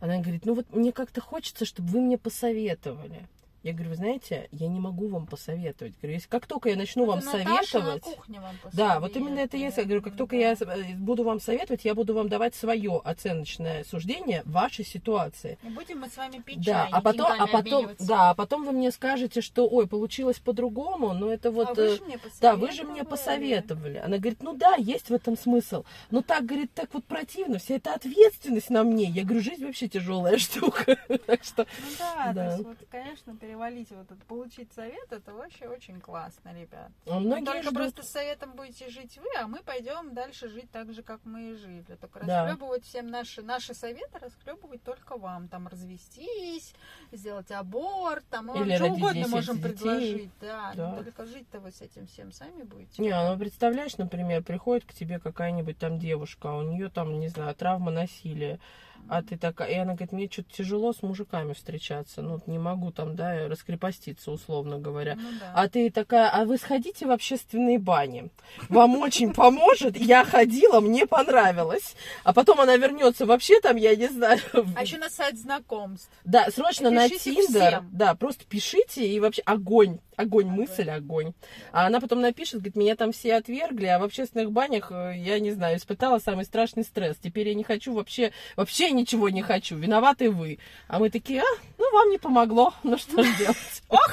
Она 0.00 0.18
говорит, 0.18 0.44
ну 0.44 0.54
вот 0.54 0.66
мне 0.74 0.92
как-то 0.92 1.20
хочется, 1.20 1.64
чтобы 1.64 1.90
вы 1.90 2.00
мне 2.00 2.18
посоветовали. 2.18 3.28
Я 3.62 3.72
говорю, 3.72 3.90
вы 3.90 3.96
знаете, 3.96 4.48
я 4.52 4.68
не 4.68 4.80
могу 4.80 5.08
вам 5.08 5.26
посоветовать. 5.26 5.94
Говорю, 6.00 6.14
если 6.14 6.28
как 6.28 6.46
только 6.46 6.68
я 6.70 6.76
начну 6.76 7.04
вам 7.04 7.18
Это 7.18 7.38
Наташа 7.38 7.66
советовать... 7.66 8.06
на 8.06 8.12
кухне 8.12 8.40
вам 8.40 8.56
Да, 8.72 9.00
вот 9.00 9.16
именно 9.16 9.38
это 9.38 9.56
и. 9.56 9.60
Я 9.60 9.70
говорю, 9.84 10.02
как 10.02 10.16
только 10.16 10.36
я 10.36 10.52
э, 10.52 10.94
буду 10.96 11.22
вам 11.22 11.40
советовать, 11.40 11.84
я 11.84 11.94
буду 11.94 12.14
вам 12.14 12.28
давать 12.28 12.54
свое 12.54 13.00
оценочное 13.04 13.84
суждение 13.84 14.42
вашей 14.44 14.84
ситуации. 14.84 15.58
Не 15.62 15.70
будем 15.70 16.00
мы 16.00 16.08
с 16.08 16.16
вами 16.16 16.38
пить 16.38 16.64
Да, 16.64 16.84
чай, 16.84 16.88
а 16.92 17.00
потом, 17.00 17.26
а 17.38 17.46
потом, 17.46 17.90
да, 17.98 18.30
а 18.30 18.34
потом 18.34 18.64
вы 18.64 18.72
мне 18.72 18.90
скажете, 18.90 19.40
что, 19.40 19.68
ой, 19.68 19.86
получилось 19.86 20.38
по-другому, 20.38 21.12
но 21.12 21.30
это 21.30 21.50
вот, 21.50 21.68
а 21.68 21.74
вы 21.74 21.82
э, 21.82 21.96
же 21.96 22.04
мне 22.04 22.18
да, 22.40 22.56
вы 22.56 22.72
же 22.72 22.84
мне 22.84 23.04
посоветовали. 23.04 23.60
посоветовали. 23.60 23.98
Она 23.98 24.18
говорит, 24.18 24.42
ну 24.42 24.54
да, 24.54 24.74
есть 24.76 25.10
в 25.10 25.14
этом 25.14 25.36
смысл. 25.36 25.84
Но 26.10 26.22
так, 26.22 26.46
говорит, 26.46 26.72
так 26.74 26.92
вот 26.92 27.04
противно, 27.04 27.58
вся 27.58 27.74
эта 27.74 27.94
ответственность 27.94 28.70
на 28.70 28.82
мне. 28.84 29.04
Я 29.04 29.24
говорю, 29.24 29.42
жизнь 29.42 29.64
вообще 29.64 29.88
тяжелая 29.88 30.38
штука. 30.38 30.96
Так 31.26 31.44
что, 31.44 31.66
Ну 31.80 31.88
да, 31.98 32.32
Да. 32.32 32.34
то 32.34 32.52
есть 32.52 32.64
вот, 32.64 32.78
конечно, 32.90 33.34
перевалить 33.54 33.90
вот 33.90 34.10
это, 34.10 34.24
получить 34.26 34.72
совет, 34.72 35.10
это 35.10 35.32
вообще 35.34 35.66
очень 35.66 36.00
классно, 36.00 36.52
ребят. 36.54 36.90
а 37.06 37.10
Но 37.14 37.20
многие 37.20 37.44
только 37.44 37.62
ждут. 37.62 37.74
просто 37.74 38.02
с 38.04 38.10
советом 38.10 38.52
будете 38.52 38.88
жить 38.88 39.18
вы, 39.18 39.26
а 39.40 39.46
мы 39.48 39.58
пойдем 39.62 40.14
дальше 40.14 40.48
жить 40.48 40.70
так 40.70 40.92
же, 40.92 41.02
как 41.02 41.20
мы 41.24 41.50
и 41.52 41.54
жили. 41.54 41.82
Только 42.00 42.20
Да. 42.24 42.44
расхлебывать 42.44 42.84
всем 42.84 43.08
наши, 43.08 43.42
наши 43.42 43.74
советы, 43.74 44.18
расхлебывать 44.20 44.82
только 44.84 45.16
вам. 45.18 45.48
Там 45.48 45.66
развестись, 45.66 46.72
сделать 47.10 47.50
аборт, 47.50 48.24
там 48.30 48.46
мы 48.46 48.54
вам 48.54 48.62
Или 48.64 48.76
что 48.76 48.86
угодно 48.86 49.14
10 49.14 49.30
можем 49.30 49.56
детей. 49.56 49.68
предложить. 49.72 50.30
Да, 50.40 50.72
Да. 50.76 50.90
но 50.96 51.02
только 51.02 51.26
жить-то 51.26 51.58
вы 51.60 51.72
с 51.72 51.80
этим 51.80 52.06
всем 52.06 52.32
сами 52.32 52.62
будете. 52.62 53.02
Не, 53.02 53.10
ну 53.30 53.36
представляешь, 53.38 53.96
например, 53.98 54.42
приходит 54.44 54.84
к 54.86 54.92
тебе 54.92 55.18
какая-нибудь 55.18 55.78
там 55.78 55.98
девушка, 55.98 56.50
а 56.50 56.56
у 56.58 56.62
нее 56.62 56.88
там, 56.88 57.18
не 57.18 57.28
знаю, 57.28 57.54
травма 57.54 57.90
насилия, 57.90 58.60
а 59.08 59.22
ты 59.22 59.36
такая, 59.36 59.70
и 59.70 59.74
она 59.74 59.94
говорит, 59.94 60.12
мне 60.12 60.28
что-то 60.30 60.52
тяжело 60.52 60.92
с 60.92 61.02
мужиками 61.02 61.52
встречаться, 61.52 62.22
ну, 62.22 62.40
не 62.46 62.58
могу 62.58 62.92
там, 62.92 63.16
да, 63.16 63.48
раскрепоститься, 63.48 64.30
условно 64.30 64.78
говоря. 64.78 65.16
Ну 65.16 65.28
да. 65.38 65.52
А 65.54 65.68
ты 65.68 65.90
такая, 65.90 66.30
а 66.30 66.44
вы 66.44 66.58
сходите 66.58 67.06
в 67.06 67.10
общественные 67.10 67.78
бани. 67.78 68.30
Вам 68.68 68.96
очень 68.96 69.32
поможет. 69.32 69.96
Я 69.96 70.24
ходила, 70.24 70.80
мне 70.80 71.06
понравилось. 71.06 71.94
А 72.24 72.32
потом 72.32 72.60
она 72.60 72.76
вернется 72.76 73.26
вообще 73.26 73.60
там, 73.60 73.76
я 73.76 73.96
не 73.96 74.08
знаю. 74.08 74.40
А 74.76 74.82
еще 74.82 74.98
на 74.98 75.10
сайт 75.10 75.38
знакомств. 75.38 76.10
Да, 76.24 76.50
срочно 76.50 76.90
на 76.90 77.08
Тиндер. 77.08 77.82
Да, 77.92 78.14
просто 78.14 78.44
пишите 78.44 79.06
и 79.06 79.20
вообще 79.20 79.42
огонь. 79.42 79.98
Огонь, 80.16 80.46
Огонь. 80.48 80.60
мысль, 80.60 80.90
огонь. 80.90 81.32
А 81.72 81.86
она 81.86 81.98
потом 81.98 82.20
напишет, 82.20 82.56
говорит, 82.56 82.76
меня 82.76 82.94
там 82.94 83.10
все 83.12 83.36
отвергли, 83.36 83.86
а 83.86 83.98
в 83.98 84.02
общественных 84.02 84.52
банях, 84.52 84.92
э, 84.92 85.14
я 85.16 85.40
не 85.40 85.50
знаю, 85.50 85.78
испытала 85.78 86.18
самый 86.18 86.44
страшный 86.44 86.84
стресс. 86.84 87.16
Теперь 87.16 87.48
я 87.48 87.54
не 87.54 87.64
хочу 87.64 87.94
вообще, 87.94 88.30
вообще 88.54 88.89
ничего 88.92 89.28
не 89.28 89.42
хочу. 89.42 89.76
Виноваты 89.76 90.30
вы. 90.30 90.58
А 90.88 90.98
мы 90.98 91.10
такие, 91.10 91.40
а, 91.42 91.44
ну 91.78 91.92
вам 91.92 92.10
не 92.10 92.18
помогло. 92.18 92.72
Ну 92.82 92.96
что 92.98 93.22
ж 93.22 93.36
делать? 93.38 93.82
Ох, 93.88 94.10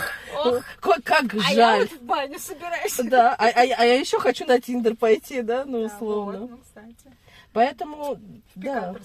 Как 0.81 1.03
как 1.03 1.33
а 1.33 1.37
я 1.51 1.55
жаль. 1.55 1.79
вот 1.81 1.91
в 1.91 2.01
баню 2.03 2.39
собираюсь. 2.39 2.97
Да, 2.97 3.33
а, 3.35 3.45
а- 3.47 3.51
а 3.61 3.85
я 3.85 3.99
еще 3.99 4.19
хочу 4.19 4.45
на 4.45 4.59
Тиндер 4.59 4.95
пойти, 4.95 5.41
да, 5.41 5.65
ну, 5.65 5.81
условно. 5.85 6.39
вот, 6.41 6.49
ну, 6.51 6.57
кстати. 6.57 7.15
Поэтому, 7.53 8.19
да, 8.55 8.95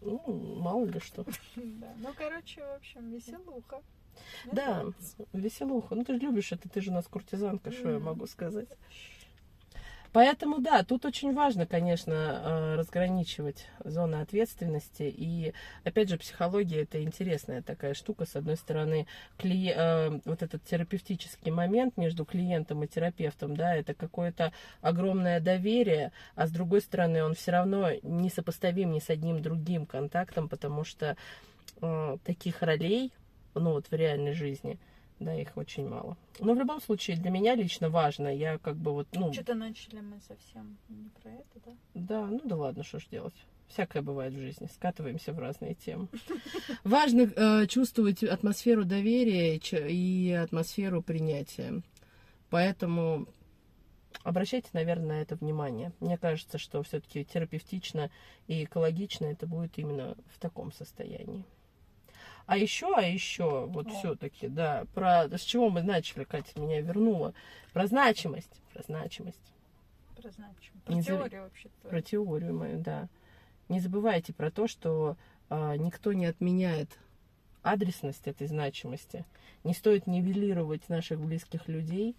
ну, 0.00 0.20
мало 0.60 0.84
ли 0.86 1.00
что. 1.00 1.24
Да. 1.56 1.86
Ну, 1.98 2.08
короче, 2.16 2.60
в 2.60 2.76
общем, 2.76 3.10
веселуха. 3.12 3.80
Мне 4.44 4.52
Да, 4.54 4.66
нравится. 4.74 5.16
веселуха. 5.32 5.94
Ну, 5.94 6.04
ты 6.04 6.14
же 6.14 6.18
любишь 6.20 6.52
это, 6.52 6.68
ты 6.68 6.80
же 6.80 6.90
у 6.90 6.94
нас 6.94 7.06
куртизанка, 7.06 7.70
что 7.72 7.90
я 7.90 7.98
могу 7.98 8.26
сказать. 8.26 8.68
Поэтому, 10.12 10.60
да, 10.60 10.84
тут 10.84 11.06
очень 11.06 11.32
важно, 11.32 11.66
конечно, 11.66 12.12
э, 12.12 12.74
разграничивать 12.76 13.66
зоны 13.82 14.16
ответственности. 14.16 15.04
И, 15.04 15.54
опять 15.84 16.10
же, 16.10 16.18
психология 16.18 16.82
это 16.82 17.02
интересная 17.02 17.62
такая 17.62 17.94
штука. 17.94 18.26
С 18.26 18.36
одной 18.36 18.56
стороны, 18.56 19.06
клиент, 19.38 19.78
э, 19.78 20.20
вот 20.26 20.42
этот 20.42 20.62
терапевтический 20.64 21.50
момент 21.50 21.96
между 21.96 22.26
клиентом 22.26 22.84
и 22.84 22.88
терапевтом, 22.88 23.56
да, 23.56 23.74
это 23.74 23.94
какое-то 23.94 24.52
огромное 24.82 25.40
доверие, 25.40 26.12
а 26.34 26.46
с 26.46 26.50
другой 26.50 26.82
стороны, 26.82 27.24
он 27.24 27.34
все 27.34 27.52
равно 27.52 27.88
не 28.02 28.28
сопоставим 28.28 28.92
ни 28.92 28.98
с 28.98 29.08
одним 29.08 29.40
другим 29.40 29.86
контактом, 29.86 30.50
потому 30.50 30.84
что 30.84 31.16
э, 31.80 32.16
таких 32.22 32.60
ролей, 32.60 33.12
ну 33.54 33.72
вот 33.72 33.86
в 33.90 33.92
реальной 33.94 34.34
жизни, 34.34 34.78
да, 35.24 35.34
их 35.34 35.56
очень 35.56 35.88
мало. 35.88 36.16
Но 36.38 36.54
в 36.54 36.58
любом 36.58 36.80
случае, 36.80 37.16
для 37.16 37.30
меня 37.30 37.54
лично 37.54 37.88
важно, 37.90 38.28
я 38.28 38.58
как 38.58 38.76
бы 38.76 38.92
вот, 38.92 39.08
ну... 39.12 39.32
Что-то 39.32 39.54
начали 39.54 40.00
мы 40.00 40.20
совсем 40.20 40.76
не 40.88 41.08
про 41.22 41.30
это, 41.30 41.60
да? 41.64 41.72
Да, 41.94 42.26
ну 42.26 42.40
да 42.44 42.56
ладно, 42.56 42.84
что 42.84 42.98
ж 42.98 43.06
делать. 43.10 43.34
Всякое 43.68 44.02
бывает 44.02 44.34
в 44.34 44.38
жизни, 44.38 44.68
скатываемся 44.74 45.32
в 45.32 45.38
разные 45.38 45.74
темы. 45.74 46.08
Важно 46.84 47.22
э, 47.22 47.66
чувствовать 47.68 48.22
атмосферу 48.22 48.84
доверия 48.84 49.56
и 49.56 50.30
атмосферу 50.32 51.02
принятия. 51.02 51.82
Поэтому 52.50 53.26
обращайте, 54.24 54.68
наверное, 54.74 55.06
на 55.06 55.22
это 55.22 55.36
внимание. 55.36 55.92
Мне 56.00 56.18
кажется, 56.18 56.58
что 56.58 56.82
все-таки 56.82 57.24
терапевтично 57.24 58.10
и 58.46 58.64
экологично 58.64 59.26
это 59.26 59.46
будет 59.46 59.78
именно 59.78 60.16
в 60.34 60.38
таком 60.38 60.70
состоянии. 60.72 61.46
А 62.46 62.56
еще, 62.56 62.94
а 62.96 63.02
еще, 63.02 63.66
вот 63.66 63.90
все-таки, 63.90 64.48
да, 64.48 64.84
про 64.94 65.28
с 65.28 65.42
чего 65.42 65.70
мы 65.70 65.82
начали, 65.82 66.24
Катя 66.24 66.60
меня 66.60 66.80
вернула, 66.80 67.34
про 67.72 67.86
значимость, 67.86 68.62
про 68.72 68.82
значимость. 68.82 69.38
Про 70.16 70.30
значимость. 70.30 70.84
Про 70.84 70.94
Не 70.94 71.02
теорию 71.02 71.30
за... 71.30 71.42
вообще-то. 71.42 71.88
Про 71.88 72.02
теорию 72.02 72.54
мою, 72.54 72.80
да. 72.80 73.08
Не 73.68 73.80
забывайте 73.80 74.32
про 74.32 74.50
то, 74.50 74.66
что 74.66 75.16
а, 75.48 75.76
никто 75.76 76.12
не 76.12 76.26
отменяет 76.26 76.98
адресность 77.62 78.26
этой 78.26 78.46
значимости. 78.46 79.24
Не 79.64 79.74
стоит 79.74 80.06
нивелировать 80.06 80.88
наших 80.88 81.20
близких 81.20 81.68
людей. 81.68 82.16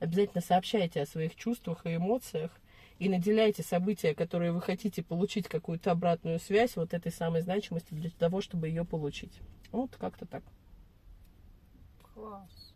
Обязательно 0.00 0.42
сообщайте 0.42 1.00
о 1.00 1.06
своих 1.06 1.36
чувствах 1.36 1.86
и 1.86 1.96
эмоциях 1.96 2.50
и 2.98 3.08
наделяйте 3.08 3.62
события, 3.62 4.14
которые 4.14 4.52
вы 4.52 4.60
хотите 4.60 5.02
получить 5.02 5.48
какую-то 5.48 5.90
обратную 5.90 6.38
связь 6.38 6.76
вот 6.76 6.94
этой 6.94 7.12
самой 7.12 7.42
значимостью 7.42 7.96
для 7.96 8.10
того, 8.10 8.40
чтобы 8.40 8.68
ее 8.68 8.84
получить. 8.84 9.40
Вот 9.72 9.96
как-то 9.96 10.26
так. 10.26 10.42
Класс. 12.14 12.74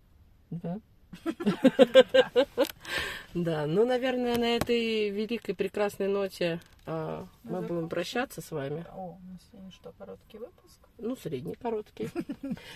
Да. 0.51 0.81
Да, 3.35 3.67
ну, 3.67 3.87
наверное, 3.87 4.37
на 4.37 4.57
этой 4.57 5.11
великой 5.11 5.55
прекрасной 5.55 6.09
ноте 6.09 6.61
а, 6.87 7.27
мы 7.45 7.63
будем 7.63 7.89
прощаться 7.89 8.41
с 8.41 8.51
вами. 8.51 8.85
О, 8.93 9.11
у 9.11 9.33
нас 9.33 9.41
сегодня 9.51 9.71
что, 9.71 9.93
короткий 9.93 10.39
выпуск? 10.39 10.79
Ну, 10.99 11.17
средний, 11.17 11.55
короткий. 11.55 12.11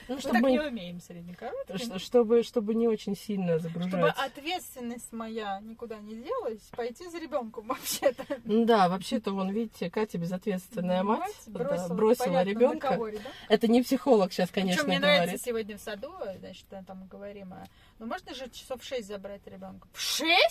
Ну, 0.08 0.18
чтобы 0.18 0.40
так 0.40 0.50
не 0.50 0.60
умеем 0.60 1.00
средний, 1.00 1.34
короткий. 1.34 1.98
Чтобы, 1.98 2.42
чтобы 2.42 2.74
не 2.74 2.88
очень 2.88 3.16
сильно 3.16 3.58
загружать. 3.58 3.88
Чтобы 3.88 4.08
ответственность 4.08 5.12
моя 5.12 5.60
никуда 5.60 5.98
не 5.98 6.14
делась, 6.16 6.60
пойти 6.76 7.08
за 7.08 7.18
ребенком 7.18 7.66
вообще-то. 7.68 8.24
Да, 8.44 8.88
вообще-то, 8.88 9.32
вон, 9.32 9.50
видите, 9.50 9.90
Катя 9.90 10.18
безответственная 10.18 11.02
мать, 11.02 11.34
бросила, 11.46 12.42
ребенка. 12.42 12.98
Это 13.48 13.68
не 13.68 13.82
психолог 13.82 14.32
сейчас, 14.32 14.50
конечно, 14.50 14.84
Причем 14.84 14.88
мне 14.88 15.00
говорит. 15.00 15.22
нравится 15.24 15.44
сегодня 15.44 15.76
в 15.76 15.80
саду, 15.80 16.12
значит, 16.38 16.66
там 16.86 17.06
говорим, 17.08 17.52
а, 17.54 17.66
ну 17.98 18.06
можно 18.06 18.34
же 18.34 18.48
часов 18.50 18.82
в 18.82 18.84
шесть 18.84 19.08
забрать 19.08 19.46
ребенка? 19.46 19.88
В 19.92 20.00
шесть? 20.00 20.43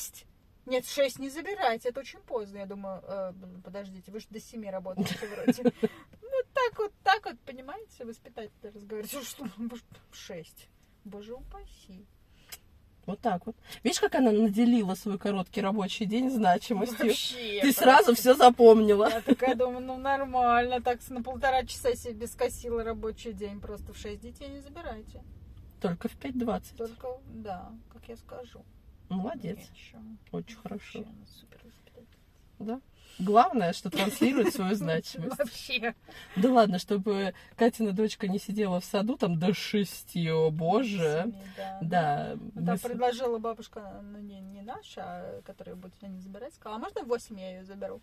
Нет, 0.65 0.85
в 0.85 0.93
6 0.93 1.19
не 1.19 1.29
забирайте, 1.29 1.89
это 1.89 1.99
очень 1.99 2.19
поздно. 2.19 2.59
Я 2.59 2.65
думаю, 2.65 3.03
э, 3.05 3.33
подождите, 3.63 4.11
вы 4.11 4.19
же 4.19 4.27
до 4.29 4.39
7 4.39 4.69
работаете 4.69 5.27
вроде. 5.27 5.63
Ну, 6.21 6.41
так 6.53 6.79
вот, 6.79 6.91
так 7.03 7.25
вот, 7.25 7.39
понимаете, 7.41 8.05
воспитатель 8.05 8.51
разговаривает, 8.63 9.27
что 9.27 9.45
в 9.45 10.15
6. 10.15 10.69
Боже 11.03 11.33
упаси. 11.33 12.05
Вот 13.05 13.19
так 13.19 13.45
вот. 13.45 13.55
Видишь, 13.83 13.99
как 13.99 14.15
она 14.15 14.31
наделила 14.31 14.95
свой 14.95 15.19
короткий 15.19 15.61
рабочий 15.61 16.05
день 16.05 16.29
значимостью? 16.29 17.07
Вообще, 17.07 17.59
Ты 17.61 17.73
сразу 17.73 18.15
все 18.15 18.33
запомнила. 18.33 19.09
Я 19.09 19.21
такая 19.21 19.55
думаю, 19.55 19.81
ну 19.81 19.97
нормально, 19.97 20.81
так 20.81 20.99
на 21.09 21.21
полтора 21.21 21.65
часа 21.65 21.95
себе 21.95 22.27
скосила 22.27 22.83
рабочий 22.83 23.33
день. 23.33 23.59
Просто 23.59 23.91
в 23.91 23.97
6 23.97 24.21
детей 24.21 24.47
не 24.47 24.61
забирайте. 24.61 25.21
Только 25.81 26.07
в 26.07 26.17
5.20. 26.17 26.77
Только, 26.77 27.07
да, 27.27 27.73
как 27.91 28.07
я 28.07 28.15
скажу. 28.15 28.63
Молодец. 29.13 29.59
Очень 30.31 30.57
хорошо. 30.57 31.05
Да. 32.59 32.81
Главное, 33.19 33.73
что 33.73 33.89
транслирует 33.89 34.53
свою 34.53 34.75
значимость. 34.75 35.37
Вообще. 35.37 35.95
Да 36.35 36.51
ладно, 36.51 36.79
чтобы 36.79 37.33
Катина 37.55 37.91
дочка 37.91 38.27
не 38.27 38.39
сидела 38.39 38.79
в 38.79 38.85
саду 38.85 39.17
там 39.17 39.37
до 39.39 39.53
шести, 39.53 40.29
о 40.29 40.49
боже. 40.49 41.31
Да. 41.81 42.37
Ну, 42.55 42.65
там 42.65 42.79
предложила 42.79 43.37
бабушка, 43.37 44.01
ну 44.03 44.19
не, 44.19 44.39
не 44.41 44.61
наша, 44.61 45.01
а 45.03 45.41
которая 45.43 45.75
будет 45.75 46.01
меня 46.01 46.13
не 46.13 46.19
забирать, 46.19 46.55
сказала, 46.55 46.77
а 46.77 46.79
можно 46.79 47.03
в 47.03 47.07
восемь 47.07 47.39
я 47.39 47.57
ее 47.57 47.65
заберу? 47.65 48.01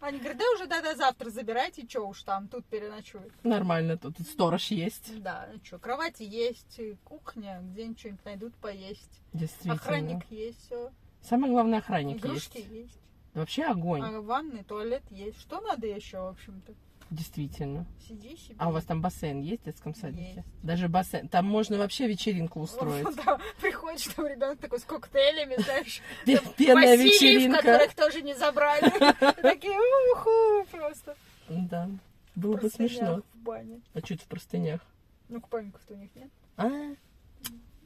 Они 0.00 0.18
говорят, 0.18 0.38
да 0.38 0.44
уже 0.54 0.66
да, 0.66 0.80
да, 0.80 0.94
завтра 0.94 1.30
забирайте, 1.30 1.86
что 1.88 2.08
уж 2.08 2.22
там, 2.22 2.48
тут 2.48 2.64
переночует. 2.66 3.32
Нормально, 3.44 3.98
тут 3.98 4.18
сторож 4.20 4.68
есть. 4.68 5.20
Да, 5.20 5.48
ну 5.52 5.60
что, 5.62 5.78
кровати 5.78 6.22
есть, 6.22 6.80
кухня, 7.04 7.60
где-нибудь 7.62 7.98
что-нибудь 7.98 8.24
найдут 8.24 8.54
поесть. 8.56 9.20
Действительно. 9.32 9.74
Охранник 9.74 10.24
есть, 10.30 10.66
все. 10.66 10.90
Самое 11.22 11.52
главное, 11.52 11.80
охранник 11.80 12.16
Игрушки 12.16 12.58
есть. 12.58 12.70
есть. 12.70 12.98
Вообще 13.34 13.64
огонь. 13.64 14.02
А 14.02 14.20
ванный, 14.20 14.64
туалет 14.64 15.02
есть. 15.10 15.40
Что 15.40 15.60
надо 15.60 15.86
еще, 15.86 16.18
в 16.20 16.26
общем-то? 16.28 16.72
Действительно. 17.10 17.86
Сиди 18.06 18.36
себе. 18.36 18.54
А 18.58 18.68
у 18.68 18.72
вас 18.72 18.84
там 18.84 19.00
бассейн 19.02 19.40
есть 19.40 19.62
в 19.62 19.64
детском 19.64 19.96
садике? 19.96 20.32
Есть. 20.36 20.48
Даже 20.62 20.88
бассейн. 20.88 21.28
Там 21.28 21.44
можно 21.44 21.76
вообще 21.76 22.06
вечеринку 22.06 22.60
устроить. 22.60 23.06
Да, 23.24 23.38
приходишь, 23.60 24.06
там 24.14 24.26
ребенок 24.26 24.58
такой 24.58 24.78
с 24.78 24.84
коктейлями, 24.84 25.60
знаешь. 25.60 26.02
Пенная 26.56 26.96
вечеринка. 26.96 27.62
которых 27.62 27.94
тоже 27.94 28.22
не 28.22 28.34
забрали. 28.34 28.88
Такие, 29.42 29.76
уху, 30.12 30.68
просто. 30.70 31.16
Да. 31.48 31.88
Было 32.36 32.56
бы 32.56 32.68
смешно. 32.68 33.22
в 33.34 33.38
бане. 33.38 33.80
А 33.92 34.00
чуть 34.02 34.22
в 34.22 34.26
простынях? 34.26 34.80
Ну, 35.28 35.40
купальников-то 35.40 35.94
у 35.94 35.96
них 35.96 36.10
нет. 36.14 36.30
А, 36.56 36.68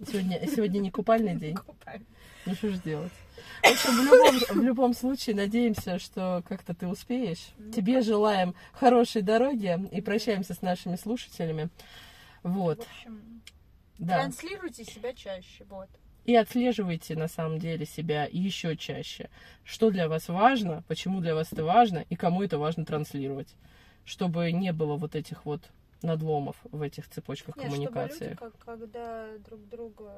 сегодня, 0.07 0.47
сегодня 0.47 0.81
не 0.81 0.91
купальный 0.91 1.35
день? 1.35 1.55
Купальник. 1.57 2.07
Ну 2.47 2.55
что 2.55 2.69
ж 2.71 2.79
делать? 2.81 3.13
В 3.63 3.67
общем, 3.71 3.91
в 3.91 4.05
любом, 4.05 4.61
в 4.61 4.65
любом 4.65 4.95
случае, 4.95 5.35
надеемся, 5.37 5.99
что 5.99 6.43
как-то 6.47 6.75
ты 6.75 6.87
успеешь. 6.87 7.49
Ну, 7.59 7.73
Тебе 7.73 8.03
желаем 8.03 8.55
хорошей 8.73 9.23
дороги 9.23 9.79
и 9.91 10.01
прощаемся 10.01 10.55
с 10.55 10.63
нашими 10.63 10.97
слушателями. 10.97 11.71
Вот. 12.43 12.79
В 12.79 12.83
общем, 12.83 13.43
Да. 13.99 14.19
транслируйте 14.21 14.85
себя 14.85 15.15
чаще, 15.15 15.65
вот. 15.69 15.89
И 16.25 16.35
отслеживайте 16.37 17.17
на 17.17 17.29
самом 17.29 17.59
деле 17.59 17.85
себя 17.87 18.29
еще 18.31 18.77
чаще. 18.77 19.29
Что 19.63 19.91
для 19.91 20.09
вас 20.09 20.29
важно, 20.29 20.83
почему 20.89 21.21
для 21.21 21.35
вас 21.35 21.53
это 21.53 21.65
важно 21.65 22.05
и 22.09 22.17
кому 22.17 22.43
это 22.43 22.59
важно 22.59 22.85
транслировать. 22.85 23.55
Чтобы 24.05 24.53
не 24.53 24.73
было 24.73 24.97
вот 24.97 25.15
этих 25.15 25.45
вот 25.45 25.63
надломов 26.03 26.57
в 26.71 26.83
этих 26.83 27.09
цепочках 27.09 27.57
Нет, 27.57 27.67
коммуникации. 27.67 28.15
чтобы 28.15 28.29
люди, 28.31 28.37
как, 28.37 28.59
когда 28.59 29.27
друг 29.39 29.69
друга, 29.69 30.13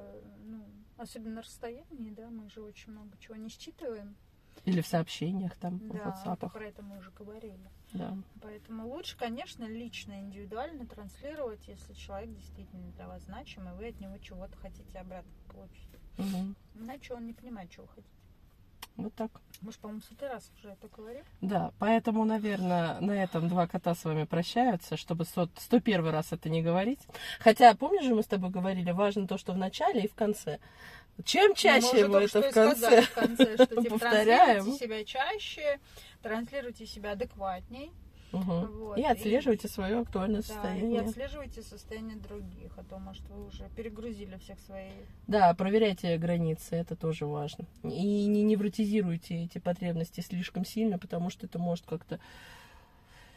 ну, 0.45 0.65
особенно 0.97 1.37
на 1.37 1.43
расстоянии, 1.43 2.11
да, 2.11 2.29
мы 2.31 2.49
же 2.51 2.63
очень 2.63 2.93
много 2.93 3.17
чего 3.19 3.37
не 3.37 3.49
считываем. 3.49 4.17
Или 4.65 4.81
в 4.81 4.87
сообщениях 4.87 5.55
там, 5.57 5.79
в 5.79 5.89
Да, 5.93 6.15
WhatsApp. 6.25 6.51
про 6.51 6.65
это 6.65 6.83
мы 6.83 6.99
уже 6.99 7.11
говорили. 7.11 7.71
Да. 7.93 8.17
Поэтому 8.43 8.89
лучше, 8.89 9.17
конечно, 9.17 9.65
лично, 9.65 10.19
индивидуально 10.21 10.87
транслировать, 10.87 11.67
если 11.69 11.93
человек 11.93 12.35
действительно 12.35 12.91
для 12.93 13.07
вас 13.07 13.23
значим, 13.25 13.69
и 13.69 13.73
вы 13.75 13.89
от 13.89 14.01
него 14.01 14.17
чего-то 14.19 14.57
хотите 14.57 14.99
обратно 14.99 15.31
получить. 15.49 15.89
Мгм. 16.19 16.57
Иначе 16.75 17.15
он 17.15 17.27
не 17.27 17.33
понимает, 17.35 17.71
чего 17.71 17.85
вы 17.87 17.93
хотите. 17.93 18.15
Вот 18.97 19.15
так. 19.15 19.31
Мы 19.61 19.73
же, 19.73 19.79
по-моему, 19.79 20.01
сотый 20.09 20.29
раз 20.29 20.51
уже 20.59 20.71
это 20.71 20.89
говорили. 20.89 21.25
Да, 21.41 21.73
поэтому, 21.79 22.25
наверное, 22.25 22.99
на 23.01 23.13
этом 23.13 23.49
два 23.49 23.67
кота 23.67 23.95
с 23.95 24.05
вами 24.05 24.25
прощаются, 24.25 24.97
чтобы 24.97 25.25
сто, 25.25 25.49
101 25.57 26.07
раз 26.09 26.33
это 26.33 26.49
не 26.49 26.63
говорить. 26.63 27.01
Хотя, 27.41 27.75
помнишь 27.75 28.05
же, 28.05 28.15
мы 28.15 28.23
с 28.23 28.27
тобой 28.27 28.51
говорили, 28.51 28.91
важно 28.93 29.27
то, 29.27 29.37
что 29.39 29.53
в 29.53 29.59
начале 29.59 30.03
и 30.03 30.09
в 30.09 30.15
конце. 30.15 30.59
Чем 31.25 31.55
чаще 31.55 32.07
Ну, 32.07 32.09
мы 32.09 32.21
мы 32.21 32.25
это 32.25 32.43
в 32.43 32.53
конце 32.53 32.77
сказали 32.77 33.01
в 33.03 33.15
конце, 33.15 33.55
что 33.55 33.67
типа, 33.67 33.83
повторяем. 33.91 34.65
транслируйте 34.65 34.85
себя 34.85 35.05
чаще, 35.05 35.81
транслируйте 36.23 36.87
себя 36.87 37.13
адекватней. 37.13 37.93
Мгм. 38.38 38.66
Вот, 38.79 38.99
и 38.99 39.03
и- 39.03 39.05
отслеживайте 39.05 39.68
свое 39.68 39.99
актуальное 40.01 40.40
Да, 40.40 40.46
и 40.46 40.46
состояние. 40.46 41.01
отслеживайте 41.03 41.62
состояние 41.62 42.16
других, 42.16 42.72
а 42.77 42.85
то, 42.85 42.99
может, 42.99 43.22
вы 43.31 43.46
уже 43.46 43.68
перегрузили 43.77 44.37
всех 44.38 44.58
своих. 44.61 44.92
Да, 45.27 45.52
проверяйте 45.54 46.17
границы, 46.19 46.77
это 46.77 46.96
тоже 46.96 47.27
важно. 47.27 47.65
И 47.83 48.27
не 48.27 48.42
невротизируйте 48.42 49.44
эти 49.44 49.58
потребности 49.58 50.21
слишком 50.21 50.65
сильно, 50.65 50.98
потому 50.98 51.31
что 51.31 51.46
это 51.46 51.58
может 51.58 51.87
как-то 51.87 52.19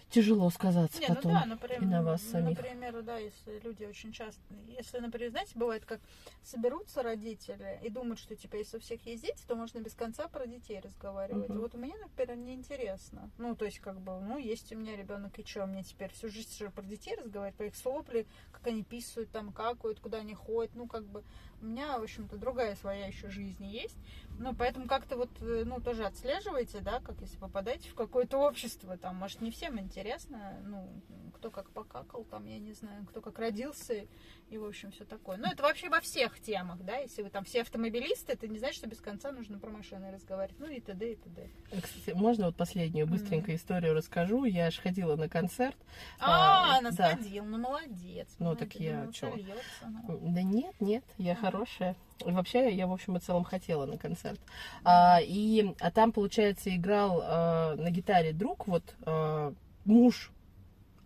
тяжело 0.10 0.49
сказаться 0.49 0.99
Не, 0.99 1.07
потом. 1.07 1.34
ну 1.34 1.39
да, 1.39 1.45
например, 1.45 1.84
и 1.84 1.86
на 1.86 2.03
вас 2.03 2.22
самих. 2.24 2.57
Например, 2.57 3.01
да, 3.03 3.18
если 3.18 3.60
люди 3.60 3.86
очень 3.86 4.12
часто, 4.12 4.41
если, 4.68 4.99
например, 4.99 5.30
знаете, 5.32 5.51
бывает, 5.55 5.86
как 5.86 5.99
соберутся 6.43 7.03
родители 7.03 7.80
и 7.84 7.89
думают, 7.89 8.20
что, 8.20 8.36
типа, 8.36 8.55
если 8.55 8.78
у 8.78 8.80
всех 8.80 9.05
есть 9.05 9.24
дети, 9.24 9.43
то 9.47 9.55
можно 9.55 9.80
без 9.80 9.93
конца 9.93 10.28
про 10.28 10.47
детей 10.47 10.80
разговаривать. 10.80 11.49
Мгм. 11.49 11.60
Вот 11.60 11.76
у 11.76 11.78
меня, 11.78 11.95
например, 12.01 12.38
неинтересно. 12.38 13.30
Ну, 13.38 13.55
то 13.55 13.66
есть, 13.66 13.80
как 13.80 13.99
бы, 13.99 14.20
ну, 14.20 14.38
есть 14.38 14.72
у 14.72 14.78
меня 14.78 14.95
ребенок, 14.95 15.38
и 15.38 15.45
что, 15.45 15.66
мне 15.66 15.84
теперь 15.84 16.12
всю 16.12 16.30
жизнь 16.30 16.57
же 16.57 16.70
про 16.70 16.84
детей 16.84 17.16
разговаривать, 17.16 17.55
про 17.55 17.68
их 17.68 17.76
сопли, 17.76 18.26
как 18.51 18.68
они 18.68 18.84
писают, 18.84 19.30
там, 19.32 19.51
какают, 19.51 19.99
куда 19.99 20.20
они 20.20 20.34
ходят, 20.34 20.74
ну, 20.76 20.88
как 20.88 21.05
бы, 21.05 21.24
у 21.62 21.66
меня, 21.66 21.97
в 21.97 22.03
общем-то, 22.03 22.38
другая 22.38 22.76
своя 22.76 23.07
еще 23.07 23.30
жизнь 23.30 23.66
есть. 23.66 23.97
Ну, 24.38 24.55
поэтому 24.55 24.88
как-то 24.88 25.18
вот, 25.18 25.30
э, 25.41 25.64
ну, 25.66 25.82
тоже 25.82 26.05
отслеживайте, 26.05 26.80
да, 26.80 27.01
как 27.01 27.20
если 27.20 27.38
попадаете 27.38 27.89
в 27.89 27.95
какое-то 27.95 28.38
общество, 28.38 28.97
там, 28.97 29.18
может, 29.18 29.41
не 29.41 29.51
всем 29.51 29.78
интересно, 29.80 30.57
ну, 30.66 30.89
кто 31.34 31.51
как 31.51 31.70
покакал, 31.72 32.24
там, 32.24 32.45
я 32.45 32.57
не 32.60 32.72
знаю, 32.74 33.05
кто 33.05 33.22
как 33.22 33.38
родился, 33.38 34.05
и, 34.49 34.57
в 34.57 34.66
общем, 34.66 34.91
все 34.91 35.03
такое. 35.03 35.38
Ну, 35.38 35.47
это 35.51 35.64
вообще 35.64 35.89
во 35.89 35.99
всех 35.99 36.39
темах, 36.39 36.84
да, 36.84 36.97
если 36.97 37.22
вы 37.22 37.30
там 37.30 37.43
все 37.43 37.62
автомобилисты, 37.62 38.34
это 38.34 38.47
не 38.47 38.60
значит, 38.60 38.78
что 38.78 38.88
без 38.88 38.99
конца 39.01 39.32
нужно 39.32 39.60
про 39.60 39.70
машины 39.70 40.12
разговаривать, 40.12 40.60
ну, 40.60 40.68
и 40.68 40.80
т.д., 40.80 41.12
и 41.12 41.16
т.д. 41.16 41.49
Кстати, 41.82 42.16
можно 42.16 42.45
вот 42.45 42.55
последнюю 42.55 43.07
быстренькую 43.07 43.57
историю 43.57 43.93
расскажу? 43.93 44.45
Я 44.45 44.72
же 44.72 44.82
ходила 44.82 45.18
на 45.18 45.28
концерт. 45.28 45.78
А, 46.20 46.76
А, 46.76 46.78
она 46.80 46.91
да. 46.91 47.12
сходила, 47.12 47.43
ну, 47.43 47.57
молодец. 47.57 48.36
Ну, 48.39 48.55
так 48.55 48.74
молодец, 48.76 48.82
я 48.82 49.12
сольётся, 49.12 49.88
ну. 49.88 50.20
Да 50.34 50.41
нет, 50.41 50.76
нет, 50.80 51.03
я 51.18 51.34
Ага. 51.34 51.41
Хорошая. 51.52 51.95
И 52.26 52.32
Вообще, 52.32 52.74
я, 52.74 52.86
в 52.88 52.91
общем 52.91 53.16
и 53.18 53.20
целом, 53.20 53.43
хотела 53.43 53.86
на 53.86 53.97
концерт. 53.97 54.39
А, 54.84 55.20
и, 55.22 55.74
а 55.80 55.89
там, 55.91 56.12
получается, 56.12 56.76
играл 56.76 57.22
а, 57.24 57.76
на 57.76 57.89
гитаре 57.91 58.34
друг, 58.34 58.68
вот, 58.68 58.84
а, 59.04 59.54
муж, 59.86 60.32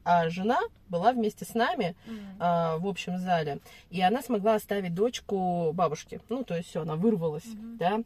а 0.04 0.30
жена 0.30 0.60
была 0.89 1.14
вместе 1.14 1.46
с 1.46 1.54
нами 1.54 1.96
а, 2.39 2.78
в 2.78 2.88
общем 2.88 3.18
зале. 3.20 3.60
И 3.89 4.02
она 4.02 4.22
смогла 4.22 4.56
оставить 4.56 4.94
дочку 4.94 5.72
бабушке. 5.74 6.20
Ну, 6.30 6.44
то 6.44 6.56
есть 6.56 6.70
все, 6.70 6.82
она 6.82 6.96
вырвалась, 6.96 7.46
Мгм. 7.46 7.78
да. 7.78 8.00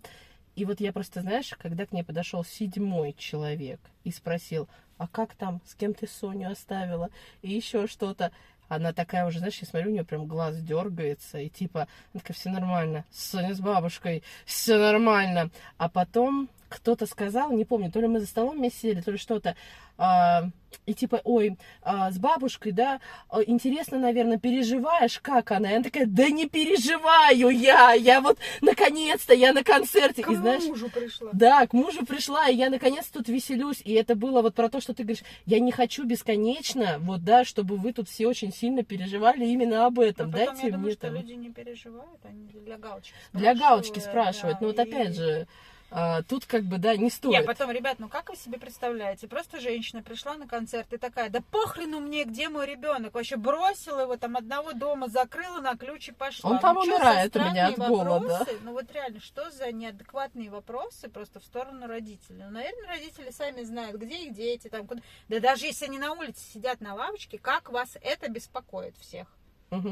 И 0.55 0.65
вот 0.65 0.79
я 0.81 0.91
просто, 0.91 1.21
знаешь, 1.21 1.53
когда 1.59 1.85
к 1.85 1.91
ней 1.91 2.03
подошел 2.03 2.43
седьмой 2.43 3.13
человек 3.17 3.79
и 4.03 4.11
спросил, 4.11 4.67
а 4.97 5.07
как 5.07 5.35
там, 5.35 5.61
с 5.65 5.75
кем 5.75 5.93
ты 5.93 6.07
Соню 6.07 6.51
оставила, 6.51 7.09
и 7.43 7.51
еще 7.53 7.87
что-то. 7.87 8.31
Она 8.67 8.93
такая 8.93 9.25
уже, 9.25 9.39
знаешь, 9.39 9.57
я 9.59 9.67
смотрю, 9.67 9.89
у 9.89 9.93
нее 9.93 10.03
прям 10.03 10.25
глаз 10.25 10.57
дергается, 10.61 11.39
и 11.39 11.49
типа, 11.49 11.87
она 12.13 12.21
такая, 12.21 12.35
все 12.35 12.49
нормально, 12.49 13.05
Соня 13.11 13.53
с 13.53 13.59
бабушкой, 13.59 14.23
все 14.45 14.77
нормально. 14.77 15.49
А 15.77 15.89
потом 15.89 16.49
кто-то 16.69 17.05
сказал, 17.05 17.51
не 17.51 17.65
помню, 17.65 17.91
то 17.91 17.99
ли 17.99 18.07
мы 18.07 18.19
за 18.19 18.27
столом 18.27 18.57
вместе 18.57 18.79
сидели, 18.79 19.01
то 19.01 19.11
ли 19.11 19.17
что-то, 19.17 19.55
а, 19.99 20.43
и 20.85 20.93
типа, 20.93 21.21
ой, 21.23 21.57
а, 21.81 22.11
с 22.11 22.19
бабушкой, 22.19 22.71
да, 22.71 22.99
а, 23.29 23.41
интересно, 23.41 23.97
наверное, 23.97 24.37
переживаешь, 24.37 25.19
как 25.21 25.51
она? 25.51 25.71
И 25.71 25.75
она 25.75 25.83
такая, 25.83 26.05
да 26.05 26.29
не 26.29 26.47
переживаю 26.47 27.49
я, 27.49 27.93
я 27.93 28.21
вот, 28.21 28.37
наконец-то, 28.61 29.33
я 29.33 29.53
на 29.53 29.63
концерте. 29.63 30.21
К 30.23 30.29
и 30.29 30.35
знаешь, 30.35 30.65
мужу 30.65 30.89
пришла. 30.89 31.29
да, 31.33 31.65
к 31.65 31.73
мужу 31.73 32.05
пришла, 32.05 32.47
и 32.47 32.55
я 32.55 32.69
наконец 32.69 33.05
тут 33.07 33.27
веселюсь. 33.27 33.81
И 33.83 33.93
это 33.93 34.15
было 34.15 34.41
вот 34.41 34.53
про 34.55 34.69
то, 34.69 34.79
что 34.81 34.93
ты 34.93 35.03
говоришь, 35.03 35.23
я 35.45 35.59
не 35.59 35.71
хочу 35.71 36.03
бесконечно, 36.05 36.97
вот 36.99 37.23
да, 37.23 37.43
чтобы 37.43 37.77
вы 37.77 37.91
тут 37.93 38.07
все 38.09 38.27
очень 38.27 38.53
сильно 38.53 38.83
переживали 38.83 39.45
именно 39.45 39.85
об 39.85 39.99
этом. 39.99 40.29
А 40.29 40.31
потом, 40.31 40.45
Дайте 40.47 40.67
я 40.67 40.71
думаю, 40.73 40.85
мне 40.85 40.91
что 40.93 41.01
там. 41.07 41.15
люди 41.15 41.33
не 41.33 41.49
переживают, 41.51 42.19
они 42.23 42.47
для 42.47 42.77
галочки 42.77 43.13
Для 43.33 43.55
галочки 43.55 43.99
спрашивают, 43.99 44.57
спрашивают. 44.57 44.59
да, 44.59 44.65
Ну 44.65 44.67
вот 44.67 44.77
и- 44.77 44.81
опять 44.81 45.15
же, 45.15 45.47
а, 45.89 46.21
тут 46.23 46.45
как 46.45 46.63
бы, 46.63 46.77
да, 46.77 46.97
не 46.97 47.09
стоит. 47.09 47.45
потом, 47.45 47.71
ребят, 47.71 47.99
ну 47.99 48.09
как 48.09 48.29
вы 48.29 48.35
себе 48.35 48.59
представляете? 48.59 49.27
Просто 49.27 49.59
женщина 49.59 50.03
пришла 50.03 50.35
на 50.35 50.47
концерт 50.47 50.91
и 50.91 50.97
такая, 50.97 51.29
да 51.29 51.41
похрену 51.51 51.99
мне, 51.99 52.25
где 52.25 52.49
мой 52.49 52.65
ребенок? 52.65 53.13
Вообще 53.13 53.37
бросила 53.37 54.01
его 54.01 54.17
там 54.17 54.35
одного 54.35 54.73
дома, 54.73 55.07
закрыла 55.07 55.59
на 55.61 55.77
ключ 55.77 56.09
и 56.09 56.11
пошла. 56.11 56.51
Он 56.51 56.59
там 56.59 56.75
Ну, 56.75 56.81
умирает 56.81 57.35
у 57.35 57.39
меня 57.39 57.67
от 57.67 57.77
голода. 57.77 58.27
вопросы? 58.27 58.59
Ну 58.63 58.73
вот 58.73 58.91
реально, 58.91 59.21
что 59.21 59.49
за 59.51 59.71
неадекватные 59.71 60.49
вопросы 60.49 61.07
просто 61.09 61.39
в 61.39 61.43
сторону 61.45 61.87
родителей? 61.87 62.43
Ну, 62.43 62.51
наверное, 62.51 62.87
родители 62.87 63.31
сами 63.31 63.63
знают, 63.63 63.95
где 63.95 64.25
их 64.25 64.33
дети, 64.33 64.67
там, 64.67 64.85
куда... 64.85 65.01
Да 65.29 65.39
даже 65.39 65.65
если 65.67 65.85
они 65.85 65.99
на 65.99 66.11
улице 66.11 66.41
сидят 66.53 66.81
на 66.81 66.95
лавочке, 66.95 67.37
как 67.37 67.71
вас 67.71 67.97
это 68.01 68.29
беспокоит 68.29 68.95
всех? 68.97 69.27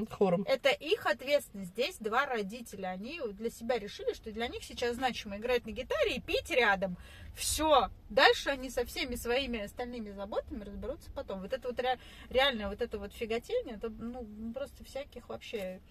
Хором. 0.09 0.43
Это 0.47 0.69
их 0.69 1.05
ответственность. 1.05 1.71
Здесь 1.71 1.97
два 1.97 2.25
родителя. 2.25 2.87
Они 2.87 3.19
для 3.33 3.49
себя 3.49 3.77
решили, 3.77 4.13
что 4.13 4.31
для 4.31 4.47
них 4.47 4.63
сейчас 4.63 4.95
значимо 4.95 5.37
играть 5.37 5.65
на 5.65 5.71
гитаре 5.71 6.15
и 6.15 6.21
пить 6.21 6.49
рядом. 6.49 6.97
Все. 7.35 7.89
Дальше 8.09 8.49
они 8.49 8.69
со 8.69 8.85
всеми 8.85 9.15
своими 9.15 9.59
остальными 9.59 10.11
заботами 10.11 10.63
разберутся 10.63 11.11
потом. 11.11 11.41
Вот 11.41 11.51
это 11.51 11.67
вот 11.67 11.79
ре- 11.79 11.99
реально, 12.29 12.69
вот 12.69 12.81
это 12.81 12.97
вот 12.97 13.13
фиготение, 13.13 13.75
это 13.75 13.89
ну, 13.89 14.25
просто 14.53 14.83
всяких 14.83 15.27
вообще... 15.29 15.81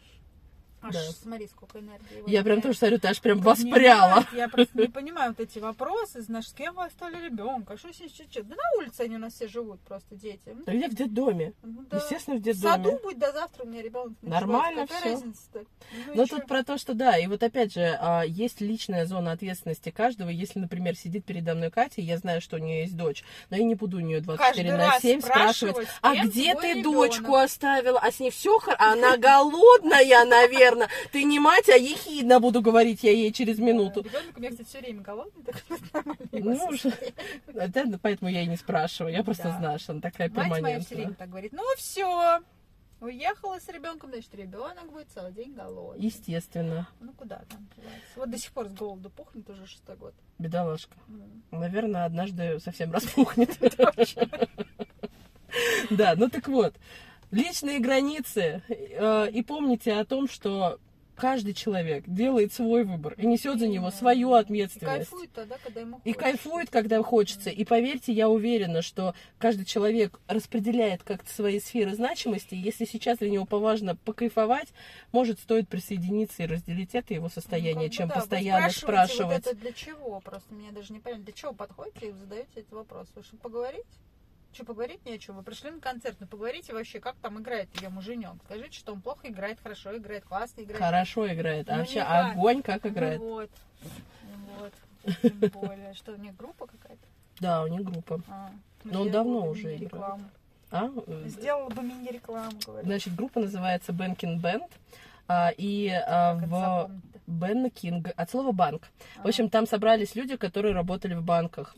Аж 0.85 0.95
Да. 0.95 1.01
смотри, 1.23 1.49
сколько 1.49 1.79
энергии. 1.79 2.05
Я 2.27 2.43
прям 2.43 2.57
выделяет. 2.57 2.63
тоже 2.63 2.79
смотрю, 2.79 2.99
ты 2.99 3.09
аж 3.09 3.21
прям 3.21 3.39
Понимаете, 3.39 3.63
воспряла. 3.65 4.27
Я 4.33 4.49
просто 4.49 4.79
не 4.79 4.89
понимаю 4.89 5.35
вот 5.37 5.41
эти 5.41 5.59
вопросы, 5.59 6.21
знаешь, 6.23 6.49
с 6.49 6.53
кем 6.53 6.75
вы 6.75 6.85
оставили 6.85 7.25
ребенка, 7.27 7.77
что 7.77 7.93
сейчас? 7.93 8.45
Да 8.45 8.55
на 8.57 8.79
улице 8.83 9.01
они 9.01 9.17
у 9.17 9.19
нас 9.19 9.35
все 9.35 9.49
живут, 9.49 9.81
просто 9.81 10.15
дети. 10.15 10.55
Да 10.67 10.73
где 10.73 10.89
в 10.89 10.95
детдоме? 10.95 11.53
ну 11.63 11.85
да. 11.91 11.97
Естественно, 11.97 12.37
в 12.37 12.41
В 12.41 12.55
саду 12.55 12.85
детдоме. 12.85 13.03
будет 13.03 13.19
до 13.19 13.33
завтра 13.33 13.65
у 13.65 13.67
меня 13.67 13.83
ребенок. 13.83 14.13
Нормально. 14.23 14.83
Какая 14.87 15.01
всё. 15.01 15.11
разница-то? 15.13 15.65
Ну, 16.09 16.15
Но 16.15 16.27
чё? 16.27 16.37
тут 16.37 16.47
про 16.47 16.63
то, 16.63 16.77
что 16.79 16.95
да, 16.95 17.17
и 17.19 17.27
вот 17.27 17.43
опять 17.43 17.73
же, 17.73 17.97
а, 18.01 18.23
есть 18.23 18.61
личная 18.61 19.07
зона 19.07 19.33
ответственности 19.33 19.91
каждого. 19.91 20.29
Если, 20.29 20.59
например, 20.59 20.97
сидит 20.97 21.25
передо 21.25 21.55
мной 21.55 21.71
Катя, 21.71 22.01
я 22.01 22.19
знаю, 22.19 22.41
что 22.41 22.57
у 22.57 22.59
нее 22.59 22.83
есть 22.83 22.97
дочь, 22.97 23.25
но 23.51 23.57
я 23.57 23.65
не 23.65 23.75
буду 23.75 23.97
у 23.99 24.01
нее 24.01 24.21
24 24.21 24.69
Каждый 24.69 24.79
на 24.79 24.91
раз 24.93 25.03
7 25.03 25.21
спрашивать, 25.21 25.77
а 26.03 26.15
где 26.25 26.55
ты 26.55 26.75
ребенок?» 26.75 26.85
дочку 26.85 27.35
оставила, 27.37 27.99
а 27.99 28.11
с 28.11 28.21
ней 28.21 28.31
все 28.31 28.59
хорошо, 28.59 28.83
она 28.83 29.17
голодная, 29.17 30.25
наверное. 30.25 30.74
Ты 31.13 31.25
не 31.25 31.39
мать, 31.41 31.69
а 31.69 31.77
ехидно 31.77 32.41
буду 32.41 32.61
говорить 32.63 33.03
я 33.03 33.13
ей 33.13 33.33
через 33.33 33.59
минуту. 33.59 34.03
Ребенок 34.03 34.37
у 34.37 34.41
меня, 34.41 34.51
кстати, 34.51 34.69
все 34.69 34.79
время 34.81 35.03
голодный, 35.03 35.43
так. 35.45 35.63
Ну, 36.33 36.67
уже-. 36.69 36.93
Да, 37.53 37.83
ну, 37.85 37.99
поэтому 38.01 38.31
я 38.31 38.43
и 38.43 38.47
не 38.47 38.57
спрашиваю, 38.57 39.13
я 39.13 39.23
просто 39.25 39.45
Да. 39.45 39.59
знаю, 39.59 39.79
что 39.79 39.93
она 39.93 40.01
такая 40.01 40.29
Мать 40.31 40.49
моя 40.49 40.61
все 40.61 40.65
время 40.65 40.81
перманентная. 40.89 41.15
так 41.17 41.29
говорит, 41.31 41.53
ну 41.53 41.63
все, 41.77 42.41
уехала 43.01 43.59
с 43.61 43.69
ребенком, 43.69 44.11
значит, 44.11 44.35
ребенок 44.35 44.91
будет 44.93 45.09
целый 45.15 45.33
день 45.33 45.53
голодный. 45.55 46.05
Естественно, 46.05 46.89
Ну 47.01 47.13
куда 47.13 47.43
там 47.49 47.69
деваться? 47.77 48.01
Вот 48.17 48.31
до 48.31 48.39
сих 48.39 48.51
пор 48.53 48.69
с 48.69 48.73
голоду 48.73 49.11
пухнет 49.11 49.49
уже 49.51 49.67
шестой 49.67 49.97
год. 49.97 50.15
бедолашка. 50.39 50.95
Ну, 51.09 51.27
Наверное, 51.51 52.05
однажды 52.07 52.59
совсем 52.61 52.93
распухнет. 52.93 53.51
Да, 55.91 56.15
ну 56.17 56.29
так 56.29 56.49
вот, 56.49 56.75
личные 57.35 57.79
границы. 57.81 58.63
э, 58.69 59.31
И 59.31 59.43
помните 59.43 59.93
о 59.95 60.05
том, 60.05 60.29
что 60.29 60.79
каждый 61.17 61.55
человек 61.55 62.03
делает 62.09 62.53
свой 62.53 62.83
выбор 62.83 63.15
и 63.17 63.25
несет 63.25 63.61
за 63.61 63.69
него 63.69 63.93
свою 63.93 64.35
И 64.35 64.41
ответственность. 64.41 65.09
кайфует 65.11 65.31
тогда, 65.33 65.57
когда 65.63 65.81
ему 65.83 66.01
И 66.05 66.13
хочется. 66.13 66.21
кайфует, 66.21 66.71
когда 66.71 67.03
хочется. 67.05 67.51
И 67.51 67.65
поверьте, 67.65 68.13
я 68.13 68.29
уверена, 68.29 68.83
что 68.83 69.15
каждый 69.39 69.65
человек 69.65 70.19
распределяет 70.27 71.05
как-то 71.05 71.33
свои 71.33 71.61
сферы 71.61 71.95
значимости. 71.95 72.57
Если 72.57 72.85
сейчас 72.85 73.19
для 73.19 73.31
него 73.31 73.45
поважно 73.45 73.95
покайфовать, 73.95 74.69
может, 75.13 75.39
стоит 75.39 75.69
присоединиться 75.69 76.43
и 76.43 76.47
разделить 76.47 76.97
это 76.97 77.15
его 77.15 77.27
Ну, 77.27 77.31
состояние, 77.31 77.89
бы 77.91 77.95
чем 77.95 78.09
да, 78.09 78.17
постоянно 78.17 78.71
спрашивать. 78.71 79.45
Вот 79.45 79.47
это 79.47 79.55
для 79.55 79.73
чего? 79.73 80.19
Просто 80.19 80.53
мне 80.53 80.73
даже 80.73 80.93
не 80.93 80.99
понятно, 80.99 81.25
для 81.27 81.33
чего 81.33 81.53
подходите 81.53 82.09
и 82.09 82.13
задаете 82.13 82.49
этот 82.57 82.73
вопрос. 82.73 83.07
Вы 83.15 83.23
что, 83.23 83.37
поговорить? 83.37 83.87
Что, 84.55 84.65
поговорить 84.65 85.05
не 85.05 85.15
о 85.15 85.19
чем? 85.19 85.37
Вы 85.37 85.43
пришли 85.43 85.71
на 85.71 85.81
концерт, 85.81 86.17
ну 86.21 86.27
поговорите 86.29 86.73
вообще, 86.73 87.01
как 87.01 87.17
там 87.17 87.41
играет 87.41 87.69
ее 87.81 87.89
муженек. 87.89 88.35
Скажите, 88.45 88.79
что 88.79 88.93
он 88.93 89.01
плохо 89.01 89.29
играет, 89.29 89.59
хорошо 89.61 89.97
играет, 89.97 90.25
классно 90.25 90.61
играет. 90.63 90.81
Хорошо 90.81 91.27
играет. 91.33 91.69
А 91.69 91.73
Ну, 91.73 91.79
вообще 91.81 91.95
не 91.99 92.01
так. 92.05 92.33
огонь 92.33 92.63
как 92.63 92.85
Ну 92.85 92.91
играет. 92.91 93.21
вот. 93.21 93.51
Ну 94.23 94.55
вот. 94.61 94.73
Тем 95.23 95.39
более. 95.51 95.95
Что, 95.95 96.13
у 96.13 96.17
них 96.17 96.37
группа 96.37 96.67
какая-то? 96.67 97.03
Да, 97.41 97.65
у 97.65 97.67
них 97.67 97.83
группа. 97.83 98.21
А, 98.29 98.51
Но 98.85 99.03
он 99.03 99.11
давно 99.11 99.49
уже 99.49 99.75
играет. 99.77 100.21
А? 100.71 100.89
Сделала 101.27 101.69
бы 101.71 101.83
мини-рекламу, 101.83 102.53
говорю. 102.65 102.87
Значит, 102.87 103.15
группа 103.17 103.41
называется 103.41 103.93
Banking 103.93 104.41
Band. 104.41 104.71
а, 105.27 105.51
И 105.57 105.89
а, 105.89 106.35
в 106.35 106.41
запомнить-то? 106.41 107.21
Бенкинг, 107.27 108.09
от 108.17 108.31
слова 108.31 108.53
банк. 108.53 108.89
В 109.17 109.25
А. 109.27 109.29
общем, 109.29 109.49
там 109.51 109.67
собрались 109.67 110.15
люди, 110.15 110.37
которые 110.37 110.75
работали 110.75 111.15
в 111.15 111.23
банках. 111.25 111.75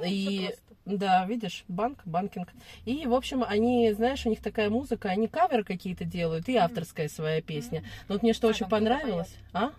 А, 0.00 0.06
и-. 0.06 0.54
Да, 0.84 1.24
видишь, 1.24 1.64
банк, 1.68 2.00
банкинг. 2.04 2.48
И, 2.84 3.06
в 3.06 3.14
общем, 3.14 3.42
они, 3.42 3.90
знаешь, 3.92 4.26
у 4.26 4.28
них 4.28 4.42
такая 4.42 4.68
музыка, 4.68 5.08
они 5.08 5.28
каверы 5.28 5.64
какие-то 5.64 6.04
делают, 6.04 6.48
и 6.48 6.56
авторская 6.56 7.08
своя 7.08 7.40
песня. 7.40 7.82
Но 8.08 8.14
вот 8.14 8.22
мне 8.22 8.34
что 8.34 8.48
А, 8.48 8.50
очень 8.50 8.68
понравилось, 8.68 9.34
а? 9.54 9.70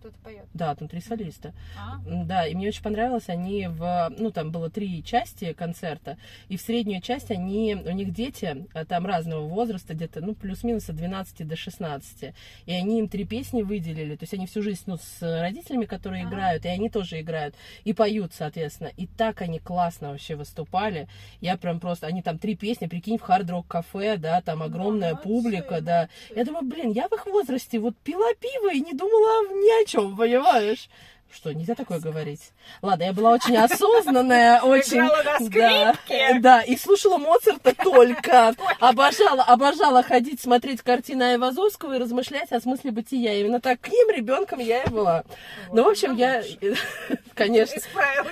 Кто-то 0.00 0.18
поет. 0.24 0.46
Да, 0.54 0.74
там 0.74 0.88
три 0.88 1.02
солиста. 1.02 1.52
А? 1.78 1.98
Да, 2.06 2.46
и 2.46 2.54
мне 2.54 2.68
очень 2.68 2.82
понравилось, 2.82 3.28
они 3.28 3.68
в, 3.68 4.10
ну, 4.16 4.30
там 4.30 4.50
было 4.50 4.70
три 4.70 5.04
части 5.04 5.52
концерта, 5.52 6.16
и 6.48 6.56
в 6.56 6.62
среднюю 6.62 7.02
часть 7.02 7.30
они, 7.30 7.74
у 7.74 7.90
них 7.90 8.14
дети 8.14 8.66
а, 8.72 8.86
там 8.86 9.04
разного 9.04 9.46
возраста, 9.46 9.92
где-то, 9.92 10.22
ну, 10.22 10.34
плюс-минус 10.34 10.88
от 10.88 10.96
12 10.96 11.46
до 11.46 11.54
16, 11.54 12.34
и 12.64 12.72
они 12.72 13.00
им 13.00 13.08
три 13.08 13.26
песни 13.26 13.60
выделили, 13.60 14.16
то 14.16 14.22
есть 14.22 14.32
они 14.32 14.46
всю 14.46 14.62
жизнь, 14.62 14.84
ну, 14.86 14.96
с 14.96 15.20
родителями, 15.20 15.84
которые 15.84 16.22
Ага. 16.24 16.30
играют, 16.30 16.64
и 16.64 16.68
они 16.68 16.88
тоже 16.88 17.20
играют, 17.20 17.54
и 17.84 17.92
поют, 17.92 18.32
соответственно, 18.32 18.90
и 18.96 19.06
так 19.06 19.42
они 19.42 19.58
классно 19.58 20.12
вообще 20.12 20.34
выступали, 20.34 21.08
я 21.42 21.58
прям 21.58 21.78
просто, 21.78 22.06
они 22.06 22.22
там 22.22 22.38
три 22.38 22.56
песни, 22.56 22.86
прикинь, 22.86 23.18
в 23.18 23.22
хард-рок 23.22 23.66
кафе, 23.66 24.16
да, 24.16 24.40
там 24.40 24.62
огромная 24.62 25.10
Молодцы, 25.10 25.28
публика, 25.28 25.82
да, 25.82 26.08
я 26.34 26.44
думаю, 26.46 26.64
блин, 26.64 26.92
я 26.92 27.06
в 27.08 27.12
их 27.12 27.26
возрасте 27.26 27.78
вот 27.78 27.94
пила 27.98 28.32
пиво 28.40 28.72
и 28.72 28.80
не 28.80 28.94
думала 28.94 29.46
ни 29.50 29.82
о 29.82 29.89
чем, 29.90 30.16
понимаешь? 30.16 30.88
Что, 31.32 31.52
нельзя 31.52 31.74
такое 31.74 32.00
говорить? 32.00 32.52
Ладно, 32.82 33.04
я 33.04 33.12
была 33.12 33.30
очень 33.32 33.56
осознанная, 33.56 34.60
очень... 34.62 34.98
Играла 34.98 35.94
на 35.94 36.40
Да, 36.40 36.62
и 36.62 36.76
слушала 36.76 37.18
Моцарта 37.18 37.74
только. 37.82 38.54
Обожала, 38.80 39.44
обожала 39.44 40.02
ходить, 40.02 40.40
смотреть 40.40 40.82
картины 40.82 41.22
Айвазовского 41.22 41.94
и 41.94 41.98
размышлять 41.98 42.50
о 42.50 42.60
смысле 42.60 42.90
бытия. 42.90 43.34
Именно 43.34 43.60
таким 43.60 44.10
ребенком 44.10 44.58
я 44.58 44.82
и 44.82 44.88
была. 44.88 45.24
Ну, 45.72 45.84
в 45.84 45.88
общем, 45.88 46.16
я, 46.16 46.42
конечно, 47.34 47.80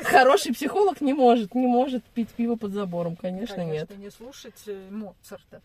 хороший 0.02 0.52
психолог 0.52 1.00
не 1.00 1.12
может, 1.12 1.54
не 1.54 1.66
может 1.66 2.02
пить 2.04 2.30
пиво 2.30 2.56
под 2.56 2.72
забором, 2.72 3.14
конечно, 3.14 3.60
нет. 3.62 3.96
Не 3.96 4.10
слушать 4.10 4.60
э, 4.66 4.88
Моцарта. 4.90 5.62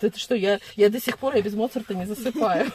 Это 0.00 0.18
что, 0.18 0.34
я, 0.34 0.58
я 0.76 0.88
до 0.88 1.00
сих 1.00 1.18
пор 1.18 1.34
я 1.36 1.42
без 1.42 1.54
Моцарта 1.54 1.94
не 1.94 2.06
засыпаю. 2.06 2.70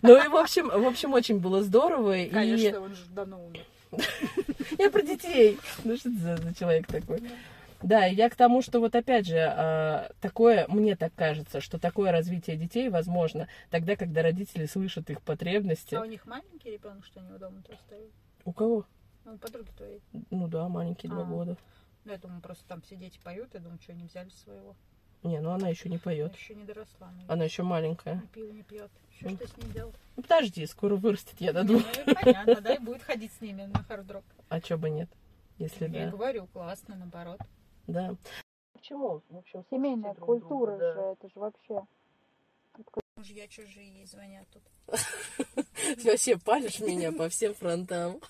Ну 0.00 0.16
и 0.16 0.28
в 0.28 0.36
общем, 0.36 0.68
в 0.68 0.86
общем, 0.86 1.12
очень 1.12 1.38
было 1.38 1.62
здорово. 1.62 2.16
Конечно, 2.30 2.80
он 2.80 2.94
же 2.94 3.04
давно 3.10 3.41
умер. 3.42 3.64
я 4.78 4.90
про 4.90 5.02
детей. 5.02 5.58
Ну 5.84 5.96
что 5.96 6.10
это 6.10 6.36
за, 6.36 6.54
человек 6.54 6.86
такой? 6.86 7.22
Да, 7.82 8.04
я 8.04 8.30
к 8.30 8.36
тому, 8.36 8.62
что 8.62 8.78
вот 8.78 8.94
опять 8.94 9.26
же, 9.26 9.38
а, 9.38 10.10
такое, 10.20 10.66
мне 10.68 10.94
так 10.94 11.12
кажется, 11.14 11.60
что 11.60 11.78
такое 11.80 12.12
развитие 12.12 12.56
детей 12.56 12.88
возможно 12.88 13.48
тогда, 13.70 13.96
когда 13.96 14.22
родители 14.22 14.66
слышат 14.66 15.10
их 15.10 15.20
потребности. 15.20 15.96
А 15.96 16.02
у 16.02 16.04
них 16.04 16.24
маленький 16.26 16.70
ребенок, 16.70 17.04
что 17.04 17.20
они 17.20 17.36
дома 17.38 17.60
то 17.62 17.76
стоят? 17.86 18.10
У 18.44 18.52
кого? 18.52 18.86
Ну, 19.24 19.34
у 19.34 19.38
подруги 19.38 19.70
твоей. 19.76 20.00
Ну 20.30 20.48
да, 20.48 20.68
маленький, 20.68 21.08
два 21.08 21.22
А. 21.22 21.24
года. 21.24 21.56
Ну, 22.04 22.12
я 22.12 22.18
думаю, 22.18 22.40
просто 22.40 22.64
там 22.68 22.82
все 22.82 22.96
дети 22.96 23.18
поют, 23.22 23.54
я 23.54 23.60
думаю, 23.60 23.78
что 23.80 23.92
они 23.92 24.04
взяли 24.04 24.30
своего. 24.30 24.76
Не, 25.22 25.40
ну 25.40 25.50
она 25.50 25.68
еще 25.68 25.88
не 25.88 25.98
поет. 25.98 26.34
Еще 26.36 26.54
не 26.54 26.64
доросла. 26.64 27.06
наверное. 27.10 27.32
Она 27.32 27.44
еще 27.44 27.62
маленькая. 27.62 28.16
Ни 28.16 28.26
пиво 28.26 28.50
не 28.52 28.62
пьет. 28.62 28.90
Что, 29.18 29.30
что 29.30 29.46
с 29.48 29.56
ней 29.56 29.72
делать? 29.72 29.94
Ну 30.16 30.22
подожди, 30.22 30.66
скоро 30.66 30.96
вырастет, 30.96 31.40
я 31.40 31.52
Ну, 31.52 31.64
думаю. 31.64 31.84
понятно, 32.22 32.60
да, 32.60 32.74
и 32.74 32.78
будет 32.78 33.02
ходить 33.02 33.32
с 33.32 33.40
ними 33.40 33.62
на 33.64 33.82
хард-рок. 33.84 34.24
А 34.48 34.60
чё 34.60 34.76
бы 34.78 34.90
нет? 34.90 35.08
Если 35.58 35.84
Я 35.88 36.06
да. 36.06 36.10
говорю, 36.10 36.46
классно, 36.48 36.96
наоборот. 36.96 37.38
Да. 37.86 38.16
Почему? 38.72 39.22
В 39.28 39.36
общем, 39.36 39.64
Семейная 39.70 40.14
культура 40.14 40.76
же, 40.76 41.00
это 41.12 41.28
же 41.28 41.38
вообще. 41.38 41.82
Мужья 43.16 43.46
чужие 43.46 43.88
ей 43.88 44.06
звонят 44.06 44.46
тут. 44.50 44.62
Ты 45.96 46.02
вообще 46.10 46.38
палишь 46.38 46.80
меня 46.80 47.12
по 47.12 47.28
всем 47.28 47.54
фронтам. 47.54 48.20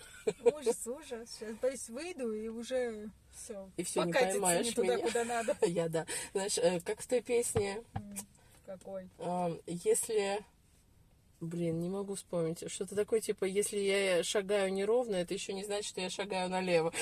Ужас, 0.42 0.86
ужас. 0.86 1.30
Сейчас 1.38 1.56
боюсь, 1.58 1.88
выйду 1.88 2.32
и 2.32 2.48
уже 2.48 3.08
все. 3.32 3.70
И 3.76 3.84
всё, 3.84 4.02
не 4.02 4.12
поймаешь 4.12 4.66
не 4.66 4.72
туда, 4.72 4.96
меня. 4.96 5.06
куда 5.06 5.24
надо. 5.24 5.56
Я, 5.66 5.88
да. 5.88 6.04
Знаешь, 6.32 6.58
э, 6.58 6.80
как 6.80 7.00
в 7.00 7.06
той 7.06 7.22
песне, 7.22 7.82
Какой? 8.66 9.08
если... 9.66 10.44
Блин, 11.42 11.80
не 11.80 11.88
могу 11.88 12.14
вспомнить. 12.14 12.62
Что-то 12.70 12.94
такое, 12.94 13.20
типа, 13.20 13.44
если 13.46 13.76
я 13.76 14.22
шагаю 14.22 14.72
неровно, 14.72 15.16
это 15.16 15.34
еще 15.34 15.52
не 15.52 15.64
значит, 15.64 15.86
что 15.86 16.00
я 16.00 16.08
шагаю 16.08 16.48
налево. 16.48 16.92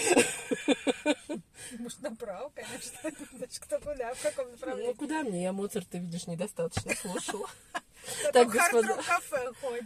Может, 1.78 2.00
направо, 2.00 2.50
конечно. 2.54 2.98
Значит, 3.36 3.58
кто 3.60 3.78
куда, 3.78 4.14
в 4.14 4.22
каком 4.22 4.46
Ну, 4.46 4.52
направлении. 4.52 4.92
куда 4.94 5.22
мне? 5.22 5.42
Я 5.42 5.52
Моцарта, 5.52 5.98
видишь, 5.98 6.26
недостаточно 6.26 6.94
слушала. 6.96 7.46
Так, 8.32 8.48
господа. 8.48 8.98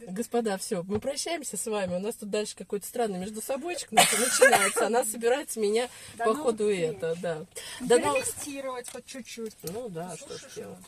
Господа, 0.06 0.56
все, 0.56 0.84
мы 0.84 1.00
прощаемся 1.00 1.56
с 1.56 1.66
вами. 1.66 1.96
У 1.96 1.98
нас 1.98 2.14
тут 2.14 2.30
дальше 2.30 2.54
какой-то 2.54 2.86
странный 2.86 3.18
между 3.18 3.42
собойчик 3.42 3.90
начинается. 3.90 4.86
Она 4.86 5.04
собирается 5.04 5.58
меня 5.58 5.90
Да 6.16 6.26
по 6.26 6.32
ну, 6.34 6.44
ходу 6.44 6.68
ты. 6.68 6.80
это, 6.86 7.16
да. 7.20 7.44
Да, 7.80 7.98
ну, 7.98 8.14
Перелистировать 8.14 8.88
хоть 8.88 9.04
чуть-чуть. 9.04 9.56
ну 9.64 9.88
да, 9.88 10.16
что 10.16 10.38
ж 10.38 10.42
делать. 10.54 10.78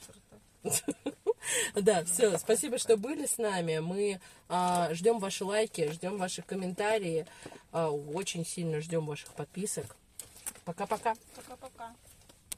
Да, 1.75 2.05
все, 2.05 2.39
спасибо, 2.39 2.77
что 2.79 2.97
были 2.97 3.27
с 3.27 3.39
нами. 3.39 3.79
Мы 3.79 4.21
а, 4.49 4.93
ждем 4.93 5.21
ваши 5.21 5.45
лайки, 5.45 5.91
ждем 5.93 6.17
ваши 6.17 6.43
комментарии, 6.43 7.27
а, 7.73 7.91
очень 7.91 8.45
сильно 8.45 8.81
ждем 8.81 9.07
ваших 9.07 9.33
подписок. 9.33 9.97
Пока-пока. 10.64 11.14
Пока-пока. 11.37 11.95